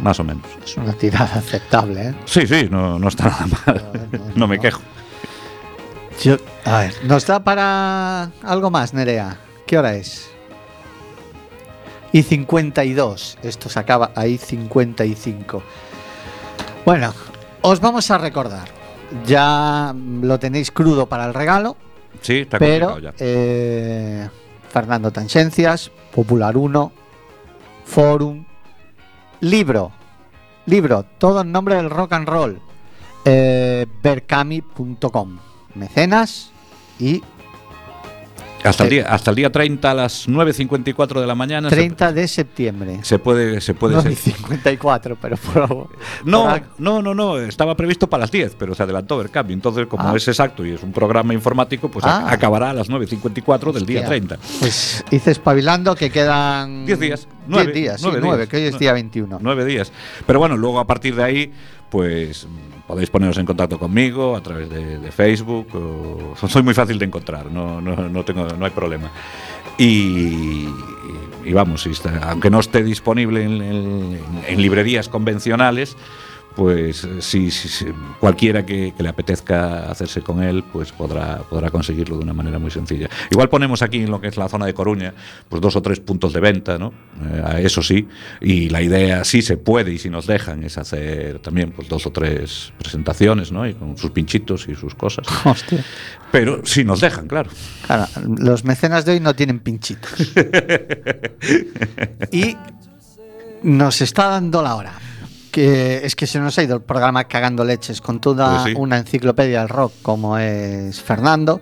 Más 0.00 0.20
o 0.20 0.24
menos. 0.24 0.44
Es 0.64 0.76
una 0.76 0.92
tirada 0.92 1.24
aceptable, 1.34 2.10
¿eh? 2.10 2.14
Sí, 2.24 2.46
sí, 2.46 2.68
no, 2.70 3.00
no 3.00 3.08
está 3.08 3.24
nada 3.24 3.46
mal. 3.66 3.84
No, 4.12 4.18
no, 4.18 4.24
No 4.36 4.46
me 4.46 4.60
quejo. 4.60 4.80
Yo- 6.22 6.36
a 6.64 6.78
ver, 6.80 6.94
¿nos 7.04 7.26
da 7.26 7.42
para 7.42 8.30
algo 8.42 8.70
más, 8.70 8.94
Nerea? 8.94 9.38
¿Qué 9.66 9.76
hora 9.76 9.94
es? 9.94 10.30
Y 12.12 12.22
52. 12.22 13.38
Esto 13.42 13.68
se 13.68 13.78
acaba 13.78 14.12
ahí 14.14 14.38
55. 14.38 15.62
Bueno, 16.86 17.12
os 17.62 17.80
vamos 17.80 18.10
a 18.10 18.18
recordar. 18.18 18.68
Ya 19.26 19.94
lo 19.94 20.38
tenéis 20.38 20.70
crudo 20.70 21.06
para 21.06 21.24
el 21.26 21.34
regalo, 21.34 21.76
Sí, 22.20 22.40
está 22.40 22.58
pero 22.58 22.98
ya. 22.98 23.14
eh, 23.18 24.28
Fernando 24.70 25.10
Tanchencias, 25.10 25.90
Popular 26.14 26.56
1, 26.56 26.92
Forum, 27.86 28.44
libro, 29.40 29.92
libro, 30.66 31.04
todo 31.16 31.40
en 31.40 31.52
nombre 31.52 31.76
del 31.76 31.88
rock 31.90 32.12
and 32.12 32.28
roll, 32.28 32.60
eh, 33.24 33.86
berkami.com, 34.02 35.38
mecenas 35.74 36.50
y 36.98 37.22
Hasta 38.70 38.84
el, 38.84 38.88
eh, 38.92 38.94
día, 38.96 39.06
hasta 39.08 39.30
el 39.30 39.36
día 39.36 39.50
30 39.52 39.90
a 39.90 39.94
las 39.94 40.28
9.54 40.28 41.20
de 41.20 41.26
la 41.26 41.34
mañana 41.34 41.68
se- 41.70 41.76
30 41.76 42.12
de 42.12 42.28
septiembre. 42.28 42.98
se, 43.02 43.18
puede, 43.18 43.60
se 43.60 43.74
puede 43.74 43.94
No, 43.96 44.02
ser- 44.02 44.10
ni 44.10 44.16
54, 44.16 45.16
pero 45.20 45.36
por, 45.36 45.88
No, 46.24 46.44
por- 46.44 46.62
no, 46.78 47.02
no, 47.02 47.14
no, 47.14 47.38
estaba 47.38 47.76
previsto 47.76 48.06
para 48.08 48.22
las 48.22 48.30
10, 48.30 48.54
pero 48.58 48.74
se 48.74 48.82
adelantó 48.82 49.18
Berkami. 49.18 49.52
Entonces, 49.52 49.86
como 49.86 50.08
Ah. 50.08 50.16
es 50.16 50.26
exacto 50.28 50.64
y 50.66 50.72
es 50.72 50.82
un 50.82 50.92
programa 50.92 51.34
informático, 51.34 51.90
pues 51.90 52.04
Ah. 52.04 52.26
acabará 52.30 52.70
a 52.70 52.74
las 52.74 52.88
9.54 52.88 53.72
del 53.72 53.86
día 53.86 54.00
Hostia. 54.00 54.08
30. 54.08 54.38
Pues 54.60 55.04
hice 55.10 55.30
espabilando 55.30 55.94
que 55.94 56.10
quedan 56.10 56.86
10 56.86 56.98
días, 56.98 57.20
10 57.20 57.34
nueve, 57.46 57.72
días, 57.72 58.00
sí, 58.00 58.06
nueve 58.06 58.20
9, 58.22 58.36
días. 58.38 58.48
que 58.48 58.56
hoy 58.56 58.62
es 58.64 58.78
día 58.78 58.92
21. 58.92 59.38
Nueve 59.40 59.64
días. 59.64 59.92
Pero 60.26 60.38
bueno, 60.38 60.56
luego 60.56 60.78
a 60.80 60.86
partir 60.86 61.14
de 61.16 61.22
ahí, 61.24 61.52
pues 61.90 62.46
podéis 62.88 63.10
poneros 63.10 63.36
en 63.38 63.46
contacto 63.46 63.78
conmigo 63.78 64.34
a 64.34 64.40
través 64.40 64.68
de, 64.68 65.12
Facebook. 65.12 65.68
soy 66.48 66.62
muy 66.62 66.74
fácil 66.74 66.98
de 66.98 67.04
encontrar, 67.04 67.46
no, 67.46 67.80
no, 67.80 68.08
no, 68.08 68.24
tengo, 68.24 68.48
no 68.58 68.64
hay 68.64 68.72
problema. 68.72 69.12
Y, 69.76 70.66
vamos, 71.52 71.88
aunque 72.22 72.50
no 72.50 72.58
esté 72.58 72.82
disponible 72.82 73.44
en 73.44 74.60
librerías 74.60 75.08
convencionales, 75.08 75.96
pues 76.56 77.04
eh, 77.04 77.20
si, 77.22 77.50
si- 77.50 77.68
si 77.68 77.86
cualquiera 78.18 78.66
que, 78.66 78.92
que 78.96 79.02
le 79.02 79.08
apetezca 79.08 79.90
hacerse 79.90 80.22
con 80.22 80.42
él, 80.42 80.64
pues 80.72 80.90
podrá, 80.92 81.38
podrá 81.48 81.70
conseguirlo 81.70 82.16
de 82.16 82.24
una 82.24 82.32
manera 82.32 82.58
muy 82.58 82.70
sencilla. 82.70 83.08
Igual 83.30 83.48
ponemos 83.48 83.80
aquí 83.82 83.98
en 84.02 84.10
lo 84.10 84.20
que 84.20 84.26
es 84.28 84.36
la 84.36 84.48
zona 84.48 84.66
de 84.66 84.74
Coruña, 84.74 85.14
pues 85.48 85.62
dos 85.62 85.76
o 85.76 85.82
tres 85.82 86.00
puntos 86.00 86.32
de 86.32 86.40
venta, 86.40 86.76
¿no? 86.78 86.92
Eh, 87.24 87.62
eso 87.64 87.80
sí, 87.82 88.08
y 88.40 88.68
la 88.70 88.82
idea 88.82 89.22
sí 89.24 89.40
se 89.42 89.56
puede 89.56 89.92
y 89.92 89.98
si 89.98 90.10
nos 90.10 90.26
dejan 90.26 90.64
es 90.64 90.78
hacer 90.78 91.38
también 91.38 91.70
pues 91.70 91.88
dos 91.88 92.06
o 92.06 92.10
tres 92.10 92.72
presentaciones, 92.78 93.52
¿no? 93.52 93.66
Y 93.66 93.74
con 93.74 93.96
sus 93.96 94.10
pinchitos 94.10 94.66
y 94.68 94.74
sus 94.74 94.94
cosas. 94.96 95.26
Hostia. 95.44 95.84
Pero 96.32 96.64
si 96.66 96.84
nos 96.84 97.00
dejan, 97.00 97.28
claro. 97.28 97.50
Claro, 97.86 98.06
los 98.38 98.64
mecenas 98.64 99.04
de 99.04 99.12
hoy 99.12 99.20
no 99.20 99.34
tienen 99.34 99.60
pinchitos. 99.60 100.10
y 102.32 102.56
nos 103.62 104.00
está 104.00 104.28
dando 104.28 104.62
la 104.62 104.74
hora. 104.76 104.92
Que 105.58 106.06
es 106.06 106.14
que 106.14 106.28
se 106.28 106.38
nos 106.38 106.56
ha 106.58 106.62
ido 106.62 106.76
el 106.76 106.82
programa 106.82 107.24
cagando 107.24 107.64
leches 107.64 108.00
con 108.00 108.20
toda 108.20 108.62
Pues 108.62 108.74
sí. 108.74 108.80
una 108.80 108.98
enciclopedia 108.98 109.58
del 109.60 109.68
rock 109.68 109.92
como 110.02 110.38
es 110.38 111.00
Fernando. 111.02 111.60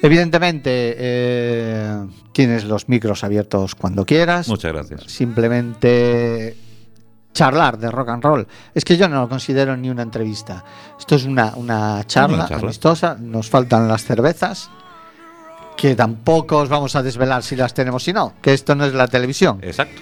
Evidentemente, 0.00 0.94
eh, 0.96 1.96
tienes 2.32 2.62
los 2.64 2.88
micros 2.88 3.24
abiertos 3.24 3.74
cuando 3.74 4.06
quieras. 4.06 4.46
Muchas 4.46 4.72
gracias. 4.72 5.02
Simplemente 5.08 6.56
charlar 7.32 7.76
de 7.78 7.90
rock 7.90 8.10
and 8.10 8.22
roll. 8.22 8.46
Es 8.72 8.84
que 8.84 8.96
yo 8.96 9.08
no 9.08 9.22
lo 9.22 9.28
considero 9.28 9.76
ni 9.76 9.90
una 9.90 10.02
entrevista. 10.02 10.64
Esto 10.96 11.16
es 11.16 11.24
una, 11.24 11.54
una 11.56 12.04
charla, 12.06 12.36
Una 12.36 12.48
charla. 12.48 12.64
amistosa. 12.66 13.16
Nos 13.18 13.50
faltan 13.50 13.88
las 13.88 14.04
cervezas. 14.04 14.70
Que 15.76 15.96
tampoco 15.96 16.58
os 16.58 16.68
vamos 16.68 16.94
a 16.94 17.02
desvelar 17.02 17.42
si 17.42 17.56
las 17.56 17.74
tenemos 17.74 18.06
o 18.06 18.12
no. 18.12 18.34
Que 18.40 18.54
esto 18.54 18.76
no 18.76 18.84
es 18.84 18.94
la 18.94 19.08
televisión. 19.08 19.58
Exacto. 19.60 20.00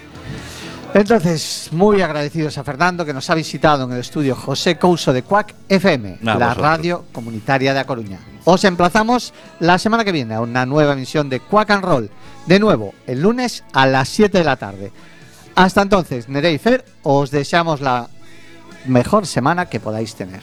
Entonces, 0.93 1.69
muy 1.71 2.01
agradecidos 2.01 2.57
a 2.57 2.63
Fernando 2.63 3.03
que 3.03 3.13
nos 3.13 3.27
ha 3.29 3.35
visitado 3.35 3.85
en 3.85 3.93
el 3.93 3.99
estudio 3.99 4.35
José 4.35 4.77
Couso 4.77 5.11
de 5.11 5.23
Cuac 5.23 5.55
FM, 5.67 6.19
Nada, 6.21 6.39
la 6.39 6.45
vosotros. 6.47 6.63
radio 6.67 7.05
comunitaria 7.11 7.73
de 7.73 7.79
A 7.79 7.85
Coruña. 7.85 8.19
Os 8.45 8.63
emplazamos 8.63 9.33
la 9.59 9.79
semana 9.79 10.03
que 10.05 10.11
viene 10.11 10.35
a 10.35 10.41
una 10.41 10.67
nueva 10.67 10.93
emisión 10.93 11.29
de 11.29 11.39
Quack 11.39 11.71
and 11.71 11.83
Roll. 11.83 12.09
De 12.45 12.59
nuevo, 12.59 12.93
el 13.07 13.21
lunes 13.21 13.63
a 13.73 13.87
las 13.87 14.07
7 14.09 14.37
de 14.37 14.43
la 14.43 14.57
tarde. 14.57 14.91
Hasta 15.55 15.81
entonces, 15.81 16.29
Nerey 16.29 16.59
Fer, 16.59 16.85
os 17.01 17.31
deseamos 17.31 17.81
la 17.81 18.07
mejor 18.85 19.25
semana 19.25 19.67
que 19.67 19.79
podáis 19.79 20.13
tener. 20.13 20.41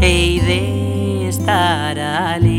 Hei 0.00 0.40
de 0.40 1.28
estar 1.28 1.98
ali 1.98 2.51